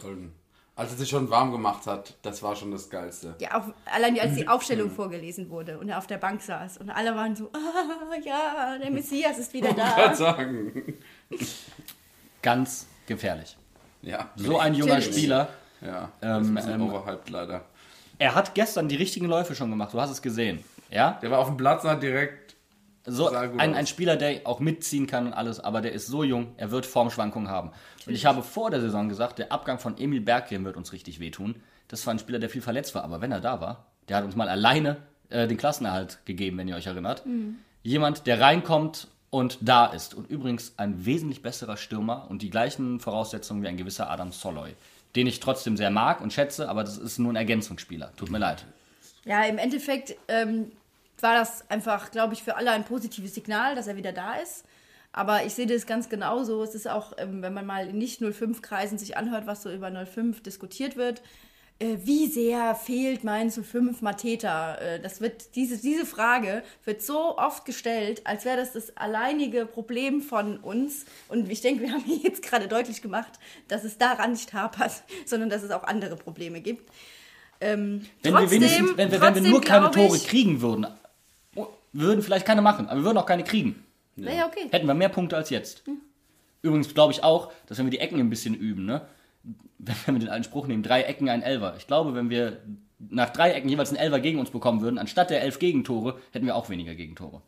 Golden. 0.00 0.32
Als 0.76 0.92
er 0.92 0.98
sich 0.98 1.08
schon 1.08 1.28
warm 1.28 1.50
gemacht 1.50 1.86
hat, 1.88 2.14
das 2.22 2.40
war 2.42 2.54
schon 2.54 2.70
das 2.70 2.88
Geilste. 2.88 3.34
Ja, 3.40 3.58
auch 3.60 3.64
allein 3.92 4.18
als 4.20 4.36
die 4.36 4.46
Aufstellung 4.46 4.90
vorgelesen 4.92 5.50
wurde 5.50 5.76
und 5.78 5.88
er 5.88 5.98
auf 5.98 6.06
der 6.06 6.18
Bank 6.18 6.40
saß 6.40 6.78
und 6.78 6.88
alle 6.90 7.16
waren 7.16 7.34
so, 7.34 7.50
ah, 7.52 8.14
ja, 8.24 8.78
der 8.80 8.90
Messias 8.92 9.38
ist 9.38 9.52
wieder 9.52 9.70
Ich 9.70 9.74
da. 9.76 9.90
kann 9.96 10.14
sagen. 10.14 10.94
Ganz 12.42 12.86
gefährlich. 13.06 13.56
Ja, 14.02 14.30
So 14.36 14.58
ein 14.58 14.74
junger 14.74 14.94
Natürlich. 14.94 15.16
Spieler. 15.16 15.48
ja. 15.80 16.10
Ähm, 16.22 16.28
das 16.28 16.42
ist 16.42 16.48
ein 16.48 16.54
bisschen 16.54 16.72
ähm, 16.74 16.82
overhyped 16.92 17.30
leider. 17.30 17.64
Er 18.20 18.34
hat 18.34 18.54
gestern 18.54 18.88
die 18.88 18.96
richtigen 18.96 19.26
Läufe 19.26 19.54
schon 19.56 19.70
gemacht. 19.70 19.92
Du 19.92 20.00
hast 20.00 20.10
es 20.10 20.22
gesehen. 20.22 20.62
Ja? 20.90 21.18
Der 21.22 21.30
war 21.30 21.38
auf 21.40 21.48
dem 21.48 21.56
Platz 21.56 21.82
und 21.84 21.90
hat 21.90 22.02
direkt 22.02 22.54
So 23.10 23.28
ein, 23.28 23.74
ein 23.74 23.86
Spieler, 23.86 24.16
der 24.16 24.42
auch 24.44 24.60
mitziehen 24.60 25.06
kann 25.06 25.26
und 25.26 25.32
alles, 25.32 25.60
aber 25.60 25.80
der 25.80 25.92
ist 25.92 26.06
so 26.06 26.22
jung, 26.22 26.52
er 26.56 26.70
wird 26.70 26.86
Formschwankungen 26.86 27.48
haben. 27.48 27.70
Und 28.06 28.14
ich 28.14 28.26
habe 28.26 28.42
vor 28.42 28.70
der 28.70 28.80
Saison 28.80 29.08
gesagt, 29.08 29.38
der 29.38 29.50
Abgang 29.52 29.78
von 29.78 29.98
Emil 29.98 30.20
Berggren 30.20 30.64
wird 30.64 30.76
uns 30.76 30.92
richtig 30.92 31.20
wehtun. 31.20 31.56
Das 31.88 32.06
war 32.06 32.14
ein 32.14 32.18
Spieler, 32.18 32.38
der 32.38 32.50
viel 32.50 32.62
verletzt 32.62 32.94
war, 32.94 33.04
aber 33.04 33.20
wenn 33.20 33.32
er 33.32 33.40
da 33.40 33.60
war, 33.60 33.86
der 34.08 34.18
hat 34.18 34.24
uns 34.24 34.36
mal 34.36 34.48
alleine 34.48 34.98
äh, 35.30 35.46
den 35.46 35.56
Klassenerhalt 35.56 36.18
gegeben, 36.24 36.58
wenn 36.58 36.68
ihr 36.68 36.76
euch 36.76 36.86
erinnert. 36.86 37.22
Jemand, 37.82 38.26
der 38.26 38.40
reinkommt 38.40 39.08
und 39.30 39.58
da 39.60 39.86
ist. 39.86 40.14
Und 40.14 40.30
übrigens 40.30 40.74
ein 40.76 41.04
wesentlich 41.04 41.42
besserer 41.42 41.76
Stürmer 41.76 42.26
und 42.28 42.42
die 42.42 42.50
gleichen 42.50 43.00
Voraussetzungen 43.00 43.62
wie 43.62 43.68
ein 43.68 43.76
gewisser 43.76 44.10
Adam 44.10 44.32
Soloy, 44.32 44.74
den 45.16 45.26
ich 45.26 45.40
trotzdem 45.40 45.76
sehr 45.76 45.90
mag 45.90 46.20
und 46.20 46.32
schätze, 46.32 46.68
aber 46.68 46.84
das 46.84 46.98
ist 46.98 47.18
nur 47.18 47.32
ein 47.32 47.36
Ergänzungsspieler. 47.36 48.12
Tut 48.16 48.30
mir 48.30 48.38
leid. 48.38 48.64
Ja, 49.24 49.44
im 49.44 49.58
Endeffekt 49.58 50.16
ähm, 50.28 50.72
war 51.22 51.34
das 51.34 51.68
einfach, 51.70 52.10
glaube 52.10 52.34
ich, 52.34 52.42
für 52.42 52.56
alle 52.56 52.70
ein 52.70 52.84
positives 52.84 53.34
Signal, 53.34 53.74
dass 53.74 53.86
er 53.86 53.96
wieder 53.96 54.12
da 54.12 54.34
ist. 54.34 54.64
Aber 55.12 55.44
ich 55.44 55.54
sehe 55.54 55.66
das 55.66 55.86
ganz 55.86 56.08
genauso. 56.08 56.62
Es 56.62 56.74
ist 56.74 56.88
auch, 56.88 57.12
ähm, 57.18 57.42
wenn 57.42 57.54
man 57.54 57.66
mal 57.66 57.88
in 57.88 57.98
nicht 57.98 58.20
05-Kreisen 58.20 58.98
sich 58.98 59.16
anhört, 59.16 59.46
was 59.46 59.62
so 59.62 59.72
über 59.72 59.90
05 59.90 60.42
diskutiert 60.42 60.96
wird, 60.96 61.22
äh, 61.80 61.96
wie 62.04 62.26
sehr 62.26 62.74
fehlt 62.74 63.22
mein 63.24 63.50
05 63.50 64.02
Mateta? 64.02 64.74
Äh, 64.76 65.00
das 65.00 65.20
wird, 65.20 65.54
diese, 65.54 65.78
diese 65.78 66.04
Frage 66.04 66.62
wird 66.84 67.02
so 67.02 67.38
oft 67.38 67.64
gestellt, 67.64 68.22
als 68.24 68.44
wäre 68.44 68.56
das 68.56 68.72
das 68.72 68.96
alleinige 68.96 69.64
Problem 69.64 70.20
von 70.20 70.58
uns. 70.58 71.04
Und 71.28 71.48
ich 71.50 71.60
denke, 71.60 71.82
wir 71.82 71.92
haben 71.92 72.04
jetzt 72.22 72.42
gerade 72.42 72.68
deutlich 72.68 73.00
gemacht, 73.00 73.32
dass 73.68 73.84
es 73.84 73.96
daran 73.96 74.32
nicht 74.32 74.52
hapert, 74.52 75.04
sondern 75.24 75.50
dass 75.50 75.62
es 75.62 75.70
auch 75.70 75.84
andere 75.84 76.16
Probleme 76.16 76.60
gibt. 76.60 76.90
Ähm, 77.60 78.06
Wenn 78.22 78.34
trotzdem, 78.34 78.50
wir 78.50 78.50
wenigstens, 78.50 78.96
wenn 78.96 79.10
wir, 79.10 79.20
wenn 79.20 79.34
wir 79.34 79.50
nur 79.50 79.60
keine 79.60 79.90
Tore 79.90 80.18
kriegen 80.18 80.60
würden, 80.60 80.86
wir 81.98 82.06
würden 82.06 82.22
vielleicht 82.22 82.46
keine 82.46 82.62
machen, 82.62 82.88
aber 82.88 83.00
wir 83.00 83.04
würden 83.04 83.18
auch 83.18 83.26
keine 83.26 83.44
kriegen. 83.44 83.84
Naja, 84.14 84.46
okay. 84.46 84.68
Hätten 84.70 84.86
wir 84.86 84.94
mehr 84.94 85.08
Punkte 85.08 85.36
als 85.36 85.50
jetzt. 85.50 85.82
Übrigens 86.62 86.94
glaube 86.94 87.12
ich 87.12 87.24
auch, 87.24 87.52
dass 87.66 87.78
wenn 87.78 87.86
wir 87.86 87.90
die 87.90 87.98
Ecken 87.98 88.20
ein 88.20 88.30
bisschen 88.30 88.54
üben, 88.54 88.84
ne? 88.84 89.06
wenn 89.78 90.14
wir 90.14 90.20
den 90.20 90.28
alten 90.28 90.44
Spruch 90.44 90.66
nehmen, 90.66 90.82
drei 90.82 91.02
Ecken, 91.02 91.28
ein 91.28 91.42
Elfer. 91.42 91.74
Ich 91.76 91.86
glaube, 91.86 92.14
wenn 92.14 92.30
wir 92.30 92.60
nach 92.98 93.30
drei 93.30 93.52
Ecken 93.52 93.68
jeweils 93.68 93.90
einen 93.90 93.98
Elfer 93.98 94.20
gegen 94.20 94.38
uns 94.38 94.50
bekommen 94.50 94.80
würden, 94.80 94.98
anstatt 94.98 95.30
der 95.30 95.42
elf 95.42 95.58
Gegentore, 95.58 96.20
hätten 96.32 96.46
wir 96.46 96.56
auch 96.56 96.68
weniger 96.68 96.94
Gegentore. 96.94 97.42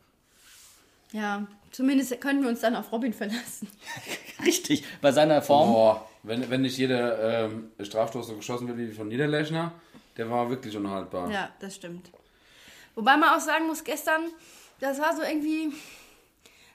Ja, 1.11 1.45
zumindest 1.71 2.19
können 2.21 2.41
wir 2.41 2.49
uns 2.49 2.61
dann 2.61 2.75
auf 2.75 2.91
Robin 2.91 3.13
verlassen. 3.13 3.67
Richtig, 4.45 4.83
bei 5.01 5.11
seiner 5.11 5.41
Form. 5.41 5.71
Boah, 5.71 6.09
wenn, 6.23 6.49
wenn 6.49 6.61
nicht 6.61 6.77
jeder 6.77 7.45
ähm, 7.45 7.71
Strafstoß 7.79 8.27
so 8.27 8.35
geschossen 8.35 8.67
wird 8.67 8.77
wie 8.77 8.93
von 8.93 9.09
Niederlechner, 9.09 9.73
der 10.17 10.29
war 10.29 10.49
wirklich 10.49 10.75
unhaltbar. 10.75 11.29
Ja, 11.29 11.49
das 11.59 11.75
stimmt. 11.75 12.11
Wobei 12.95 13.17
man 13.17 13.29
auch 13.29 13.39
sagen 13.39 13.67
muss, 13.67 13.83
gestern, 13.83 14.21
das 14.79 14.99
war 14.99 15.15
so 15.15 15.21
irgendwie. 15.21 15.73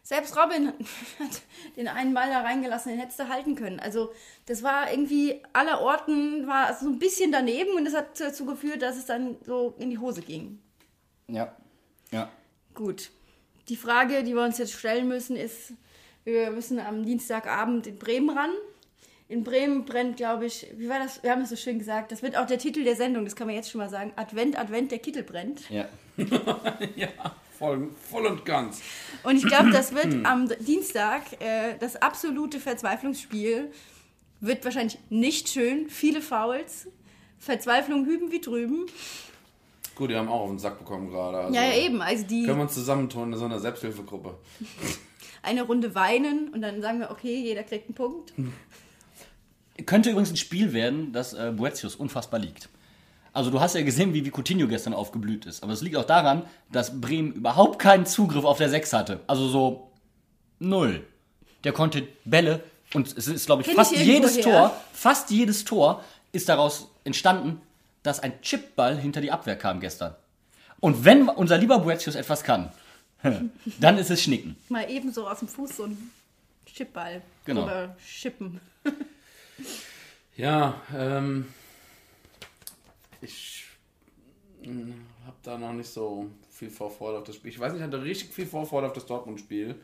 Selbst 0.02 0.36
Robin 0.36 0.68
hat 1.18 1.42
den 1.76 1.88
einen 1.88 2.14
Ball 2.14 2.30
da 2.30 2.42
reingelassen, 2.42 2.92
den 2.92 3.00
hättest 3.00 3.18
du 3.18 3.28
halten 3.28 3.56
können. 3.56 3.80
Also, 3.80 4.12
das 4.46 4.62
war 4.62 4.90
irgendwie 4.90 5.42
aller 5.52 5.80
Orten, 5.80 6.46
war 6.46 6.72
so 6.74 6.86
ein 6.86 7.00
bisschen 7.00 7.32
daneben 7.32 7.76
und 7.76 7.84
das 7.84 7.94
hat 7.94 8.20
dazu 8.20 8.46
geführt, 8.46 8.82
dass 8.82 8.96
es 8.96 9.06
dann 9.06 9.36
so 9.44 9.74
in 9.78 9.90
die 9.90 9.98
Hose 9.98 10.22
ging. 10.22 10.60
Ja. 11.26 11.56
Ja. 12.12 12.30
Gut. 12.74 13.10
Die 13.68 13.76
Frage, 13.76 14.22
die 14.22 14.34
wir 14.34 14.44
uns 14.44 14.58
jetzt 14.58 14.74
stellen 14.74 15.08
müssen, 15.08 15.34
ist, 15.34 15.72
wir 16.22 16.50
müssen 16.50 16.78
am 16.78 17.04
Dienstagabend 17.04 17.88
in 17.88 17.98
Bremen 17.98 18.30
ran. 18.30 18.50
In 19.28 19.42
Bremen 19.42 19.84
brennt, 19.84 20.16
glaube 20.16 20.46
ich, 20.46 20.68
wie 20.76 20.88
war 20.88 21.00
das? 21.00 21.22
Wir 21.22 21.32
haben 21.32 21.42
es 21.42 21.50
so 21.50 21.56
schön 21.56 21.80
gesagt. 21.80 22.12
Das 22.12 22.22
wird 22.22 22.36
auch 22.36 22.46
der 22.46 22.58
Titel 22.58 22.84
der 22.84 22.94
Sendung, 22.94 23.24
das 23.24 23.34
kann 23.34 23.48
man 23.48 23.56
jetzt 23.56 23.70
schon 23.70 23.80
mal 23.80 23.88
sagen. 23.88 24.12
Advent, 24.14 24.56
Advent, 24.56 24.92
der 24.92 25.00
Kittel 25.00 25.24
brennt. 25.24 25.68
Ja. 25.68 25.88
ja, 26.96 27.08
voll, 27.58 27.88
voll 28.08 28.26
und 28.26 28.44
ganz. 28.44 28.80
Und 29.24 29.36
ich 29.36 29.46
glaube, 29.46 29.70
das 29.70 29.94
wird 29.94 30.24
am 30.24 30.48
Dienstag 30.60 31.22
äh, 31.40 31.76
das 31.80 31.96
absolute 31.96 32.60
Verzweiflungsspiel. 32.60 33.72
Wird 34.40 34.64
wahrscheinlich 34.64 34.98
nicht 35.10 35.48
schön. 35.48 35.88
Viele 35.88 36.22
Fouls. 36.22 36.86
Verzweiflung 37.40 38.06
hüben 38.06 38.30
wie 38.30 38.40
drüben. 38.40 38.86
Gut, 39.96 40.10
die 40.10 40.14
haben 40.14 40.28
auch 40.28 40.42
auf 40.42 40.50
den 40.50 40.58
Sack 40.58 40.78
bekommen 40.78 41.10
gerade. 41.10 41.38
Also 41.38 41.54
Ja, 41.54 41.64
ja, 41.64 41.84
eben. 41.84 42.00
Also 42.00 42.24
die 42.24 42.44
Können 42.44 42.58
wir 42.58 42.62
uns 42.62 42.74
zusammentun 42.74 43.32
in 43.32 43.38
so 43.38 43.46
einer 43.46 43.58
Selbsthilfegruppe. 43.58 44.34
eine 45.42 45.62
Runde 45.62 45.94
weinen 45.96 46.50
und 46.50 46.62
dann 46.62 46.80
sagen 46.80 47.00
wir, 47.00 47.10
okay, 47.10 47.34
jeder 47.40 47.64
kriegt 47.64 47.86
einen 47.88 47.94
Punkt. 47.94 48.32
Könnte 49.84 50.10
übrigens 50.10 50.30
ein 50.30 50.36
Spiel 50.36 50.72
werden, 50.72 51.12
das 51.12 51.34
äh, 51.34 51.52
Boetius 51.54 51.96
unfassbar 51.96 52.40
liegt. 52.40 52.68
Also 53.32 53.50
du 53.50 53.60
hast 53.60 53.74
ja 53.74 53.82
gesehen, 53.82 54.14
wie, 54.14 54.24
wie 54.24 54.30
Coutinho 54.30 54.66
gestern 54.66 54.94
aufgeblüht 54.94 55.44
ist. 55.44 55.62
Aber 55.62 55.74
es 55.74 55.82
liegt 55.82 55.96
auch 55.96 56.06
daran, 56.06 56.44
dass 56.72 57.00
Bremen 57.00 57.32
überhaupt 57.34 57.78
keinen 57.78 58.06
Zugriff 58.06 58.46
auf 58.46 58.56
der 58.56 58.70
6 58.70 58.92
hatte. 58.94 59.20
Also 59.26 59.48
so 59.48 59.90
null. 60.58 61.06
Der 61.62 61.72
konnte 61.72 62.08
Bälle 62.24 62.62
und 62.94 63.14
es 63.14 63.28
ist, 63.28 63.44
glaube 63.44 63.60
ich, 63.60 63.68
Kenn 63.68 63.76
fast 63.76 63.92
ich 63.92 64.04
jedes 64.04 64.40
Tor, 64.40 64.74
fast 64.92 65.30
jedes 65.30 65.64
Tor 65.64 66.02
ist 66.32 66.48
daraus 66.48 66.88
entstanden, 67.04 67.60
dass 68.02 68.20
ein 68.20 68.40
Chipball 68.40 68.96
hinter 68.96 69.20
die 69.20 69.30
Abwehr 69.30 69.56
kam 69.56 69.80
gestern. 69.80 70.14
Und 70.80 71.04
wenn 71.04 71.28
unser 71.28 71.58
lieber 71.58 71.80
Boetius 71.80 72.14
etwas 72.14 72.42
kann, 72.42 72.70
dann 73.80 73.98
ist 73.98 74.10
es 74.10 74.22
Schnicken. 74.22 74.56
Mal 74.70 74.90
eben 74.90 75.12
so 75.12 75.28
aus 75.28 75.40
dem 75.40 75.48
Fuß 75.48 75.76
so 75.76 75.84
ein 75.84 76.10
Chipball. 76.64 77.20
Genau. 77.44 77.64
Oder 77.64 77.96
Schippen. 78.02 78.60
Ja, 80.36 80.80
ähm, 80.94 81.46
ich 83.20 83.64
habe 85.26 85.36
da 85.42 85.56
noch 85.58 85.72
nicht 85.72 85.88
so 85.88 86.30
viel 86.50 86.70
Vorfreude 86.70 87.18
auf 87.18 87.24
das 87.24 87.36
Spiel. 87.36 87.50
Ich 87.50 87.58
weiß 87.58 87.72
nicht, 87.72 87.80
ich 87.80 87.86
hatte 87.86 88.02
richtig 88.02 88.32
viel 88.34 88.46
Vorfreude 88.46 88.86
auf 88.86 88.92
das 88.92 89.06
Dortmund-Spiel. 89.06 89.76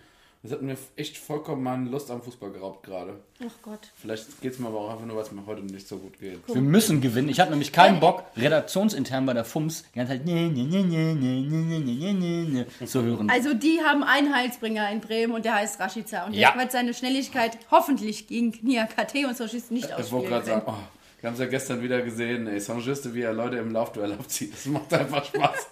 Das 0.44 0.50
hat 0.50 0.62
mir 0.62 0.76
echt 0.96 1.16
vollkommen 1.18 1.62
meine 1.62 1.88
Lust 1.88 2.10
am 2.10 2.20
Fußball 2.20 2.50
geraubt 2.50 2.84
gerade. 2.84 3.20
Ach 3.46 3.52
Gott. 3.62 3.78
Vielleicht 3.94 4.40
geht 4.40 4.54
es 4.54 4.58
mir 4.58 4.66
aber 4.66 4.80
auch 4.80 4.90
einfach 4.90 5.06
nur, 5.06 5.14
weil 5.14 5.22
es 5.22 5.30
mir 5.30 5.46
heute 5.46 5.62
nicht 5.62 5.86
so 5.86 5.98
gut 5.98 6.18
geht. 6.18 6.40
Wir 6.48 6.60
müssen 6.60 7.00
gewinnen. 7.00 7.28
Ich 7.28 7.38
habe 7.38 7.50
nämlich 7.50 7.70
keinen 7.70 8.00
Bock, 8.00 8.24
redaktionsintern 8.36 9.24
bei 9.24 9.34
der 9.34 9.44
FUMS 9.44 9.84
die 9.94 9.98
ganze 9.98 10.14
Zeit 10.14 10.26
ne, 10.26 10.48
ne, 10.50 10.64
ne, 10.64 10.82
ne, 10.82 11.14
ne, 11.14 11.42
ne, 11.42 11.78
ne, 11.78 12.12
ne, 12.12 12.66
ne, 12.80 12.86
zu 12.86 13.02
hören. 13.04 13.30
Also 13.30 13.54
die 13.54 13.80
haben 13.84 14.02
einen 14.02 14.34
Heilsbringer 14.34 14.90
in 14.90 15.00
Bremen 15.00 15.32
und 15.32 15.44
der 15.44 15.54
heißt 15.54 15.78
Rashica. 15.78 16.26
Und 16.26 16.34
Ja. 16.34 16.50
der 16.50 16.60
wird 16.62 16.72
seine 16.72 16.92
Schnelligkeit 16.92 17.56
hoffentlich 17.70 18.26
gegen 18.26 18.52
Nia 18.62 18.86
KT 18.86 19.24
und 19.26 19.36
so 19.36 19.46
schießt 19.46 19.70
nicht 19.70 19.84
Ich 19.86 19.94
ausspielen 19.94 20.12
wollte 20.12 20.28
gerade 20.28 20.46
sagen, 20.46 20.62
oh, 20.66 20.74
wir 21.20 21.28
haben 21.28 21.34
es 21.34 21.40
ja 21.40 21.46
gestern 21.46 21.82
wieder 21.82 22.02
gesehen, 22.02 22.48
ey, 22.48 22.58
Saint-Juste, 22.58 23.14
wie 23.14 23.22
er 23.22 23.32
Leute 23.32 23.58
im 23.58 23.70
Laufduell 23.70 24.12
abzieht. 24.14 24.52
Das 24.54 24.66
macht 24.66 24.92
einfach 24.92 25.24
Spaß. 25.24 25.68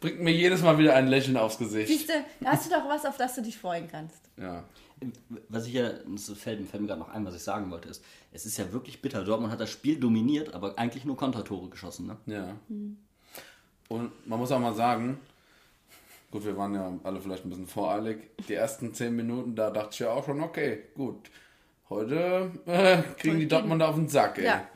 Bringt 0.00 0.20
mir 0.20 0.32
jedes 0.32 0.62
Mal 0.62 0.78
wieder 0.78 0.94
ein 0.94 1.08
Lächeln 1.08 1.36
aufs 1.36 1.58
Gesicht. 1.58 1.88
Siehst 1.88 2.08
du, 2.08 2.14
da 2.40 2.52
hast 2.52 2.66
du 2.66 2.70
doch 2.70 2.88
was, 2.88 3.04
auf 3.04 3.16
das 3.18 3.34
du 3.34 3.42
dich 3.42 3.58
freuen 3.58 3.86
kannst. 3.88 4.22
Ja. 4.38 4.64
Was 5.48 5.66
ich 5.66 5.74
ja, 5.74 5.90
das 6.06 6.30
fällt, 6.38 6.66
fällt 6.68 6.82
mir 6.82 6.88
gerade 6.88 7.00
noch 7.00 7.10
ein, 7.10 7.24
was 7.24 7.34
ich 7.34 7.42
sagen 7.42 7.70
wollte, 7.70 7.88
ist, 7.88 8.02
es 8.32 8.44
ist 8.46 8.58
ja 8.58 8.70
wirklich 8.72 9.00
bitter. 9.02 9.24
Dortmund 9.24 9.52
hat 9.52 9.60
das 9.60 9.70
Spiel 9.70 9.98
dominiert, 9.98 10.52
aber 10.54 10.78
eigentlich 10.78 11.04
nur 11.04 11.16
Kontertore 11.16 11.68
geschossen. 11.68 12.06
Ne? 12.06 12.16
Ja. 12.26 12.56
Und 13.88 14.26
man 14.26 14.38
muss 14.38 14.52
auch 14.52 14.58
mal 14.58 14.74
sagen, 14.74 15.18
gut, 16.30 16.44
wir 16.44 16.56
waren 16.56 16.74
ja 16.74 16.92
alle 17.02 17.20
vielleicht 17.20 17.44
ein 17.44 17.50
bisschen 17.50 17.66
voreilig. 17.66 18.30
Die 18.48 18.54
ersten 18.54 18.94
zehn 18.94 19.14
Minuten, 19.16 19.54
da 19.54 19.70
dachte 19.70 19.90
ich 19.92 19.98
ja 20.00 20.10
auch 20.10 20.24
schon, 20.24 20.40
okay, 20.42 20.84
gut. 20.94 21.30
Heute 21.88 22.52
äh, 22.66 22.98
kriegen 23.18 23.40
die 23.40 23.48
Dortmunder 23.48 23.88
auf 23.88 23.96
den 23.96 24.08
Sack, 24.08 24.38
ey. 24.38 24.44
Ja. 24.44 24.66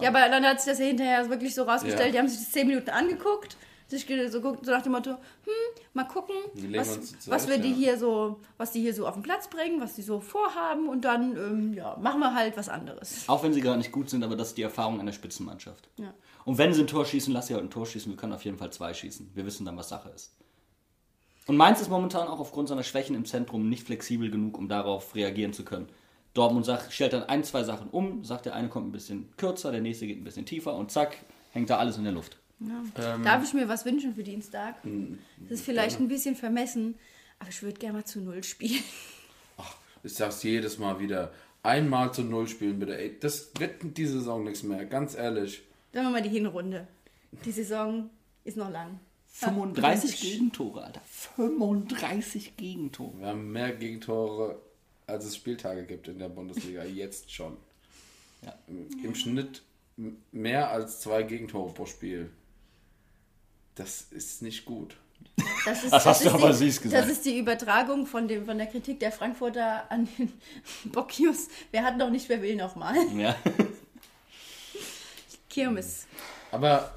Ja. 0.00 0.08
aber 0.08 0.28
dann 0.28 0.44
hat 0.44 0.60
sich 0.60 0.72
das 0.72 0.80
ja 0.80 0.86
hinterher 0.86 1.28
wirklich 1.30 1.54
so 1.54 1.62
rausgestellt, 1.62 2.06
Ja. 2.06 2.12
die 2.12 2.18
haben 2.18 2.28
sich 2.28 2.40
das 2.40 2.50
zehn 2.50 2.66
Minuten 2.66 2.90
angeguckt, 2.90 3.56
sich 3.88 4.06
so, 4.30 4.40
guckt- 4.40 4.64
so 4.64 4.72
nach 4.72 4.82
dem 4.82 4.92
Motto, 4.92 5.10
hm, 5.10 5.82
mal 5.94 6.04
gucken, 6.04 6.34
was, 6.74 7.28
was 7.28 7.48
wir 7.48 7.58
die 7.58 7.70
ja. 7.70 7.76
hier 7.76 7.98
so, 7.98 8.40
was 8.56 8.72
die 8.72 8.80
hier 8.80 8.94
so 8.94 9.06
auf 9.06 9.14
den 9.14 9.22
Platz 9.22 9.48
bringen, 9.48 9.80
was 9.80 9.94
die 9.94 10.02
so 10.02 10.20
vorhaben 10.20 10.88
und 10.88 11.04
dann 11.04 11.36
ähm, 11.36 11.74
ja, 11.74 11.96
machen 12.00 12.20
wir 12.20 12.34
halt 12.34 12.56
was 12.56 12.68
anderes. 12.68 13.28
Auch 13.28 13.42
wenn 13.42 13.52
sie 13.52 13.60
gerade 13.60 13.78
nicht 13.78 13.92
gut 13.92 14.10
sind, 14.10 14.24
aber 14.24 14.36
das 14.36 14.48
ist 14.48 14.58
die 14.58 14.62
Erfahrung 14.62 14.98
einer 15.00 15.12
Spitzenmannschaft. 15.12 15.88
Ja. 15.98 16.12
Und 16.44 16.58
wenn 16.58 16.72
sie 16.72 16.82
ein 16.82 16.86
Tor 16.86 17.04
schießen, 17.04 17.32
lass 17.32 17.46
sie 17.48 17.54
halt 17.54 17.64
ein 17.64 17.70
Tor 17.70 17.86
schießen. 17.86 18.10
Wir 18.10 18.16
können 18.16 18.32
auf 18.32 18.44
jeden 18.44 18.58
Fall 18.58 18.72
zwei 18.72 18.92
schießen. 18.94 19.30
Wir 19.34 19.46
wissen 19.46 19.64
dann, 19.64 19.76
was 19.76 19.88
Sache 19.88 20.10
ist. 20.10 20.32
Und 21.46 21.56
Mainz 21.56 21.80
ist 21.80 21.90
momentan 21.90 22.26
auch 22.26 22.40
aufgrund 22.40 22.68
seiner 22.68 22.82
Schwächen 22.82 23.14
im 23.14 23.24
Zentrum 23.24 23.68
nicht 23.68 23.86
flexibel 23.86 24.30
genug, 24.30 24.58
um 24.58 24.68
darauf 24.68 25.14
reagieren 25.14 25.52
zu 25.52 25.64
können. 25.64 25.88
Dortmund 26.34 26.66
sagt, 26.66 26.92
stellt 26.92 27.12
dann 27.12 27.22
ein, 27.24 27.44
zwei 27.44 27.62
Sachen 27.64 27.88
um, 27.88 28.24
sagt 28.24 28.46
der 28.46 28.54
eine 28.54 28.68
kommt 28.68 28.88
ein 28.88 28.92
bisschen 28.92 29.32
kürzer, 29.36 29.70
der 29.70 29.80
nächste 29.80 30.06
geht 30.06 30.20
ein 30.20 30.24
bisschen 30.24 30.44
tiefer 30.44 30.74
und 30.74 30.90
zack, 30.90 31.16
hängt 31.52 31.70
da 31.70 31.78
alles 31.78 31.96
in 31.96 32.04
der 32.04 32.12
Luft. 32.12 32.36
Ähm, 32.60 33.22
Darf 33.22 33.44
ich 33.44 33.52
mir 33.52 33.68
was 33.68 33.84
wünschen 33.84 34.14
für 34.14 34.22
Dienstag? 34.22 34.82
Hm, 34.82 35.18
Das 35.48 35.58
ist 35.60 35.64
vielleicht 35.64 36.00
ein 36.00 36.08
bisschen 36.08 36.34
vermessen, 36.36 36.94
aber 37.38 37.50
ich 37.50 37.62
würde 37.62 37.78
gerne 37.78 37.98
mal 37.98 38.04
zu 38.04 38.20
Null 38.20 38.42
spielen. 38.44 38.82
Ich 40.02 40.14
sag's 40.14 40.44
jedes 40.44 40.78
Mal 40.78 41.00
wieder. 41.00 41.32
Einmal 41.64 42.14
zu 42.14 42.22
Null 42.22 42.46
spielen, 42.46 42.78
bitte. 42.78 42.96
Ey, 42.96 43.18
das 43.18 43.50
wird 43.58 43.72
diese 43.96 44.18
Saison 44.20 44.44
nichts 44.44 44.62
mehr, 44.62 44.84
ganz 44.84 45.16
ehrlich. 45.16 45.62
Sagen 45.92 46.06
wir 46.06 46.10
mal 46.12 46.22
die 46.22 46.28
Hinrunde. 46.28 46.86
Die 47.44 47.50
Saison 47.50 48.08
ist 48.44 48.56
noch 48.56 48.70
lang. 48.70 49.00
35 49.32 50.20
Gegentore, 50.20 50.84
Alter. 50.84 51.00
35 51.36 52.56
Gegentore. 52.56 53.18
Wir 53.18 53.26
haben 53.26 53.50
mehr 53.50 53.72
Gegentore, 53.72 54.60
als 55.08 55.24
es 55.24 55.34
Spieltage 55.34 55.82
gibt 55.84 56.06
in 56.06 56.20
der 56.20 56.28
Bundesliga. 56.28 56.84
Jetzt 56.84 57.32
schon. 57.32 57.56
Ja. 58.42 58.54
Im, 58.68 58.86
Im 59.04 59.14
Schnitt 59.16 59.62
mehr 60.30 60.70
als 60.70 61.00
zwei 61.00 61.24
Gegentore 61.24 61.72
pro 61.72 61.86
Spiel. 61.86 62.30
Das 63.76 64.06
ist 64.10 64.42
nicht 64.42 64.64
gut. 64.64 64.96
Das, 65.64 65.84
ist, 65.84 65.92
Das 65.92 66.06
hast 66.06 66.24
du 66.24 66.30
aber 66.30 66.48
die, 66.48 66.54
süß 66.54 66.80
gesagt. 66.82 67.04
Das 67.04 67.10
ist 67.10 67.24
die 67.24 67.38
Übertragung 67.38 68.06
von, 68.06 68.26
dem, 68.26 68.46
von 68.46 68.56
der 68.58 68.66
Kritik 68.66 68.98
der 69.00 69.12
Frankfurter 69.12 69.90
an 69.90 70.08
den 70.18 70.32
Bockius. 70.92 71.48
Wer 71.70 71.84
hat 71.84 71.96
noch 71.98 72.10
nicht, 72.10 72.28
wer 72.28 72.42
will 72.42 72.56
noch 72.56 72.74
mal. 72.74 72.96
Ja. 73.16 73.36
Kirmes. 75.50 76.06
Aber 76.52 76.92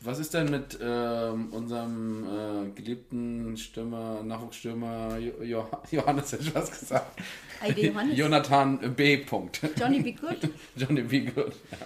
was 0.00 0.18
ist 0.18 0.32
denn 0.32 0.50
mit 0.50 0.78
ähm, 0.80 1.48
unserem 1.52 2.24
äh, 2.24 2.70
geliebten 2.70 3.56
Stürmer, 3.56 4.22
Nachwuchsstürmer 4.22 5.18
Jo- 5.18 5.42
Jo- 5.42 5.68
Johannes, 5.90 6.32
hätte 6.32 6.44
ich 6.44 6.54
was 6.54 6.70
gesagt? 6.70 7.20
Johannes. 7.76 8.16
Jonathan 8.16 8.94
B. 8.94 9.16
Punkt. 9.18 9.60
Johnny 9.78 10.00
Be 10.00 10.12
Good. 10.12 10.50
Johnny 10.76 11.02
B. 11.02 11.20
Good. 11.22 11.52
Ja. 11.72 11.78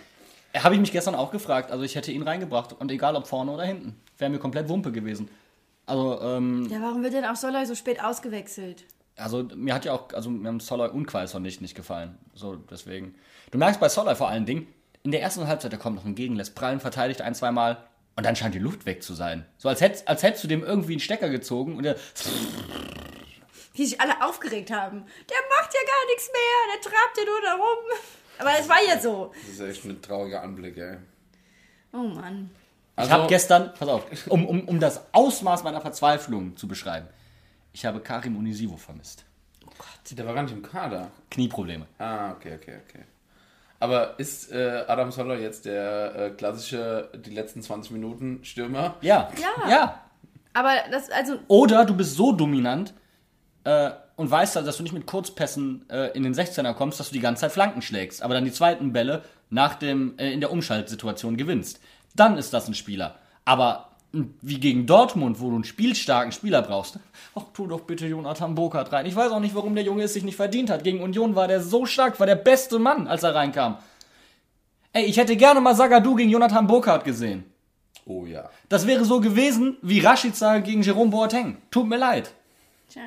Habe 0.56 0.74
ich 0.74 0.80
mich 0.80 0.92
gestern 0.92 1.14
auch 1.14 1.30
gefragt. 1.30 1.70
Also 1.70 1.84
ich 1.84 1.94
hätte 1.94 2.12
ihn 2.12 2.22
reingebracht 2.22 2.74
und 2.78 2.90
egal 2.90 3.16
ob 3.16 3.26
vorne 3.26 3.52
oder 3.52 3.64
hinten. 3.64 4.00
Wäre 4.18 4.30
mir 4.30 4.38
komplett 4.38 4.68
Wumpe 4.68 4.92
gewesen. 4.92 5.28
Also, 5.86 6.20
ähm, 6.20 6.68
Ja, 6.70 6.80
warum 6.82 7.02
wird 7.02 7.14
denn 7.14 7.24
auch 7.24 7.36
Soller 7.36 7.64
so 7.66 7.74
spät 7.74 8.02
ausgewechselt? 8.02 8.84
also 9.16 9.42
mir 9.54 9.74
hat 9.74 9.84
ja 9.84 9.92
auch, 9.92 10.12
also 10.14 10.30
mir 10.30 10.48
haben 10.48 10.60
Soloy 10.60 10.88
und 10.88 11.06
Quaison 11.06 11.42
nicht, 11.42 11.60
nicht 11.60 11.74
gefallen. 11.74 12.18
So, 12.34 12.56
deswegen. 12.56 13.14
Du 13.50 13.58
merkst 13.58 13.78
bei 13.80 13.88
Soloy 13.88 14.14
vor 14.14 14.28
allen 14.28 14.46
Dingen, 14.46 14.66
in 15.02 15.10
der 15.10 15.20
ersten 15.22 15.46
Halbzeit, 15.46 15.72
der 15.72 15.78
kommt 15.78 15.96
noch 15.96 16.06
entgegen, 16.06 16.36
lässt 16.36 16.54
prallen, 16.54 16.80
verteidigt 16.80 17.20
ein, 17.20 17.34
zweimal 17.34 17.84
und 18.16 18.24
dann 18.24 18.36
scheint 18.36 18.54
die 18.54 18.58
Luft 18.58 18.86
weg 18.86 19.02
zu 19.02 19.14
sein. 19.14 19.44
So 19.58 19.68
als, 19.68 19.80
hätt, 19.80 20.06
als 20.06 20.22
hättest 20.22 20.44
du 20.44 20.48
dem 20.48 20.62
irgendwie 20.64 20.92
einen 20.92 21.00
Stecker 21.00 21.28
gezogen 21.28 21.76
und 21.76 21.82
der, 21.82 21.96
Die 23.76 23.86
sich 23.86 24.00
alle 24.00 24.22
aufgeregt 24.24 24.70
haben. 24.70 25.04
Der 25.28 25.36
macht 25.60 25.74
ja 25.74 25.80
gar 25.80 26.06
nichts 26.06 26.30
mehr, 26.32 26.74
der 26.74 26.80
trabt 26.82 27.18
ja 27.18 27.24
nur 27.24 27.40
da 27.42 27.52
rum. 27.54 27.84
Aber 28.38 28.50
es 28.58 28.68
war 28.68 28.78
ja 28.86 28.98
so. 28.98 29.32
Das 29.34 29.54
ist 29.54 29.60
echt 29.60 29.84
ein 29.84 30.00
trauriger 30.02 30.42
Anblick, 30.42 30.76
ey. 30.76 30.96
Oh 31.92 31.98
Mann. 31.98 32.50
Ich 33.00 33.10
habe 33.10 33.26
gestern, 33.26 33.72
pass 33.78 33.88
auf, 33.88 34.04
um, 34.28 34.46
um, 34.46 34.68
um 34.68 34.80
das 34.80 35.02
Ausmaß 35.12 35.64
meiner 35.64 35.80
Verzweiflung 35.80 36.56
zu 36.56 36.68
beschreiben, 36.68 37.08
ich 37.72 37.86
habe 37.86 38.00
Karim 38.00 38.36
Unisivo 38.36 38.76
vermisst. 38.76 39.24
Der 40.10 40.26
war 40.26 40.34
gar 40.34 40.42
nicht 40.42 40.52
im 40.52 40.62
Kader. 40.62 41.10
Knieprobleme. 41.30 41.86
Ah, 41.98 42.32
okay, 42.32 42.56
okay, 42.60 42.78
okay. 42.86 43.04
Aber 43.80 44.18
ist 44.20 44.52
äh, 44.52 44.84
Adam 44.86 45.10
Soller 45.10 45.38
jetzt 45.38 45.64
der 45.64 46.14
äh, 46.14 46.30
klassische, 46.30 47.10
die 47.24 47.30
letzten 47.30 47.62
20 47.62 47.92
Minuten 47.92 48.44
Stürmer? 48.44 48.96
Ja. 49.00 49.30
Ja. 49.40 49.70
Ja. 49.70 50.00
Aber 50.52 50.74
das, 50.90 51.10
also, 51.10 51.38
Oder 51.48 51.84
du 51.84 51.96
bist 51.96 52.14
so 52.14 52.32
dominant 52.32 52.94
äh, 53.64 53.90
und 54.16 54.30
weißt 54.30 54.56
halt, 54.56 54.66
dass 54.66 54.76
du 54.76 54.82
nicht 54.82 54.92
mit 54.92 55.06
Kurzpässen 55.06 55.88
äh, 55.90 56.10
in 56.16 56.22
den 56.22 56.34
16er 56.34 56.74
kommst, 56.74 57.00
dass 57.00 57.08
du 57.08 57.14
die 57.14 57.20
ganze 57.20 57.42
Zeit 57.42 57.52
Flanken 57.52 57.82
schlägst, 57.82 58.22
aber 58.22 58.34
dann 58.34 58.44
die 58.44 58.52
zweiten 58.52 58.92
Bälle 58.92 59.22
nach 59.50 59.74
dem, 59.74 60.18
äh, 60.18 60.32
in 60.32 60.40
der 60.40 60.50
Umschaltsituation 60.52 61.36
gewinnst. 61.36 61.80
Dann 62.14 62.36
ist 62.36 62.52
das 62.52 62.68
ein 62.68 62.74
Spieler. 62.74 63.16
Aber 63.44 63.88
wie 64.12 64.60
gegen 64.60 64.86
Dortmund, 64.86 65.40
wo 65.40 65.48
du 65.48 65.54
einen 65.54 65.64
spielstarken 65.64 66.32
Spieler 66.32 66.62
brauchst. 66.62 66.98
Ach, 67.34 67.44
tu 67.54 67.66
doch 67.66 67.80
bitte 67.80 68.06
Jonathan 68.06 68.54
Burkhardt 68.54 68.92
rein. 68.92 69.06
Ich 69.06 69.16
weiß 69.16 69.32
auch 69.32 69.40
nicht, 69.40 69.54
warum 69.54 69.74
der 69.74 69.84
Junge 69.84 70.04
es 70.04 70.12
sich 70.12 70.22
nicht 70.22 70.36
verdient 70.36 70.70
hat. 70.70 70.84
Gegen 70.84 71.00
Union 71.00 71.34
war 71.34 71.48
der 71.48 71.62
so 71.62 71.86
stark, 71.86 72.20
war 72.20 72.26
der 72.26 72.36
beste 72.36 72.78
Mann, 72.78 73.08
als 73.08 73.22
er 73.22 73.34
reinkam. 73.34 73.78
Ey, 74.92 75.04
ich 75.04 75.16
hätte 75.16 75.36
gerne 75.36 75.60
mal 75.60 75.74
Sagadu 75.74 76.14
gegen 76.14 76.30
Jonathan 76.30 76.66
Burkhardt 76.66 77.04
gesehen. 77.04 77.44
Oh 78.04 78.26
ja. 78.26 78.50
Das 78.68 78.86
wäre 78.86 79.04
so 79.04 79.20
gewesen 79.20 79.78
wie 79.80 80.00
Rashica 80.00 80.58
gegen 80.58 80.82
Jerome 80.82 81.10
Boateng. 81.10 81.56
Tut 81.70 81.88
mir 81.88 81.96
leid. 81.96 82.34
Tja. 82.90 83.02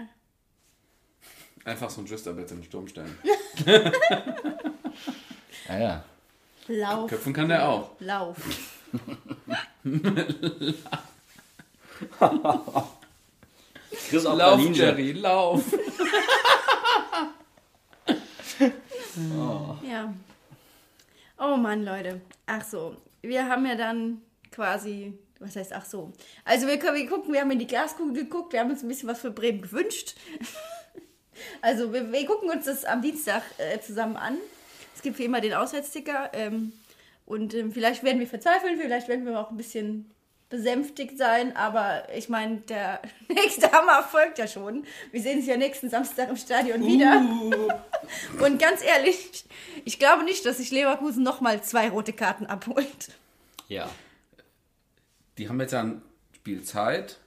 Einfach 1.66 1.90
so 1.90 2.02
ein 2.02 2.06
Twister 2.06 2.34
bitte 2.34 2.54
in 2.54 2.62
den 2.62 2.66
Sturm 2.66 2.88
stellen. 2.88 3.18
Ja, 5.68 5.80
ja. 5.80 6.04
Lauf. 6.68 7.10
Köpfen 7.10 7.34
kann 7.34 7.50
der 7.50 7.68
auch. 7.68 7.90
Lauf. 8.00 8.38
Chris 14.10 14.26
auf 14.28 14.38
Lauf, 14.38 14.58
Berlin, 14.58 14.74
Jerry, 14.76 15.12
lauf. 15.14 15.64
Ja. 19.84 20.14
Oh 21.40 21.56
Mann, 21.58 21.84
Leute. 21.84 22.22
Ach 22.46 22.64
so. 22.64 22.98
Wir 23.22 23.48
haben 23.48 23.66
ja 23.66 23.76
dann 23.76 24.22
quasi. 24.52 25.18
Was 25.40 25.56
heißt 25.56 25.74
ach 25.74 25.86
so? 25.86 26.12
Also 26.44 26.68
wir 26.68 26.78
können 26.80 26.96
wir 26.98 27.08
gucken, 27.10 27.34
wir 27.34 27.42
haben 27.42 27.52
in 27.52 27.60
die 27.60 27.68
Glaskugel 27.68 28.24
geguckt, 28.24 28.54
wir 28.54 28.60
haben 28.60 28.70
uns 28.72 28.84
ein 28.84 28.88
bisschen 28.88 29.10
was 29.10 29.20
für 29.20 29.32
Bremen 29.32 29.62
gewünscht. 29.62 30.16
Also 31.62 31.94
wir, 31.94 32.12
wir 32.12 32.26
gucken 32.26 32.50
uns 32.50 32.66
das 32.66 32.86
am 32.86 33.02
Dienstag 33.02 33.44
äh, 33.58 33.80
zusammen 33.80 34.18
an. 34.18 34.38
Es 34.96 35.02
gibt 35.02 35.20
wie 35.20 35.26
immer 35.26 35.42
den 35.42 35.54
Auswärtsticker. 35.54 36.32
Ähm, 36.34 36.74
und 37.26 37.54
ähm, 37.54 37.72
vielleicht 37.72 38.04
werden 38.04 38.20
wir 38.20 38.28
verzweifeln, 38.28 38.80
vielleicht 38.80 39.08
werden 39.08 39.26
wir 39.26 39.40
auch 39.40 39.50
ein 39.50 39.58
bisschen 39.58 40.12
besänftigt 40.50 41.18
sein, 41.18 41.56
aber 41.56 42.08
ich 42.16 42.30
meine, 42.30 42.58
der 42.58 43.02
nächste 43.28 43.72
Hammer 43.72 44.04
folgt 44.04 44.38
ja 44.38 44.48
schon. 44.48 44.86
Wir 45.12 45.22
sehen 45.22 45.40
uns 45.40 45.48
ja 45.48 45.58
nächsten 45.58 45.90
Samstag 45.90 46.30
im 46.30 46.38
Stadion 46.38 46.86
wieder. 46.86 47.22
Und 48.40 48.60
ganz 48.60 48.84
ehrlich, 48.84 49.46
ich 49.86 49.98
glaube 49.98 50.24
nicht, 50.24 50.46
dass 50.46 50.58
sich 50.58 50.72
Leverkusen 50.72 51.24
nochmal 51.24 51.64
zwei 51.64 51.90
rote 51.90 52.14
Karten 52.14 52.46
abholt. 52.46 53.10
Ja. 53.68 53.90
Die 55.38 55.50
haben 55.50 55.60
jetzt 55.60 55.74
ein 55.74 56.02
Spiel 56.34 56.64
Zeit, 56.64 57.20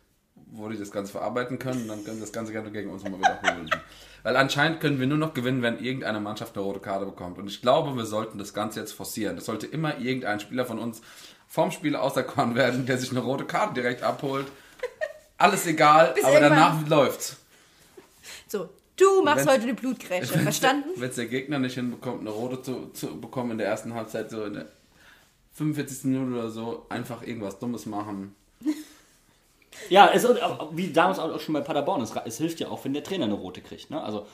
wo 0.53 0.69
die 0.69 0.79
das 0.79 0.91
Ganze 0.91 1.13
verarbeiten 1.13 1.59
können 1.59 1.83
und 1.83 1.89
dann 1.89 2.05
können 2.05 2.21
das 2.21 2.33
Ganze 2.33 2.53
gerne 2.53 2.71
gegen 2.71 2.91
uns 2.91 3.03
nochmal 3.05 3.21
wiederholen. 3.21 3.71
Weil 4.23 4.37
anscheinend 4.37 4.81
können 4.81 4.99
wir 4.99 5.07
nur 5.07 5.19
noch 5.19 5.33
gewinnen, 5.35 5.63
wenn 5.63 5.79
irgendeine 5.79 6.21
Mannschaft 6.21 6.57
eine 6.57 6.65
rote 6.65 6.81
Karte 6.81 7.07
bekommt. 7.07 7.39
Und 7.39 7.47
ich 7.49 7.63
glaube, 7.63 7.97
wir 7.97 8.05
sollten 8.05 8.39
das 8.39 8.53
Ganze 8.53 8.81
jetzt 8.81 8.93
forcieren. 8.93 9.37
Das 9.37 9.45
sollte 9.45 9.67
immer 9.67 9.99
irgendein 9.99 10.41
Spieler 10.41 10.67
von 10.67 10.79
uns 10.79 11.01
vom 11.47 11.71
Spiel 11.71 11.95
auserkoren 11.97 12.55
werden, 12.55 12.85
der 12.85 12.99
sich 12.99 13.11
eine 13.11 13.21
rote 13.21 13.45
Karte 13.45 13.75
direkt 13.75 14.03
abholt. 14.03 14.47
Alles 15.39 15.67
egal, 15.67 16.13
Bis 16.15 16.25
aber 16.25 16.41
danach 16.41 16.87
läuft's. 16.89 17.37
So, 18.49 18.69
du 18.97 19.23
machst 19.23 19.47
Wenn's- 19.47 19.53
heute 19.53 19.63
eine 19.63 19.75
Blutgrätsche, 19.75 20.39
verstanden? 20.39 20.89
Wenn 20.97 21.11
es 21.11 21.15
der 21.17 21.27
Gegner 21.27 21.59
nicht 21.61 21.75
hinbekommt, 21.75 22.21
eine 22.21 22.31
rote 22.31 22.61
zu, 22.61 22.89
zu 22.93 23.21
bekommen 23.21 23.53
in 23.53 23.59
der 23.59 23.69
ersten 23.69 23.95
Halbzeit, 23.95 24.31
so 24.31 24.45
in 24.45 24.55
der 24.55 24.67
45. 25.53 26.05
Minute 26.11 26.39
oder 26.39 26.51
so, 26.51 26.87
einfach 26.89 27.23
irgendwas 27.23 27.59
Dummes 27.61 27.87
machen. 27.87 28.35
Ja, 29.89 30.11
es, 30.13 30.27
wie 30.73 30.93
damals 30.93 31.19
auch 31.19 31.41
schon 31.41 31.55
bei 31.55 31.61
Paderborn, 31.61 32.03
es, 32.03 32.13
es 32.25 32.39
hilft 32.39 32.61
ja 32.61 32.69
auch, 32.69 32.85
wenn 32.85 32.93
der 32.93 33.03
Trainer 33.03 33.25
eine 33.25 33.35
rote 33.35 33.61
kriegt. 33.61 33.91
Ne? 33.91 34.03
Also, 34.03 34.27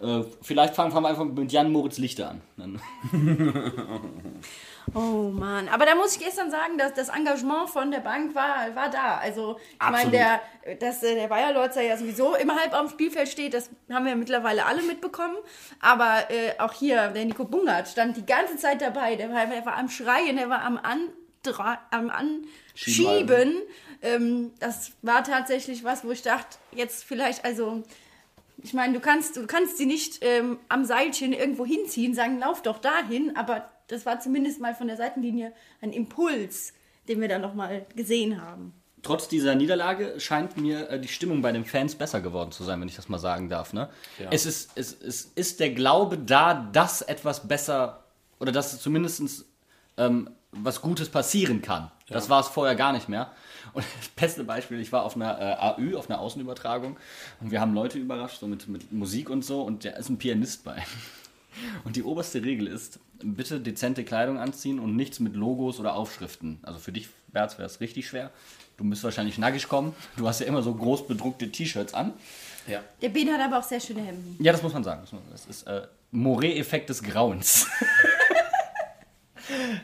äh, 0.00 0.22
vielleicht 0.42 0.74
fangen 0.74 0.92
fangen 0.92 1.04
wir 1.04 1.08
einfach 1.10 1.24
mit 1.24 1.50
Jan 1.50 1.72
Moritz 1.72 1.98
Lichter 1.98 2.36
an. 2.56 2.80
Oh 4.94 5.30
Mann, 5.30 5.68
aber 5.68 5.84
da 5.84 5.94
muss 5.94 6.16
ich 6.16 6.24
gestern 6.24 6.50
sagen, 6.50 6.78
dass 6.78 6.94
das 6.94 7.08
Engagement 7.08 7.68
von 7.68 7.90
der 7.90 8.00
Bank 8.00 8.34
war, 8.34 8.74
war 8.74 8.90
da. 8.90 9.18
Also 9.18 9.58
ich 9.72 9.90
meine, 9.90 10.10
der, 10.10 10.40
dass 10.76 11.02
äh, 11.02 11.14
der 11.14 11.28
Bayer 11.28 11.52
Lorzer 11.52 11.82
ja 11.82 11.96
sowieso 11.96 12.34
immer 12.34 12.56
halb 12.56 12.74
am 12.74 12.88
Spielfeld 12.88 13.28
steht, 13.28 13.54
das 13.54 13.70
haben 13.90 14.06
wir 14.06 14.16
mittlerweile 14.16 14.64
alle 14.64 14.82
mitbekommen. 14.82 15.36
Aber 15.80 16.30
äh, 16.30 16.58
auch 16.58 16.72
hier, 16.72 17.08
der 17.08 17.24
Nico 17.24 17.44
Bungert 17.44 17.88
stand 17.88 18.16
die 18.16 18.26
ganze 18.26 18.56
Zeit 18.56 18.80
dabei. 18.80 19.16
Der 19.16 19.30
war, 19.32 19.46
der 19.46 19.66
war 19.66 19.76
am 19.76 19.88
Schreien, 19.88 20.36
der 20.36 20.48
war 20.48 20.62
am, 20.62 20.78
Andra 20.78 21.78
am 21.90 22.10
Anschieben. 22.10 23.56
Ähm, 24.02 24.52
das 24.60 24.92
war 25.02 25.24
tatsächlich 25.24 25.84
was, 25.84 26.04
wo 26.04 26.10
ich 26.10 26.22
dachte, 26.22 26.58
jetzt 26.72 27.04
vielleicht, 27.04 27.44
also 27.44 27.82
ich 28.62 28.74
meine, 28.74 28.92
du 28.92 29.00
kannst, 29.00 29.36
du 29.36 29.46
kannst 29.46 29.78
sie 29.78 29.86
nicht 29.86 30.18
ähm, 30.22 30.58
am 30.68 30.84
Seilchen 30.84 31.32
irgendwo 31.32 31.64
hinziehen, 31.64 32.14
sagen, 32.14 32.38
lauf 32.38 32.62
doch 32.62 32.78
dahin, 32.78 33.36
aber 33.36 33.68
das 33.88 34.06
war 34.06 34.20
zumindest 34.20 34.60
mal 34.60 34.74
von 34.74 34.88
der 34.88 34.96
Seitenlinie 34.96 35.52
ein 35.80 35.92
Impuls, 35.92 36.72
den 37.08 37.20
wir 37.20 37.28
da 37.28 37.38
nochmal 37.38 37.86
gesehen 37.96 38.42
haben. 38.42 38.74
trotz 39.02 39.28
dieser 39.28 39.54
Niederlage 39.54 40.18
scheint 40.18 40.56
mir 40.56 40.90
äh, 40.90 41.00
die 41.00 41.08
Stimmung 41.08 41.40
bei 41.40 41.52
den 41.52 41.64
Fans 41.64 41.94
besser 41.94 42.20
geworden 42.20 42.52
zu 42.52 42.64
sein, 42.64 42.80
wenn 42.80 42.88
ich 42.88 42.96
das 42.96 43.08
mal 43.08 43.18
sagen 43.18 43.48
darf. 43.48 43.72
Ne? 43.72 43.88
Ja. 44.18 44.28
Es, 44.30 44.44
ist, 44.44 44.72
es, 44.74 44.92
es 44.92 45.24
ist 45.34 45.60
der 45.60 45.70
Glaube 45.70 46.18
da, 46.18 46.54
dass 46.54 47.02
etwas 47.02 47.46
besser 47.48 48.04
oder 48.40 48.52
dass 48.52 48.72
es 48.72 48.80
zumindest 48.80 49.46
ähm, 49.96 50.30
was 50.52 50.80
Gutes 50.80 51.08
passieren 51.08 51.62
kann. 51.62 51.90
Das 52.08 52.30
war 52.30 52.40
es 52.40 52.48
vorher 52.48 52.74
gar 52.74 52.92
nicht 52.92 53.08
mehr. 53.08 53.32
Und 53.72 53.84
das 53.98 54.08
beste 54.08 54.44
Beispiel, 54.44 54.80
ich 54.80 54.92
war 54.92 55.04
auf 55.04 55.16
einer 55.16 55.38
äh, 55.40 55.82
AÜ, 55.82 55.96
auf 55.96 56.10
einer 56.10 56.20
Außenübertragung 56.20 56.96
und 57.40 57.50
wir 57.50 57.60
haben 57.60 57.74
Leute 57.74 57.98
überrascht, 57.98 58.40
so 58.40 58.46
mit, 58.46 58.68
mit 58.68 58.92
Musik 58.92 59.30
und 59.30 59.44
so 59.44 59.62
und 59.62 59.84
da 59.84 59.90
ist 59.90 60.08
ein 60.08 60.18
Pianist 60.18 60.64
bei. 60.64 60.82
Und 61.84 61.96
die 61.96 62.02
oberste 62.02 62.44
Regel 62.44 62.66
ist, 62.66 63.00
bitte 63.22 63.60
dezente 63.60 64.04
Kleidung 64.04 64.38
anziehen 64.38 64.78
und 64.78 64.96
nichts 64.96 65.20
mit 65.20 65.34
Logos 65.34 65.80
oder 65.80 65.94
Aufschriften. 65.94 66.58
Also 66.62 66.78
für 66.78 66.92
dich, 66.92 67.08
Berz, 67.28 67.58
wäre 67.58 67.66
es 67.66 67.80
richtig 67.80 68.06
schwer. 68.06 68.30
Du 68.76 68.84
müsst 68.84 69.02
wahrscheinlich 69.02 69.38
nackig 69.38 69.68
kommen. 69.68 69.94
Du 70.16 70.28
hast 70.28 70.40
ja 70.40 70.46
immer 70.46 70.62
so 70.62 70.72
groß 70.72 71.08
bedruckte 71.08 71.50
T-Shirts 71.50 71.94
an. 71.94 72.12
Ja. 72.68 72.80
Der 73.02 73.08
Ben 73.08 73.28
hat 73.32 73.40
aber 73.40 73.58
auch 73.58 73.62
sehr 73.64 73.80
schöne 73.80 74.02
Hemden. 74.02 74.36
Ja, 74.40 74.52
das 74.52 74.62
muss 74.62 74.72
man 74.72 74.84
sagen. 74.84 75.02
Das 75.32 75.46
ist 75.46 75.66
äh, 75.66 75.82
Moret-Effekt 76.12 76.88
des 76.88 77.02
Grauens. 77.02 77.66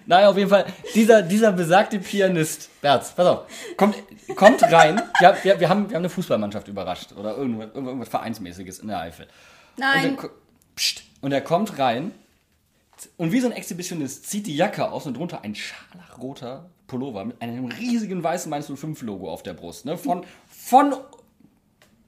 naja, 0.07 0.29
auf 0.31 0.37
jeden 0.37 0.51
Fall, 0.51 0.67
dieser, 0.95 1.23
dieser 1.23 1.53
besagte 1.53 1.99
Pianist, 1.99 2.69
Berz, 2.81 3.13
pass 3.13 3.27
auf, 3.27 3.41
kommt, 3.77 3.97
kommt 4.37 4.63
rein. 4.65 5.01
Ja, 5.21 5.37
wir, 5.43 5.61
wir, 5.61 5.69
haben, 5.69 5.89
wir 5.89 5.97
haben 5.97 6.03
eine 6.03 6.09
Fußballmannschaft 6.09 6.69
überrascht 6.69 7.13
oder 7.13 7.37
irgendwas, 7.37 7.69
irgendwas 7.75 8.09
Vereinsmäßiges 8.09 8.79
in 8.81 8.89
der 8.89 9.01
Eifel. 9.01 9.27
Und 9.77 9.81
Nein, 9.81 10.11
er, 10.11 10.17
ko- 10.17 10.31
pst, 10.77 11.03
und 11.21 11.33
er 11.33 11.41
kommt 11.41 11.79
rein 11.79 12.13
und 13.17 13.33
wie 13.33 13.41
so 13.41 13.47
ein 13.49 13.53
Exhibitionist 13.53 14.29
zieht 14.31 14.47
die 14.47 14.57
Jacke 14.57 14.91
aus 14.91 15.07
und 15.07 15.17
drunter 15.17 15.43
ein 15.43 15.55
scharlachroter 15.55 16.71
Pullover 16.87 17.25
mit 17.25 17.41
einem 17.43 17.67
riesigen 17.67 18.23
weißen 18.23 18.49
Mainz 18.51 18.71
05 18.75 19.03
Logo 19.03 19.31
auf 19.31 19.43
der 19.43 19.55
Brust. 19.55 19.85
Ne? 19.85 19.97
Von, 19.99 20.25
von 20.49 20.95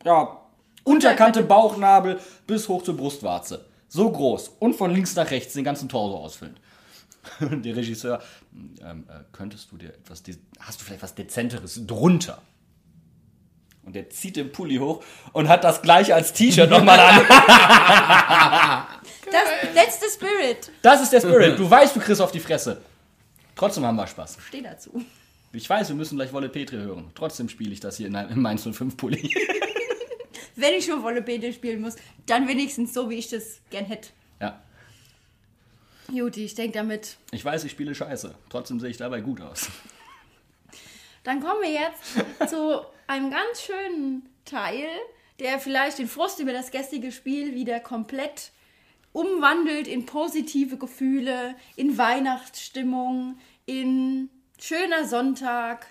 ja, 0.05 0.39
Unterkante 0.85 1.43
Bauchnabel 1.43 2.21
bis 2.47 2.69
hoch 2.69 2.83
zur 2.83 2.97
Brustwarze. 2.97 3.65
So 3.89 4.11
groß 4.11 4.53
und 4.61 4.75
von 4.77 4.93
links 4.93 5.17
nach 5.17 5.31
rechts 5.31 5.55
den 5.55 5.65
ganzen 5.65 5.89
Torso 5.89 6.17
ausfüllend. 6.19 6.61
Der 7.41 7.77
Regisseur, 7.77 8.23
ähm, 8.83 9.05
äh, 9.09 9.21
könntest 9.33 9.71
du 9.73 9.77
dir 9.77 9.89
etwas, 9.89 10.23
hast 10.61 10.81
du 10.81 10.85
vielleicht 10.85 11.03
was 11.03 11.15
Dezenteres 11.15 11.87
drunter? 11.87 12.43
Und 13.83 13.95
der 13.95 14.11
zieht 14.11 14.37
den 14.37 14.51
Pulli 14.51 14.77
hoch 14.79 15.03
und 15.33 15.49
hat 15.49 15.63
das 15.63 15.81
gleiche 15.81 16.15
als 16.15 16.33
T-Shirt 16.33 16.69
nochmal 16.69 16.99
an. 16.99 17.21
das 19.27 19.75
letzte 19.75 20.07
Spirit. 20.11 20.73
Das 20.83 21.01
ist 21.03 21.13
der 21.13 21.21
Spirit. 21.21 21.57
Du 21.57 21.71
weißt, 21.71 21.95
du 21.95 22.01
kriegst 22.01 22.21
auf 22.21 22.33
die 22.33 22.41
Fresse. 22.41 22.81
Trotzdem 23.55 23.85
haben 23.85 23.95
wir 23.97 24.07
Spaß. 24.09 24.39
Steh 24.49 24.61
dazu. 24.61 25.05
Ich 25.53 25.71
weiß, 25.71 25.89
wir 25.89 25.97
müssen 25.97 26.17
gleich 26.17 26.33
Wolle 26.33 26.49
Petri 26.49 26.77
hören. 26.77 27.13
Trotzdem 27.15 27.49
spiele 27.49 27.73
ich 27.73 27.81
das 27.81 27.97
hier 27.97 28.09
in 28.09 28.17
einem 28.17 28.31
in 28.31 28.43
Mainz 28.43 28.65
05 28.65 28.97
Pulli. 28.97 29.33
Wenn 30.57 30.75
ich 30.75 30.87
schon 30.87 31.03
Wolle 31.03 31.23
Bete 31.23 31.53
spielen 31.53 31.81
muss, 31.81 31.97
dann 32.27 32.49
wenigstens 32.49 32.93
so, 32.93 33.09
wie 33.09 33.15
ich 33.15 33.29
das 33.29 33.61
gern 33.71 33.85
hätte. 33.85 34.09
Juti, 36.13 36.45
ich 36.45 36.55
denke 36.55 36.79
damit. 36.79 37.17
Ich 37.33 37.45
weiß, 37.45 37.65
ich 37.65 37.73
spiele 37.73 37.95
scheiße. 37.95 38.35
Trotzdem 38.49 38.81
sehe 38.81 38.91
ich 38.91 38.97
dabei 38.97 39.21
gut 39.21 39.41
aus. 39.41 39.69
Dann 41.25 41.41
kommen 41.41 41.63
wir 41.63 41.73
jetzt 41.73 42.49
zu 42.51 42.83
einem 43.07 43.31
ganz 43.31 43.63
schönen 43.63 44.29
Teil, 44.45 44.87
der 45.41 45.59
vielleicht 45.59 45.99
den 45.99 46.09
Frust 46.09 46.41
über 46.41 46.53
das 46.53 46.71
gestrige 46.71 47.13
Spiel 47.13 47.55
wieder 47.55 47.81
komplett 47.81 48.53
umwandelt 49.13 49.89
in 49.89 50.07
positive 50.07 50.77
Gefühle, 50.77 51.55
in 51.75 51.99
Weihnachtsstimmung, 51.99 53.39
in 53.65 54.29
schöner 54.61 55.07
Sonntag. 55.07 55.87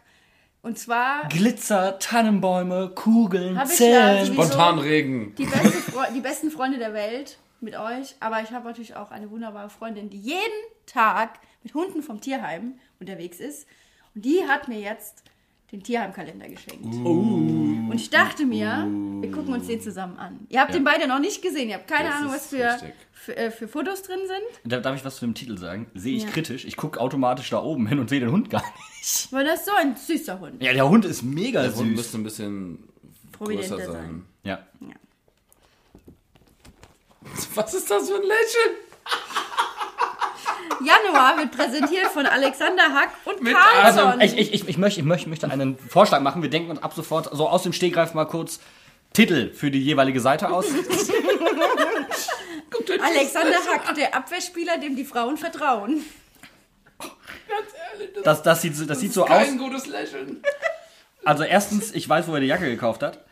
Und 0.61 0.80
zwar 0.80 1.28
Glitzer, 1.30 1.99
Tannenbäume, 1.99 2.91
Kugeln, 2.95 3.55
ja 3.55 3.66
Zellen. 3.66 4.34
Spontanregen. 4.34 5.36
die, 5.36 5.45
beste 5.45 5.91
die 6.13 6.22
besten 6.22 6.49
Freunde 6.49 6.78
der 6.78 6.93
Welt 6.93 7.38
mit 7.66 7.78
euch. 7.78 8.16
Aber 8.22 8.41
ich 8.41 8.51
habe 8.51 8.66
natürlich 8.66 8.95
auch 8.95 9.11
eine 9.11 9.30
wunderbare 9.30 9.70
Freundin, 9.70 10.09
die 10.09 10.20
jeden 10.20 10.39
Tag 10.86 11.39
mit 11.63 11.74
Hunden 11.74 12.01
vom 12.03 12.22
Tierheim 12.22 12.76
unterwegs 13.01 13.39
ist. 13.41 13.68
Und 14.13 14.24
die 14.24 14.43
hat 14.47 14.70
mir 14.70 14.80
jetzt 14.80 15.24
den 15.72 15.84
Tierheimkalender 15.84 16.47
geschenkt. 16.47 16.86
Und 16.86 17.91
ich 17.95 18.09
dachte 18.09 18.45
mir, 18.45 18.88
wir 19.22 19.32
gucken 19.32 19.53
uns 19.53 19.68
den 19.68 19.82
zusammen 19.82 20.18
an. 20.18 20.45
Ihr 20.49 20.61
habt 20.61 20.72
Ja. 20.72 20.78
den 20.80 20.84
beide 20.86 21.07
noch 21.07 21.20
nicht 21.20 21.41
gesehen. 21.41 21.70
Ihr 21.70 21.76
habt 21.76 21.88
keine 21.88 22.09
Das 22.09 22.18
Ahnung, 22.20 22.32
was 22.34 22.47
für, 22.47 22.78
für, 23.11 23.36
äh, 23.36 23.51
für 23.51 23.68
Fotos 23.68 24.03
drin 24.03 24.20
sind. 24.28 24.72
Da- 24.72 24.80
Darf 24.80 24.95
ich 24.95 25.03
was 25.03 25.16
zu 25.18 25.26
dem 25.26 25.34
Titel 25.34 25.57
sagen? 25.57 25.88
Sehe 25.95 26.16
ich 26.16 26.24
Ja. 26.24 26.30
kritisch. 26.30 26.66
Ich 26.66 26.78
gucke 26.78 27.01
automatisch 27.01 27.49
da 27.49 27.61
oben 27.63 27.88
hin 27.88 27.97
und 27.99 28.09
sehe 28.09 28.20
den 28.20 28.32
Hund 28.32 28.49
gar 28.51 28.61
nicht. 28.99 29.32
Weil 29.34 29.43
das 29.45 29.61
ist 29.61 29.66
so 29.66 29.72
ein 29.76 29.95
süßer 29.95 30.39
Hund. 30.39 30.61
Ja, 30.61 30.72
der 30.72 30.88
Hund 30.88 31.03
ist 31.03 31.24
mega 31.24 31.61
Der 31.63 31.76
Hund 31.76 31.88
süß. 31.89 31.97
müsste 31.97 32.18
ein 32.20 32.24
bisschen 32.24 32.88
Prominenter 33.32 33.76
größer 33.78 33.91
sein. 33.91 34.01
sein. 34.03 34.26
Ja. 34.43 34.59
Was 37.55 37.73
ist 37.73 37.89
das 37.89 38.09
für 38.09 38.15
ein 38.15 38.21
Lächeln? 38.21 38.76
Januar 40.86 41.38
wird 41.38 41.51
präsentiert 41.51 42.07
von 42.07 42.26
Alexander 42.26 42.93
Hack 42.93 43.09
und 43.26 43.41
Mit 43.41 43.55
Carlson. 43.55 44.19
Also, 44.19 44.21
ich, 44.21 44.38
ich, 44.38 44.53
ich, 44.53 44.67
ich, 44.67 44.78
möchte, 44.78 44.99
ich 44.99 45.05
möchte, 45.05 45.30
möchte 45.30 45.49
einen 45.49 45.78
Vorschlag 45.78 46.19
machen. 46.21 46.41
Wir 46.41 46.49
denken 46.49 46.71
uns 46.71 46.82
ab 46.84 46.93
sofort 46.93 47.30
so 47.36 47.47
aus 47.47 47.63
dem 47.63 47.73
Stegreif 47.73 48.13
mal 48.13 48.26
kurz 48.26 48.59
Titel 49.13 49.53
für 49.53 49.71
die 49.71 49.82
jeweilige 49.82 50.19
Seite 50.19 50.49
aus. 50.49 50.65
Alexander 53.01 53.57
Hack, 53.71 53.95
der 53.95 54.13
Abwehrspieler, 54.15 54.78
dem 54.78 54.95
die 54.95 55.05
Frauen 55.05 55.38
vertrauen. 55.38 56.03
Ganz 56.99 57.67
ehrlich, 57.93 58.13
das, 58.15 58.23
Das, 58.23 58.43
das 58.43 58.61
sieht, 58.61 58.89
das 58.89 58.99
sieht 58.99 59.13
so 59.13 59.26
ist 59.26 59.32
aus. 59.32 59.38
kein 59.38 59.57
gutes 59.57 59.88
Lächeln. 59.88 60.43
Also 61.23 61.43
erstens, 61.43 61.93
ich 61.93 62.07
weiß, 62.07 62.28
wo 62.28 62.34
er 62.36 62.41
die 62.41 62.47
Jacke 62.47 62.65
gekauft 62.69 63.01
hat. 63.03 63.23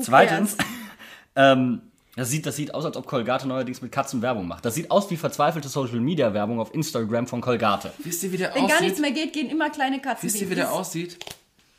Zweitens, 0.00 0.56
ähm, 1.36 1.82
das 2.16 2.28
sieht, 2.30 2.44
das 2.46 2.56
sieht 2.56 2.74
aus, 2.74 2.84
als 2.84 2.96
ob 2.96 3.06
Colgate 3.06 3.46
neuerdings 3.46 3.80
mit 3.80 3.90
Katzen 3.90 4.20
Werbung 4.22 4.46
macht. 4.46 4.64
Das 4.64 4.74
sieht 4.74 4.90
aus 4.90 5.10
wie 5.10 5.16
verzweifelte 5.16 5.68
Social 5.68 6.00
Media 6.00 6.34
Werbung 6.34 6.60
auf 6.60 6.74
Instagram 6.74 7.26
von 7.26 7.40
Colgate. 7.40 7.92
Wisst 7.98 8.22
ihr, 8.24 8.32
wie 8.32 8.36
der 8.36 8.54
Wenn 8.54 8.66
gar 8.66 8.80
nichts 8.80 8.98
aussieht? 8.98 9.00
mehr 9.00 9.10
geht, 9.12 9.32
gehen 9.32 9.48
immer 9.50 9.70
kleine 9.70 10.00
Katzen. 10.00 10.26
Wisst 10.28 10.40
ihr, 10.40 10.50
wie 10.50 10.54
der 10.54 10.72
aussieht? 10.72 11.18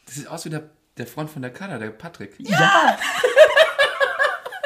Das 0.06 0.16
sieht 0.16 0.28
aus 0.28 0.44
wie 0.46 0.50
der, 0.50 0.64
der 0.98 1.06
Freund 1.08 1.30
von 1.30 1.42
der 1.42 1.52
Kada, 1.52 1.78
der 1.78 1.90
Patrick. 1.92 2.36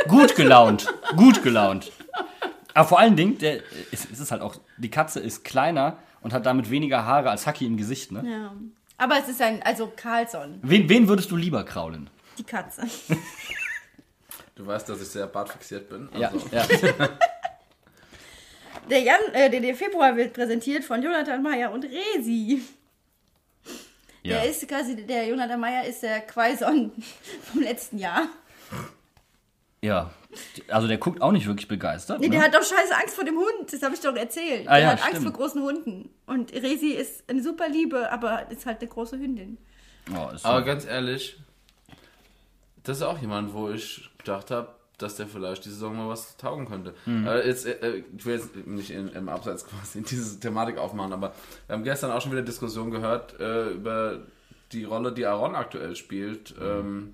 Gut 0.08 0.36
gelaunt, 0.36 0.88
gut 1.18 1.44
gelaunt. 1.44 1.92
Aber 2.74 2.88
vor 2.88 3.00
allen 3.00 3.16
Dingen, 3.16 3.38
der, 3.40 3.62
es, 3.92 4.08
es 4.12 4.20
ist 4.20 4.32
halt 4.32 4.42
auch, 4.42 4.56
die 4.78 4.90
Katze 4.90 5.20
ist 5.20 5.44
kleiner 5.44 5.98
und 6.22 6.32
hat 6.32 6.46
damit 6.46 6.70
weniger 6.70 7.04
Haare 7.06 7.30
als 7.30 7.46
Haki 7.46 7.66
im 7.66 7.76
Gesicht. 7.76 8.12
Ne? 8.12 8.24
Ja. 8.26 8.54
Aber 8.98 9.20
es 9.20 9.28
ist 9.28 9.42
ein, 9.42 9.62
also 9.64 9.92
Carlson, 9.96 10.60
Wen, 10.62 10.88
wen 10.88 11.08
würdest 11.10 11.30
du 11.30 11.36
lieber 11.36 11.64
kraulen? 11.66 12.10
die 12.38 12.44
Katze. 12.44 12.84
Du 14.58 14.66
weißt, 14.66 14.90
dass 14.90 15.00
ich 15.02 15.08
sehr 15.08 15.28
bartfixiert 15.28 15.88
bin. 15.88 16.10
Ja, 16.18 16.30
Also, 16.30 16.48
ja. 16.52 16.66
Der, 18.90 19.02
Jan, 19.02 19.20
äh, 19.34 19.50
der, 19.50 19.60
der 19.60 19.76
Februar 19.76 20.16
wird 20.16 20.34
präsentiert 20.34 20.84
von 20.84 21.04
Jonathan 21.04 21.44
Meyer 21.44 21.72
und 21.74 21.84
Resi. 21.84 22.62
ja. 24.24 24.36
Der 24.38 24.50
ist 24.50 24.66
quasi, 24.66 24.96
der 24.96 25.28
Jonathan 25.28 25.60
Meyer 25.60 25.84
ist 25.86 26.04
der 26.04 26.22
Quaison 26.22 26.92
vom 27.52 27.62
letzten 27.62 27.98
Jahr. 27.98 28.30
ja. 29.82 30.10
Also 30.70 30.88
der 30.88 30.98
guckt 31.00 31.22
auch 31.22 31.32
nicht 31.34 31.48
wirklich 31.48 31.68
begeistert. 31.68 32.22
Nee, 32.22 32.28
ne? 32.28 32.36
der 32.36 32.46
hat 32.46 32.54
doch 32.56 32.64
scheiße 32.64 32.96
Angst 32.96 33.16
vor 33.16 33.26
dem 33.26 33.36
Hund, 33.38 33.72
das 33.74 33.82
habe 33.82 33.94
ich 33.94 34.00
doch 34.00 34.16
erzählt. 34.16 34.68
Ah, 34.68 34.76
der 34.76 34.80
ja, 34.80 34.88
hat 34.92 35.00
Angst 35.00 35.18
stimmt. 35.18 35.24
vor 35.24 35.34
großen 35.34 35.62
Hunden. 35.62 36.10
Und 36.26 36.54
Resi 36.54 36.92
ist 36.92 37.30
eine 37.30 37.44
super 37.44 37.68
Liebe, 37.68 38.10
aber 38.10 38.50
ist 38.52 38.66
halt 38.66 38.80
eine 38.80 38.90
große 38.90 39.18
Hündin. 39.18 39.58
oh, 40.12 40.30
ist 40.34 40.46
aber 40.46 40.60
so. 40.60 40.66
ganz 40.66 40.86
ehrlich, 40.86 41.38
das 42.88 42.98
ist 42.98 43.04
auch 43.04 43.20
jemand, 43.20 43.54
wo 43.54 43.70
ich 43.70 44.10
gedacht 44.18 44.52
habe, 44.52 44.70
dass 44.98 45.16
der 45.16 45.28
vielleicht 45.28 45.66
die 45.66 45.70
Saison 45.70 45.96
mal 45.96 46.10
was 46.10 46.38
taugen 46.38 46.68
könnte. 46.68 46.94
Aber 47.06 47.46
jetzt, 47.46 47.66
äh, 47.66 47.74
äh, 47.74 48.04
ich 48.18 48.26
will 48.26 48.36
jetzt 48.36 48.56
nicht 48.66 48.90
in, 48.90 49.10
im 49.10 49.30
Abseits 49.30 49.66
quasi 49.68 50.02
diese 50.02 50.40
Thematik 50.40 50.78
aufmachen, 50.78 51.14
aber 51.14 51.34
wir 51.68 51.76
haben 51.76 51.84
gestern 51.84 52.12
auch 52.12 52.22
schon 52.22 52.32
wieder 52.32 52.42
Diskussion 52.42 52.90
gehört 52.90 53.40
äh, 53.40 53.70
über 53.70 54.20
die 54.72 54.84
Rolle, 54.84 55.12
die 55.12 55.26
Aaron 55.26 55.56
aktuell 55.56 55.96
spielt. 55.96 56.56
Ähm, 56.62 57.14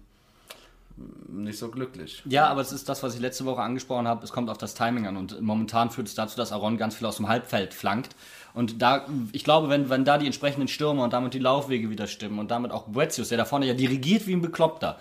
nicht 1.27 1.57
so 1.57 1.69
glücklich. 1.69 2.21
Ja, 2.25 2.47
aber 2.47 2.61
es 2.61 2.71
ist 2.71 2.87
das, 2.87 3.01
was 3.01 3.15
ich 3.15 3.19
letzte 3.19 3.45
Woche 3.45 3.61
angesprochen 3.61 4.07
habe. 4.07 4.23
Es 4.23 4.31
kommt 4.31 4.49
auf 4.51 4.59
das 4.59 4.75
Timing 4.75 5.07
an 5.07 5.17
und 5.17 5.41
momentan 5.41 5.89
führt 5.89 6.07
es 6.07 6.13
dazu, 6.13 6.37
dass 6.37 6.51
Aaron 6.51 6.77
ganz 6.77 6.95
viel 6.95 7.07
aus 7.07 7.17
dem 7.17 7.27
Halbfeld 7.27 7.73
flankt. 7.73 8.15
Und 8.53 8.81
da, 8.81 9.07
ich 9.31 9.43
glaube, 9.43 9.69
wenn, 9.69 9.89
wenn 9.89 10.05
da 10.05 10.19
die 10.19 10.27
entsprechenden 10.27 10.67
Stürmer 10.67 11.03
und 11.03 11.13
damit 11.13 11.33
die 11.33 11.39
Laufwege 11.39 11.89
wieder 11.89 12.05
stimmen 12.05 12.37
und 12.37 12.51
damit 12.51 12.71
auch 12.71 12.83
Boetius, 12.87 13.29
der 13.29 13.39
da 13.39 13.45
vorne 13.45 13.65
ja 13.65 13.73
dirigiert 13.73 14.27
wie 14.27 14.33
ein 14.33 14.41
Bekloppter, 14.41 14.99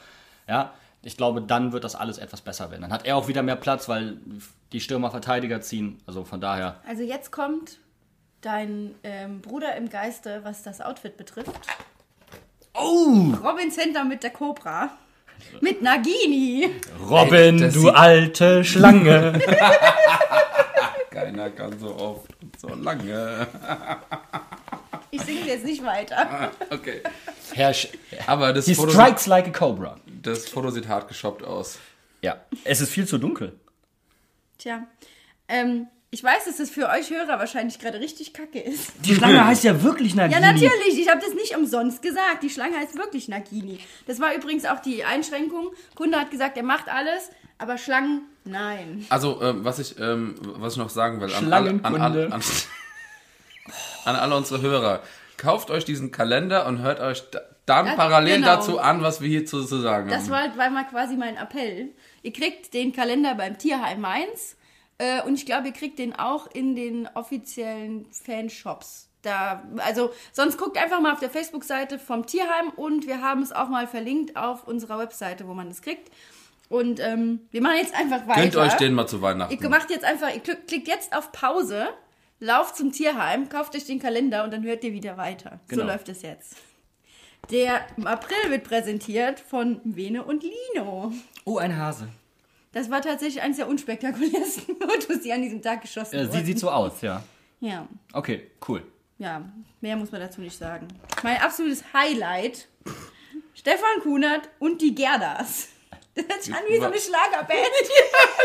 ja, 0.49 0.73
ich 1.03 1.17
glaube, 1.17 1.43
dann 1.43 1.73
wird 1.73 1.85
das 1.85 1.95
alles 1.95 2.19
etwas 2.19 2.41
besser 2.41 2.71
werden. 2.71 2.83
Dann 2.83 2.93
hat 2.93 3.07
er 3.07 3.17
auch 3.17 3.29
wieder 3.29 3.43
mehr 3.43 3.57
Platz, 3.57 3.89
weil 3.89 4.19
die 4.73 4.81
Stürmer 4.81 5.11
Verteidiger 5.11 5.61
ziehen. 5.61 6.01
Also 6.07 6.25
von 6.25 6.41
daher. 6.41 6.81
Also 6.87 7.03
jetzt 7.03 7.33
kommt 7.33 7.79
dein 8.41 8.95
ähm, 9.03 9.41
Bruder 9.41 9.75
im 9.77 9.89
Geiste, 9.89 10.41
was 10.45 10.63
das 10.63 10.81
Outfit 10.81 11.17
betrifft. 11.17 11.51
Oh! 12.75 13.33
Robin 13.45 13.71
Center 13.71 14.05
mit 14.05 14.23
der 14.23 14.31
Cobra. 14.31 14.91
Mit 15.61 15.83
Nagini. 15.83 16.71
Robin, 17.09 17.59
das 17.59 17.75
du 17.75 17.91
alte 17.91 18.65
Schlange. 18.65 19.41
Keiner 21.11 21.51
kann 21.51 21.79
so 21.79 21.97
oft 21.97 22.31
und 22.41 22.59
so 22.59 22.69
lange. 22.69 23.47
Ich 25.11 25.21
singe 25.23 25.41
jetzt 25.47 25.65
nicht 25.65 25.85
weiter. 25.85 26.51
Okay. 26.71 27.03
Herr 27.55 27.75
Sch 27.75 27.89
Aber 28.27 28.53
das 28.53 28.67
He 28.67 28.75
Foto, 28.75 28.91
strikes 28.91 29.27
like 29.27 29.47
a 29.47 29.51
cobra. 29.51 29.97
das 30.23 30.49
Foto 30.49 30.71
sieht 30.71 30.89
hart 30.89 31.09
geshoppt 31.09 31.45
aus. 31.45 31.79
Ja. 32.21 32.41
Es 32.65 32.81
ist 32.81 32.91
viel 32.91 33.07
zu 33.07 33.19
dunkel. 33.19 33.59
Tja. 34.59 34.87
Ähm, 35.49 35.89
ich 36.11 36.23
weiß, 36.23 36.45
dass 36.45 36.59
das 36.59 36.69
für 36.71 36.89
euch 36.91 37.11
Hörer 37.11 37.39
wahrscheinlich 37.39 37.79
gerade 37.79 37.99
richtig 37.99 38.35
kacke 38.35 38.61
ist. 38.61 38.93
Die 39.01 39.15
Schlange 39.15 39.45
heißt 39.47 39.65
ja 39.65 39.83
wirklich 39.83 40.15
Nagini. 40.15 40.41
Ja, 40.41 40.53
natürlich. 40.53 40.99
Ich 40.99 41.09
habe 41.09 41.21
das 41.21 41.35
nicht 41.35 41.57
umsonst 41.57 42.03
gesagt. 42.03 42.43
Die 42.43 42.51
Schlange 42.51 42.77
heißt 42.77 42.97
wirklich 42.99 43.29
Nagini. 43.29 43.79
Das 44.07 44.21
war 44.21 44.35
übrigens 44.35 44.67
auch 44.67 44.81
die 44.81 45.05
Einschränkung. 45.05 45.71
Kunde 45.95 46.21
hat 46.21 46.31
gesagt, 46.31 46.57
er 46.59 46.63
macht 46.65 46.89
alles, 46.89 47.31
aber 47.59 47.79
Schlangen, 47.79 48.23
nein. 48.45 49.07
Also, 49.09 49.41
ähm, 49.43 49.65
was 49.65 49.79
ich, 49.79 49.99
ähm, 49.99 50.35
was 50.41 50.75
ich 50.75 50.79
noch 50.79 50.91
sagen 50.91 51.21
will, 51.21 51.33
an 51.33 51.53
alle, 51.53 51.71
an, 51.71 51.85
an, 51.85 52.33
an, 52.33 52.43
an 54.05 54.17
alle 54.17 54.37
unsere 54.37 54.61
Hörer, 54.61 55.03
kauft 55.43 55.71
euch 55.71 55.85
diesen 55.85 56.13
Kalender 56.13 56.67
und 56.67 56.79
hört 56.81 57.01
euch 57.01 57.29
da, 57.31 57.41
dann 57.67 57.87
Ja, 57.87 57.95
parallel 57.95 58.37
genau. 58.37 58.47
dazu 58.57 58.79
an, 58.79 59.03
was 59.03 59.21
wir 59.21 59.29
hier 59.29 59.45
zu, 59.47 59.61
sagen 59.63 60.09
Das 60.09 60.31
haben. 60.31 60.51
war, 60.53 60.57
war 60.59 60.71
mal 60.71 60.85
quasi 60.85 61.17
mein 61.17 61.37
Appell. 61.37 61.91
Ihr 62.23 62.33
kriegt 62.33 62.73
den 62.75 62.93
Kalender 62.93 63.35
beim 63.35 63.59
Tierheim 63.59 64.01
Mainz 64.01 64.57
äh, 64.99 65.21
und 65.23 65.35
ich 65.35 65.47
glaube, 65.47 65.69
ihr 65.69 65.73
kriegt 65.73 65.99
den 65.99 66.15
auch 66.17 66.47
in 66.53 66.75
den 66.77 67.09
offiziellen 67.15 68.07
Fanshops. 68.13 69.09
Da, 69.23 69.63
also 69.79 70.11
sonst 70.33 70.59
guckt 70.59 70.77
einfach 70.77 71.01
mal 71.01 71.13
auf 71.13 71.21
der 71.21 71.31
Facebook-Seite 71.31 71.99
vom 72.01 72.27
Tierheim 72.27 72.71
und 72.75 73.07
wir 73.07 73.21
haben 73.23 73.43
es 73.43 73.53
auch 73.53 73.69
mal 73.69 73.87
verlinkt 73.87 74.37
auf 74.37 74.67
unserer 74.67 74.99
Webseite, 74.99 75.47
wo 75.47 75.55
man 75.55 75.69
das 75.69 75.83
kriegt. 75.83 76.11
Und 76.69 76.99
ähm, 77.01 77.41
wir 77.51 77.61
machen 77.63 77.77
jetzt 77.77 77.95
einfach 77.95 78.27
weiter. 78.27 78.41
Gönnt 78.41 78.57
euch 78.57 78.73
den 78.75 78.95
mal 78.95 79.07
zu 79.07 79.21
Weihnachten. 79.23 79.53
Ihr 79.63 79.69
macht 79.69 79.91
jetzt 79.91 80.05
einfach, 80.05 80.35
ihr 80.35 80.41
klick- 80.41 80.67
klickt 80.67 80.89
jetzt 80.89 81.15
auf 81.17 81.31
Pause, 81.31 81.87
lauft 82.43 82.77
zum 82.77 82.91
Tierheim, 82.93 83.49
kauft 83.49 83.75
euch 83.77 83.85
den 83.85 84.01
Kalender 84.01 84.43
und 84.45 84.53
dann 84.53 84.65
hört 84.65 84.83
ihr 84.85 84.93
wieder 84.93 85.17
weiter. 85.17 85.61
Genau. 85.69 85.83
So 85.83 85.89
läuft 85.89 86.09
es 86.09 86.23
jetzt. 86.23 86.57
Der 87.51 87.87
im 87.97 88.07
April 88.07 88.51
wird 88.51 88.65
präsentiert 88.65 89.41
von 89.41 89.81
Vene 89.85 90.25
und 90.25 90.43
Lino. 90.43 91.13
Oh, 91.45 91.59
ein 91.59 91.77
Hase. 91.77 92.09
Das 92.73 92.91
war 92.91 93.01
tatsächlich 93.03 93.43
eines 93.43 93.59
der 93.59 93.69
unspektakulärsten 93.69 94.77
Fotos, 94.81 95.21
die 95.23 95.33
an 95.33 95.43
diesem 95.43 95.61
Tag 95.63 95.83
geschossen 95.83 96.19
wurden. 96.19 96.33
sie 96.33 96.45
sieht 96.45 96.59
so 96.59 96.71
aus, 96.71 97.01
ja. 97.03 97.23
ja, 97.61 97.87
Okay, 98.13 98.51
cool. 98.69 98.83
ja, 99.19 99.43
mehr 99.81 99.97
muss 99.97 100.11
man 100.11 100.21
dazu 100.21 100.41
nicht 100.41 100.57
sagen. 100.57 100.89
Mein 101.23 101.37
absolutes 101.41 101.85
Highlight: 101.93 102.69
Stefan 103.55 104.01
Kunert 104.03 104.49
und 104.59 104.81
die 104.81 104.95
Gerdas. 104.95 105.69
Das 106.15 106.49
an 106.49 106.57
wie 106.69 106.77
so 106.77 106.85
eine? 106.85 106.99
Schlagerband. 106.99 107.59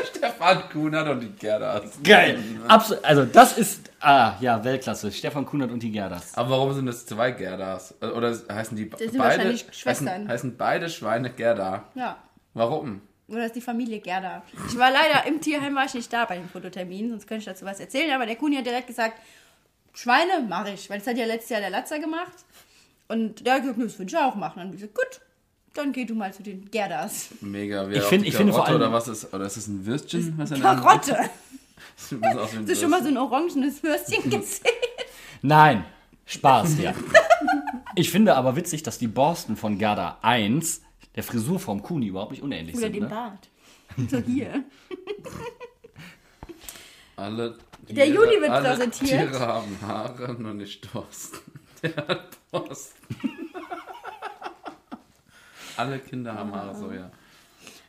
Stefan 0.15 0.70
Kunert 0.70 1.09
und 1.09 1.20
die 1.20 1.32
Gerdas. 1.32 1.99
Geil. 2.01 2.39
Abs 2.68 2.93
also 3.03 3.26
das 3.26 3.57
ist, 3.57 3.91
ah, 3.99 4.36
ja, 4.39 4.63
Weltklasse. 4.63 5.11
Stefan 5.11 5.45
Kunert 5.45 5.72
und 5.72 5.84
die 5.84 5.91
Gerdas. 5.91 6.34
Aber 6.38 6.51
warum 6.51 6.74
sind 6.74 6.86
das 6.86 7.05
zwei 7.05 7.32
Gerdas? 7.32 7.93
Oder 8.01 8.38
heißen 8.49 8.78
die 8.78 8.84
sind 8.84 8.91
beide? 8.97 9.18
wahrscheinlich 9.20 9.61
heißen, 9.63 9.74
Schwestern. 9.74 10.28
heißen 10.30 10.55
beide 10.57 10.89
Schweine 10.89 11.30
Gerda. 11.30 11.84
Ja. 11.95 12.18
Warum? 12.53 13.01
Oder 13.28 13.45
ist 13.47 13.55
die 13.57 13.61
Familie 13.61 13.99
Gerda. 13.99 14.43
Ich 14.70 14.78
war 14.78 14.89
leider 14.89 15.26
im 15.28 15.41
Tierheim, 15.41 15.76
war 15.76 15.84
ich 15.86 15.93
nicht 15.93 16.11
da 16.13 16.24
bei 16.24 16.38
dem 16.38 16.47
Fototermin, 16.47 17.09
sonst 17.09 17.28
könnte 17.28 17.39
ich 17.39 17.45
dazu 17.45 17.65
was 17.65 17.82
erzählen. 17.82 18.11
Aber 18.11 18.26
der 18.26 18.38
Kuni 18.38 18.55
hat 18.55 18.65
direkt 18.65 18.88
gesagt, 18.88 19.20
Schweine 19.93 20.39
mache 20.47 20.72
ich, 20.72 20.89
weil 20.89 20.99
das 20.99 21.07
hat 21.07 21.18
ja 21.18 21.26
letztes 21.26 21.49
Jahr 21.49 21.59
der 21.59 21.70
Latzer 21.70 21.99
gemacht. 21.99 22.32
Und 23.09 23.45
der 23.45 23.55
hat 23.55 23.61
gesagt, 23.61 23.78
"Nö, 23.78 23.86
das 23.86 23.99
würde 23.99 24.09
ich 24.09 24.18
auch 24.18 24.36
machen. 24.36 24.53
Dann 24.59 24.68
habe 24.68 24.76
ich 24.76 24.82
gesagt, 24.82 24.95
gut, 24.95 25.22
dann 25.78 25.91
geh 25.93 26.05
du 26.05 26.15
mal 26.15 26.34
zu 26.34 26.43
den 26.43 26.69
Gerdas. 26.71 27.30
Mega. 27.41 27.88
Wie 27.89 27.95
Ich 27.95 28.01
auf 28.01 28.09
find- 28.09 28.25
finde 28.34 28.53
vor 28.53 28.63
Karotte 28.65 28.71
allem- 28.71 28.82
Oder 28.82 28.91
was 28.93 29.07
ist, 29.07 29.34
oder 29.34 29.45
ist 29.45 29.57
das 29.57 29.67
ein 29.67 29.86
Würstchen? 29.86 30.34
Was 30.38 30.49
der 30.49 30.63
Hand 30.63 30.82
Karotte! 30.84 31.15
Hast 31.97 32.11
du 32.11 32.17
schon 32.17 32.21
mal 32.21 32.47
so 32.47 32.67
Würstchen. 32.67 32.93
ein 33.07 33.17
orangenes 33.17 33.84
Würstchen 33.84 34.30
gesehen? 34.30 34.65
Nein, 35.41 35.86
Spaß, 36.25 36.78
ja. 36.80 36.93
Ich 37.95 38.11
finde 38.11 38.36
aber 38.36 38.55
witzig, 38.55 38.84
dass 38.84 38.97
die 38.99 39.07
Borsten 39.07 39.57
von 39.57 39.78
Gerda 39.78 40.17
1 40.21 40.82
der 41.15 41.23
Frisur 41.23 41.59
vom 41.59 41.82
Kuni 41.82 42.07
überhaupt 42.07 42.32
nicht 42.32 42.43
unähnlich 42.43 42.75
Oder 42.75 42.84
sind. 42.86 42.93
den 42.95 43.03
Ne? 43.03 43.09
Bart. 43.09 43.49
So 44.09 44.17
hier. 44.19 44.63
Alle 47.15 47.57
Der 47.89 48.05
Tiere- 48.05 48.15
Juli 48.15 48.41
wird 48.41 48.51
alle 48.51 48.69
präsentiert. 48.69 49.09
Tiere 49.32 49.39
haben 49.39 49.78
Haare, 49.82 50.36
nur 50.39 50.53
nicht 50.53 50.88
Thorsten. 50.91 51.38
Der 51.84 51.95
hat 51.95 52.38
Borsten. 52.51 52.97
Alle 55.78 55.99
Kinder 55.99 56.34
haben 56.34 56.53
Haare, 56.53 56.75
so 56.75 56.91
ja. 56.91 57.11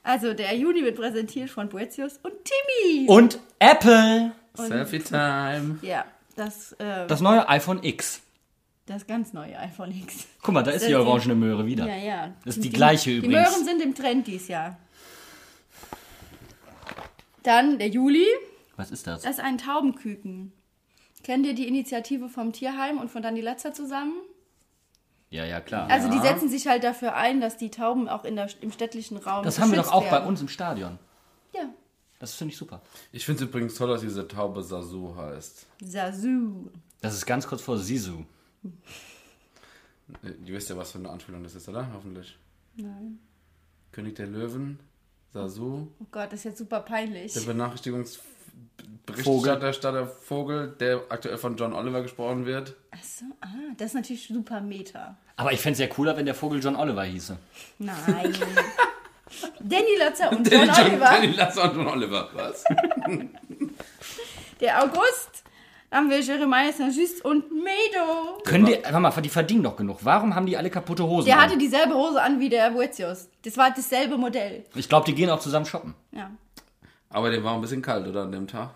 Also, 0.03 0.33
der 0.33 0.55
Juni 0.57 0.83
wird 0.85 0.97
präsentiert 0.97 1.51
von 1.51 1.69
Boetius 1.69 2.19
und 2.23 2.33
Timmy. 2.45 3.07
Und 3.09 3.39
Apple, 3.59 4.33
Selfie 4.55 5.01
Time. 5.01 5.79
ja, 5.83 6.05
das, 6.37 6.73
äh, 6.75 7.07
das 7.07 7.21
neue 7.21 7.47
iPhone 7.49 7.83
X. 7.83 8.21
das 8.87 9.07
ganz 9.07 9.33
neue 9.33 9.59
iPhone 9.59 9.91
X. 9.93 10.27
Guck 10.43 10.55
mal, 10.55 10.63
da 10.63 10.71
ist 10.71 10.77
Das 10.83 10.87
die 10.89 10.93
ist 10.95 10.99
die- 11.01 11.07
orangene 11.07 11.35
Möhre 11.35 11.67
wieder. 11.67 11.87
Ja, 11.87 11.97
ja. 11.97 12.33
Das 12.45 12.57
ist 12.57 12.65
die 12.65 12.71
gleiche 12.71 13.11
die 13.11 13.17
übrigens. 13.19 13.51
Möhren 13.51 13.65
sind 13.65 13.83
im 13.83 13.95
Trend 13.95 14.27
dieses 14.27 14.49
Jahr. 14.49 14.79
Dann 17.43 17.79
der 17.79 17.89
Juli. 17.89 18.27
Was 18.77 18.91
ist 18.91 19.07
das? 19.07 19.23
Das 19.23 19.33
ist 19.33 19.41
ein 19.41 19.59
Taubenküken. 19.59 20.53
Kennt 21.25 21.47
ihr 21.47 21.55
die 21.55 21.67
Initiative 21.69 22.29
vom 22.29 22.53
Tierheim 22.53 22.99
und 22.99 23.11
von 23.11 23.23
Dani 23.23 23.41
Latzer 23.41 23.73
zusammen? 23.73 24.15
Ja, 25.31 25.45
ja, 25.45 25.61
klar. 25.61 25.91
Also 25.91 26.11
die 26.11 26.19
setzen 26.21 26.49
sich 26.49 26.67
halt 26.67 26.85
dafür 26.85 27.15
ein, 27.15 27.41
dass 27.41 27.57
die 27.57 27.71
Tauben 27.71 28.09
auch 28.09 28.25
in 28.25 28.37
der, 28.37 28.49
im 28.63 28.73
städtlichen 28.73 29.19
Raum 29.19 29.45
das 29.45 29.59
haben 29.59 29.71
wir 29.71 29.79
doch 29.83 29.93
auch 29.93 30.05
bei 30.05 30.13
werden. 30.13 30.27
uns 30.27 30.41
im 30.41 30.49
Stadion. 30.49 30.99
Ja. 31.55 31.69
Das 32.19 32.35
finde 32.35 32.53
ich 32.53 32.59
super. 32.59 32.81
Ich 33.13 33.25
finde 33.27 33.45
es 33.45 33.49
übrigens 33.49 33.75
toll, 33.75 33.89
dass 33.89 34.01
diese 34.01 34.27
Taube 34.27 34.63
Sasu 34.63 35.15
heißt. 35.15 35.67
Sasu. 35.83 36.71
Das 37.01 37.15
ist 37.15 37.27
ganz 37.27 37.47
kurz 37.47 37.63
vor 37.63 37.79
Sisu. 37.79 38.25
Ihr 40.23 40.55
wisst 40.55 40.71
ja, 40.71 40.77
was 40.77 40.93
für 40.93 40.99
eine 40.99 41.11
Anspielung 41.11 41.43
das 41.45 41.55
ist, 41.55 41.69
oder? 41.69 41.93
Hoffentlich. 41.93 42.37
Nein. 42.77 43.19
König 43.93 44.17
der 44.17 44.27
Löwen, 44.27 44.81
Sasu, 45.33 45.89
Oh 46.01 46.07
Gott, 46.11 46.33
das 46.33 46.41
ist 46.41 46.45
jetzt 46.45 46.59
super 46.59 46.81
peinlich. 46.81 47.35
der 47.35 47.43
Benachrichtigungsberichterstatter 49.07 50.07
Vogel, 50.07 50.77
der 50.81 51.03
aktuell 51.09 51.39
von 51.39 51.57
John 51.57 51.73
Oliver 51.73 52.03
gesprochen 52.03 52.47
wird. 52.47 52.75
Achso, 52.91 53.25
ah, 53.41 53.47
das 53.77 53.89
ist 53.89 53.95
natürlich 53.95 54.29
super 54.29 54.61
Meta. 54.61 55.17
Aber 55.37 55.53
ich 55.53 55.61
fände 55.61 55.75
es 55.75 55.79
ja 55.79 55.87
cooler, 55.87 56.17
wenn 56.17 56.27
der 56.27 56.35
Vogel 56.35 56.63
John 56.63 56.77
Oliver 56.77 57.05
hieße. 57.05 57.37
Nein. 57.79 57.97
Danny 59.61 59.97
Latzer 59.99 60.31
und 60.33 60.51
John 60.51 60.69
Oliver. 60.69 61.05
Danny 61.05 61.27
Latzer 61.29 61.71
und 61.71 61.77
John 61.77 61.89
Oliver. 61.89 62.29
Was? 62.35 62.65
Der 64.61 64.83
August 64.83 65.45
haben 65.91 66.11
wir 66.11 66.21
Jeremiah 66.21 66.73
Saint-Just 66.73 67.25
und 67.25 67.51
Medo. 67.53 68.43
Können 68.45 68.67
die, 68.67 68.79
warte 68.83 69.01
mal, 69.01 69.11
die 69.23 69.29
verdienen 69.29 69.63
doch 69.63 69.77
genug. 69.77 69.99
Warum 70.03 70.35
haben 70.35 70.47
die 70.47 70.57
alle 70.57 70.71
kaputte 70.71 71.05
Hosen? 71.05 71.27
Der 71.27 71.37
an? 71.37 71.45
hatte 71.45 71.59
dieselbe 71.59 71.95
Hose 71.95 72.21
an 72.21 72.41
wie 72.41 72.49
der 72.49 72.71
Boetius. 72.71 73.29
Das 73.43 73.57
war 73.57 73.71
dasselbe 73.71 74.19
Modell. 74.19 74.65
ich 74.75 74.89
glaube, 74.89 75.07
die 75.07 75.15
gehen 75.15 75.31
auch 75.31 75.41
zusammen 75.41 75.67
shoppen. 75.67 75.95
Ja. 76.13 76.31
Aber 77.11 77.31
dem 77.31 77.43
war 77.45 77.55
ein 77.55 77.61
bisschen 77.61 77.83
kalt, 77.83 78.07
oder, 78.07 78.23
an 78.23 78.33
dem 78.33 78.47
Tag? 78.47 78.71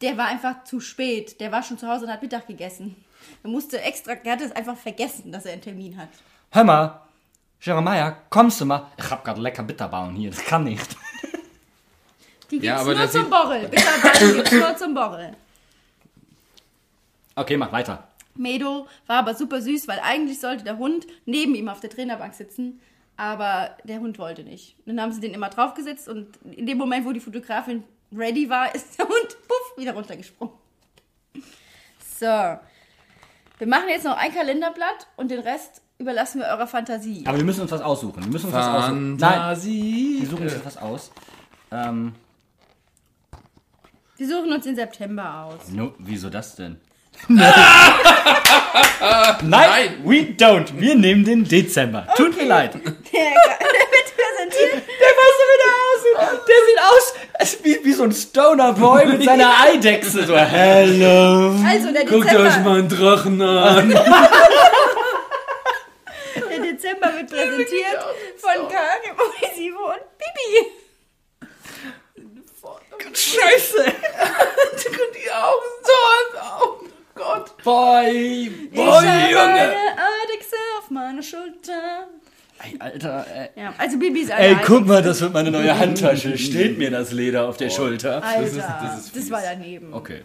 Der 0.00 0.16
war 0.16 0.26
einfach 0.26 0.64
zu 0.64 0.80
spät. 0.80 1.40
Der 1.40 1.52
war 1.52 1.62
schon 1.62 1.78
zu 1.78 1.88
Hause 1.88 2.06
und 2.06 2.12
hat 2.12 2.22
Mittag 2.22 2.46
gegessen. 2.46 2.96
Er 3.42 3.50
musste 3.50 3.80
extra, 3.80 4.14
der 4.14 4.32
hat 4.32 4.40
es 4.40 4.52
einfach 4.52 4.76
vergessen, 4.76 5.32
dass 5.32 5.44
er 5.46 5.52
einen 5.52 5.62
Termin 5.62 5.96
hat. 5.96 6.08
Hör 6.50 6.64
mal, 6.64 7.00
Jeremiah, 7.60 8.16
kommst 8.30 8.60
du 8.60 8.64
mal? 8.64 8.86
Ich 8.96 9.10
hab 9.10 9.24
gerade 9.24 9.40
lecker 9.40 9.62
Bitterballen 9.62 10.16
hier, 10.16 10.30
das 10.30 10.44
kann 10.44 10.64
nicht. 10.64 10.96
Die 12.50 12.58
gibt's 12.58 12.66
Ja, 12.66 12.76
aber 12.76 12.94
nur 12.94 12.94
der 12.94 13.10
zum 13.10 13.30
Borrel. 13.30 13.68
Bitterballen 13.68 14.34
gibt's 14.36 14.52
nur 14.52 14.76
zum 14.76 14.94
Borrel. 14.94 15.36
Okay, 17.36 17.56
mach 17.56 17.70
weiter. 17.70 18.08
Medo 18.34 18.86
war 19.06 19.18
aber 19.18 19.34
super 19.34 19.60
süß, 19.60 19.86
weil 19.86 20.00
eigentlich 20.00 20.40
sollte 20.40 20.64
der 20.64 20.78
Hund 20.78 21.06
neben 21.26 21.54
ihm 21.54 21.68
auf 21.68 21.80
der 21.80 21.90
Trainerbank 21.90 22.34
sitzen, 22.34 22.80
aber 23.20 23.76
der 23.84 24.00
Hund 24.00 24.18
wollte 24.18 24.42
nicht. 24.44 24.76
Dann 24.86 24.98
haben 24.98 25.12
sie 25.12 25.20
den 25.20 25.34
immer 25.34 25.50
draufgesetzt 25.50 26.08
und 26.08 26.38
in 26.42 26.64
dem 26.64 26.78
Moment, 26.78 27.04
wo 27.04 27.12
die 27.12 27.20
Fotografin 27.20 27.84
ready 28.16 28.48
war, 28.48 28.74
ist 28.74 28.98
der 28.98 29.06
Hund 29.06 29.36
puff 29.46 29.76
wieder 29.76 29.92
runtergesprungen. 29.92 30.54
So. 32.18 32.24
Wir 32.26 33.66
machen 33.66 33.90
jetzt 33.90 34.06
noch 34.06 34.16
ein 34.16 34.32
Kalenderblatt 34.32 35.06
und 35.18 35.30
den 35.30 35.40
Rest 35.40 35.82
überlassen 35.98 36.40
wir 36.40 36.46
eurer 36.46 36.66
Fantasie. 36.66 37.24
Aber 37.26 37.36
wir 37.36 37.44
müssen 37.44 37.60
uns 37.60 37.70
was 37.70 37.82
aussuchen. 37.82 38.24
Wir 38.24 38.30
müssen 38.32 38.46
uns 38.46 38.54
was 38.54 38.66
aussuchen. 38.66 39.16
Nein, 39.16 39.32
Fantasie. 39.32 40.16
wir 40.20 40.28
suchen 40.28 40.42
uns 40.44 40.54
etwas 40.54 40.76
aus. 40.78 41.10
Ähm, 41.70 42.14
Wir 44.16 44.28
suchen 44.28 44.50
uns 44.50 44.64
den 44.64 44.76
September 44.76 45.44
aus. 45.44 45.68
no, 45.68 45.92
wieso 45.98 46.30
das 46.30 46.56
denn? 46.56 46.80
Nein, 49.42 50.00
we 50.04 50.34
don't. 50.36 50.66
Wir 50.78 50.94
nehmen 50.94 51.24
den 51.24 51.44
Dezember. 51.44 52.06
Tut 52.16 52.36
mir 52.36 52.44
leid. 52.46 52.74
Der, 52.74 52.82
der 52.82 52.90
wird 53.90 54.16
präsentiert. 54.16 54.82
Der 55.00 55.08
weiß 55.18 55.34
so, 55.38 55.44
wie 55.50 55.58
der 55.62 55.72
aussieht. 55.86 56.18
Der 56.48 56.60
sieht 56.66 56.80
aus 56.90 57.06
wie, 57.62 57.76
wie 57.84 57.92
so 57.92 58.04
ein 58.04 58.12
Stoner 58.12 58.72
Boy 58.72 59.06
mit 59.06 59.24
seiner 59.24 59.52
Eidechse. 59.64 60.24
So, 60.26 60.36
hello. 60.36 61.54
Also 61.66 61.92
der 61.92 62.04
Dezember, 62.04 62.70
einen 62.70 62.88
Drachen 62.88 63.40
an. 63.42 63.90
der 63.90 64.04
Dezember 66.60 67.12
wird 67.14 67.30
präsentiert 67.30 67.98
von 68.36 68.68
Karim 68.68 69.16
Onisivo 69.18 69.86
und 69.86 70.02
Bibi. 70.18 70.66
Scheiße. 73.12 73.84
Die 75.14 75.30
Augen 75.32 75.70
so 75.82 75.92
Oh 76.62 76.79
Gott. 77.20 77.62
Boy, 77.64 78.46
Ich 78.48 78.70
boy, 78.70 78.84
habe 78.86 79.30
Junge. 79.30 79.42
eine 79.42 79.72
Eidechse 79.72 80.56
auf 80.78 80.90
meiner 80.90 81.22
Schulter. 81.22 82.08
Ey, 82.62 82.76
Alter, 82.78 83.26
ey. 83.34 83.48
Ja, 83.62 83.72
also 83.78 83.98
Bibi 83.98 84.20
ist 84.20 84.30
eine 84.30 84.46
Ey, 84.48 84.56
guck 84.64 84.86
mal, 84.86 85.02
das 85.02 85.20
wird 85.20 85.32
meine 85.32 85.50
neue 85.50 85.78
Handtasche. 85.78 86.36
Steht 86.36 86.76
mir 86.78 86.90
das 86.90 87.10
Leder 87.12 87.48
auf 87.48 87.56
der 87.56 87.70
Schulter. 87.70 88.22
Alter, 88.22 88.40
Das 88.42 88.54
das, 88.54 88.64
ist- 88.64 88.82
das 88.82 88.98
ist 89.06 89.10
fies. 89.16 89.30
war 89.30 89.42
daneben. 89.42 89.92
Okay. 89.94 90.22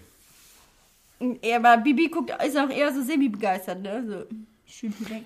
Ja, 1.42 1.58
aber 1.58 1.78
Bibi 1.78 2.10
guckt, 2.10 2.32
ist 2.46 2.58
auch 2.58 2.70
eher 2.70 2.94
so 2.94 3.02
semi-begeistert, 3.02 3.82
ne? 3.82 4.04
So, 4.06 4.36
schön 4.68 4.94
weg. 5.10 5.24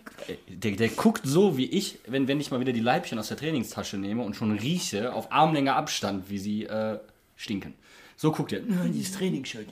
Der, 0.47 0.71
der 0.73 0.89
guckt 0.89 1.21
so 1.25 1.57
wie 1.57 1.65
ich, 1.65 1.97
wenn, 2.05 2.27
wenn 2.27 2.39
ich 2.39 2.51
mal 2.51 2.59
wieder 2.59 2.73
die 2.73 2.79
Leibchen 2.79 3.17
aus 3.17 3.29
der 3.29 3.37
Trainingstasche 3.37 3.97
nehme 3.97 4.21
und 4.23 4.35
schon 4.35 4.51
rieche, 4.51 5.11
auf 5.13 5.31
Armlänge 5.31 5.73
Abstand, 5.75 6.29
wie 6.29 6.37
sie 6.37 6.65
äh, 6.65 6.99
stinken. 7.35 7.73
So 8.21 8.33
guckt 8.33 8.51
er. 8.51 8.59
Nein, 8.67 8.91
dieses 8.91 9.13
Trainingsshirt. 9.15 9.67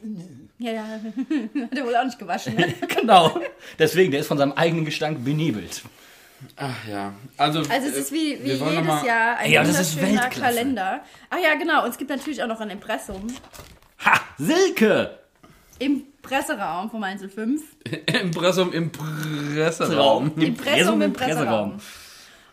Ja, 0.57 0.71
ja, 0.71 0.83
hat 1.63 1.77
er 1.77 1.85
wohl 1.85 1.93
auch 1.97 2.05
nicht 2.05 2.17
gewaschen, 2.17 2.55
ne? 2.55 2.73
genau. 2.87 3.41
Deswegen, 3.77 4.09
der 4.11 4.21
ist 4.21 4.27
von 4.27 4.37
seinem 4.37 4.53
eigenen 4.53 4.85
Gestank 4.85 5.21
benebelt. 5.25 5.81
Ach 6.55 6.87
ja. 6.89 7.13
Also, 7.35 7.59
Also 7.69 7.87
es 7.89 7.97
ist 7.97 8.11
wie, 8.13 8.35
äh, 8.35 8.39
wie 8.43 8.45
wir 8.51 8.59
wollen 8.61 8.75
noch 8.75 8.81
jedes 8.83 9.01
mal- 9.01 9.05
Jahr 9.05 9.37
ein 9.37 9.51
Ja, 9.51 9.63
das 9.65 9.77
ist 9.81 9.97
wunderschöner. 10.01 10.29
Kalender. 10.29 11.01
Ach 11.29 11.37
ja, 11.43 11.55
genau. 11.55 11.83
Und 11.83 11.89
es 11.89 11.97
gibt 11.97 12.09
natürlich 12.09 12.41
auch 12.41 12.47
noch 12.47 12.61
ein 12.61 12.69
Impressum 12.69 13.27
Ha! 14.05 14.21
Silke! 14.37 15.19
im 15.79 16.03
Presseraum 16.21 16.89
vom 16.89 17.03
Einzel 17.03 17.27
5. 17.29 17.61
Impressum 18.21 18.71
im 18.71 18.91
Presseraum. 18.93 20.31
Impressum 20.39 21.01
im 21.01 21.11
Presseraum. 21.13 21.79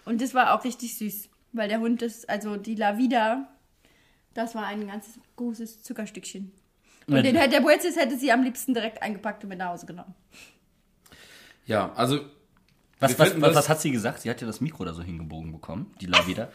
Und 0.05 0.21
das 0.21 0.35
war 0.35 0.55
auch 0.59 0.65
richtig 0.65 0.99
süß, 0.99 1.29
weil 1.53 1.69
der 1.69 1.79
Hund 1.79 2.03
ist, 2.03 2.29
also 2.29 2.57
die 2.57 2.75
Lavida, 2.75 3.47
das 4.35 4.55
war 4.55 4.67
ein 4.67 4.87
ganz 4.87 5.19
großes 5.37 5.83
Zuckerstückchen. 5.83 6.53
Und 7.07 7.15
Mit- 7.15 7.25
den 7.27 7.37
hätte 7.37 7.51
der 7.51 7.61
Boetius 7.61 7.97
hätte 7.97 8.17
sie 8.17 8.33
am 8.33 8.43
liebsten 8.43 8.75
direkt 8.75 9.03
eingepackt 9.03 9.43
und 9.45 9.51
mit 9.51 9.59
nach 9.59 9.69
Hause 9.71 9.87
genommen. 9.87 10.15
Ja, 11.67 11.93
also 11.95 12.21
Was, 13.01 13.19
was, 13.19 13.41
was, 13.41 13.55
was 13.55 13.69
hat 13.69 13.81
sie 13.81 13.91
gesagt? 13.91 14.21
Sie 14.21 14.31
hat 14.31 14.41
ja 14.41 14.47
das 14.47 14.61
Mikro 14.61 14.85
da 14.85 14.93
so 14.95 15.03
hingebogen 15.03 15.53
bekommen, 15.53 15.95
die 16.01 16.07
Lavida. 16.07 16.49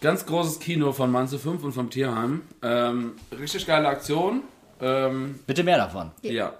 ganz 0.00 0.26
großes 0.26 0.58
Kino 0.60 0.92
von 0.92 1.10
Manze 1.10 1.38
5 1.38 1.62
und 1.64 1.72
vom 1.72 1.90
Tierheim. 1.90 2.42
Ähm, 2.62 3.16
richtig 3.38 3.66
geile 3.66 3.88
Aktion. 3.88 4.42
Ähm, 4.80 5.40
Bitte 5.46 5.62
mehr 5.64 5.78
davon. 5.78 6.10
ja. 6.22 6.54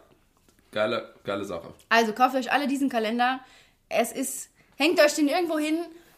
Geile, 0.73 1.15
geile 1.23 1.45
Sache. 1.45 1.73
Also 1.89 2.13
kauft 2.15 2.35
euch 2.35 2.51
alle 2.51 2.67
diesen 2.67 2.89
Kalender. 2.89 3.39
Es 3.89 4.11
ist, 4.11 4.49
hängt 4.75 4.99
euch 4.99 5.15
den 5.15 5.29
irgendwo 5.29 5.57
hin, 5.57 5.77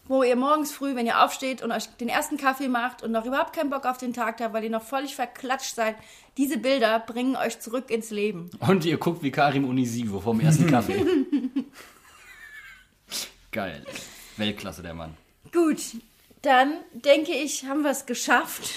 wo 0.08 0.22
ihr 0.22 0.36
morgens 0.36 0.72
früh, 0.72 0.94
wenn 0.94 1.06
ihr 1.06 1.22
aufsteht 1.24 1.62
und 1.62 1.72
euch 1.72 1.86
den 1.96 2.08
ersten 2.08 2.36
Kaffee 2.36 2.68
macht 2.68 3.02
und 3.02 3.10
noch 3.12 3.24
überhaupt 3.24 3.52
keinen 3.54 3.70
Bock 3.70 3.84
auf 3.86 3.98
den 3.98 4.12
Tag 4.12 4.40
habt, 4.40 4.54
weil 4.54 4.64
ihr 4.64 4.70
noch 4.70 4.82
völlig 4.82 5.14
verklatscht 5.14 5.74
seid. 5.74 5.96
Diese 6.36 6.58
Bilder 6.58 7.00
bringen 7.00 7.34
euch 7.36 7.58
zurück 7.60 7.90
ins 7.90 8.10
Leben. 8.10 8.50
Und 8.60 8.84
ihr 8.84 8.98
guckt 8.98 9.22
wie 9.22 9.30
Karim 9.30 9.64
Unisivo 9.64 10.20
vom 10.20 10.38
ersten 10.40 10.66
Kaffee. 10.70 11.04
Geil. 13.52 13.84
Weltklasse, 14.36 14.82
der 14.82 14.94
Mann. 14.94 15.14
Gut, 15.52 15.80
dann 16.42 16.74
denke 16.92 17.32
ich, 17.32 17.64
haben 17.64 17.82
wir 17.82 17.90
es 17.90 18.04
geschafft. 18.06 18.70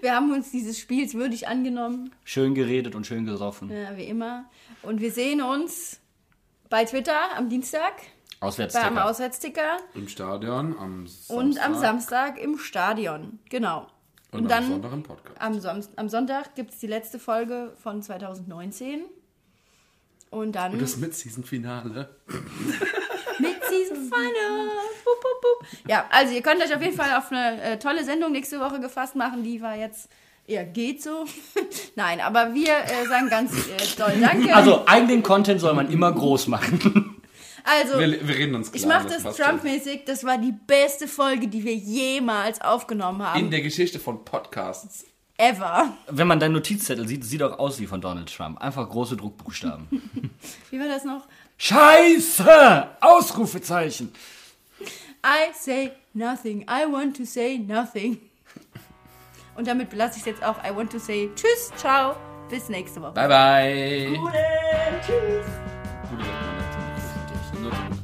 Wir 0.00 0.14
haben 0.14 0.32
uns 0.32 0.50
dieses 0.50 0.78
Spiels 0.78 1.14
würdig 1.14 1.48
angenommen, 1.48 2.12
Schön 2.24 2.54
geredet 2.54 2.94
und 2.94 3.06
schön 3.06 3.24
gesoffen. 3.26 3.70
ja, 3.70 3.96
wie 3.96 4.04
immer. 4.04 4.44
Und 4.82 5.00
wir 5.00 5.10
sehen 5.10 5.42
uns 5.42 6.00
bei 6.70 6.84
Twitter 6.84 7.36
am 7.36 7.48
Dienstag 7.48 7.94
beim 8.44 8.98
Auswärtsticker. 8.98 9.04
Auswärtsticker 9.04 9.76
Im 9.94 10.08
Stadion, 10.08 10.76
am 10.78 11.06
Samstag. 11.06 11.36
und 11.36 11.64
am 11.64 11.74
Samstag 11.74 12.38
im 12.38 12.58
Stadion. 12.58 13.38
Genau. 13.50 13.86
Und, 14.30 14.40
Und 14.40 14.44
am 14.44 14.48
dann 14.48 14.68
Sonntag 14.68 14.92
im 14.92 15.02
Podcast. 15.02 15.40
am, 15.40 15.60
Som 15.60 15.80
am 15.96 16.08
Sonntag 16.08 16.54
gibt 16.54 16.72
es 16.72 16.80
die 16.80 16.88
letzte 16.88 17.18
Folge 17.18 17.72
von 17.82 18.02
2019. 18.02 19.02
Und 20.30 20.56
dann 20.56 20.72
Und 20.72 20.82
das 20.82 20.96
Mid-Season-Finale. 20.96 22.08
mit 23.38 23.64
Season 23.64 23.96
Final. 23.96 24.66
Bup, 25.04 25.20
bup, 25.20 25.40
bup. 25.40 25.68
Ja, 25.88 26.06
also 26.10 26.34
ihr 26.34 26.42
könnt 26.42 26.62
euch 26.62 26.74
auf 26.74 26.82
jeden 26.82 26.96
Fall 26.96 27.16
auf 27.16 27.30
eine 27.30 27.60
äh, 27.62 27.78
tolle 27.78 28.04
Sendung 28.04 28.32
nächste 28.32 28.60
Woche 28.60 28.80
gefasst 28.80 29.16
machen. 29.16 29.42
Die 29.42 29.60
war 29.60 29.76
jetzt 29.76 30.08
eher 30.46 30.64
geht 30.64 31.02
so. 31.02 31.24
Nein, 31.96 32.20
aber 32.20 32.54
wir 32.54 32.72
äh, 32.72 33.06
sagen 33.06 33.28
ganz 33.28 33.52
äh, 33.52 33.96
doll 33.96 34.12
Danke. 34.20 34.54
Also, 34.54 34.86
eigenen 34.86 35.22
Content 35.22 35.60
soll 35.60 35.74
man 35.74 35.90
immer 35.90 36.12
groß 36.12 36.48
machen. 36.48 37.20
Also, 37.64 37.98
Wir, 37.98 38.28
wir 38.28 38.36
reden 38.36 38.54
uns 38.54 38.70
klar. 38.70 38.80
ich 38.80 38.86
mache 38.86 39.08
das 39.08 39.22
schon. 39.22 39.34
Trump-mäßig. 39.34 40.04
Das 40.04 40.22
war 40.24 40.36
die 40.38 40.52
beste 40.52 41.08
Folge, 41.08 41.48
die 41.48 41.64
wir 41.64 41.74
jemals 41.74 42.60
aufgenommen 42.60 43.20
In 43.20 43.26
haben. 43.26 43.50
der 43.50 43.62
Geschichte 43.62 43.98
von 43.98 44.24
Podcasts. 44.24 45.06
Ever. 45.36 45.96
Wenn 46.08 46.28
man 46.28 46.38
deinen 46.38 46.52
Notizzettel 46.52 47.08
sieht, 47.08 47.24
sieht 47.24 47.42
auch 47.42 47.58
aus 47.58 47.80
wie 47.80 47.86
von 47.86 48.00
Donald 48.00 48.32
Trump. 48.32 48.60
Einfach 48.60 48.88
große 48.88 49.16
Druckbuchstaben. 49.16 49.88
Wie 50.70 50.78
war 50.78 50.86
das 50.86 51.04
noch? 51.04 51.26
Scheiße! 51.58 52.88
Ausrufezeichen. 53.00 54.12
I 55.26 55.52
say 55.58 55.90
nothing. 56.12 56.62
I 56.70 56.84
want 56.88 57.16
to 57.16 57.24
say 57.24 57.58
nothing. 57.58 58.18
Und 59.56 59.66
damit 59.66 59.90
belasse 59.90 60.18
ich 60.18 60.20
es 60.20 60.26
jetzt 60.26 60.44
auch. 60.44 60.62
I 60.64 60.74
want 60.76 60.92
to 60.92 60.98
say 61.00 61.28
Tschüss, 61.34 61.72
ciao, 61.78 62.14
Bis 62.48 62.68
nächste 62.68 63.00
Woche. 63.02 63.12
Bye, 63.14 63.28
bye. 63.28 64.18
Gute, 64.18 64.36
tschüss. 65.04 65.46
Gute 66.10 66.24
sagt 66.24 66.63
man 67.64 68.03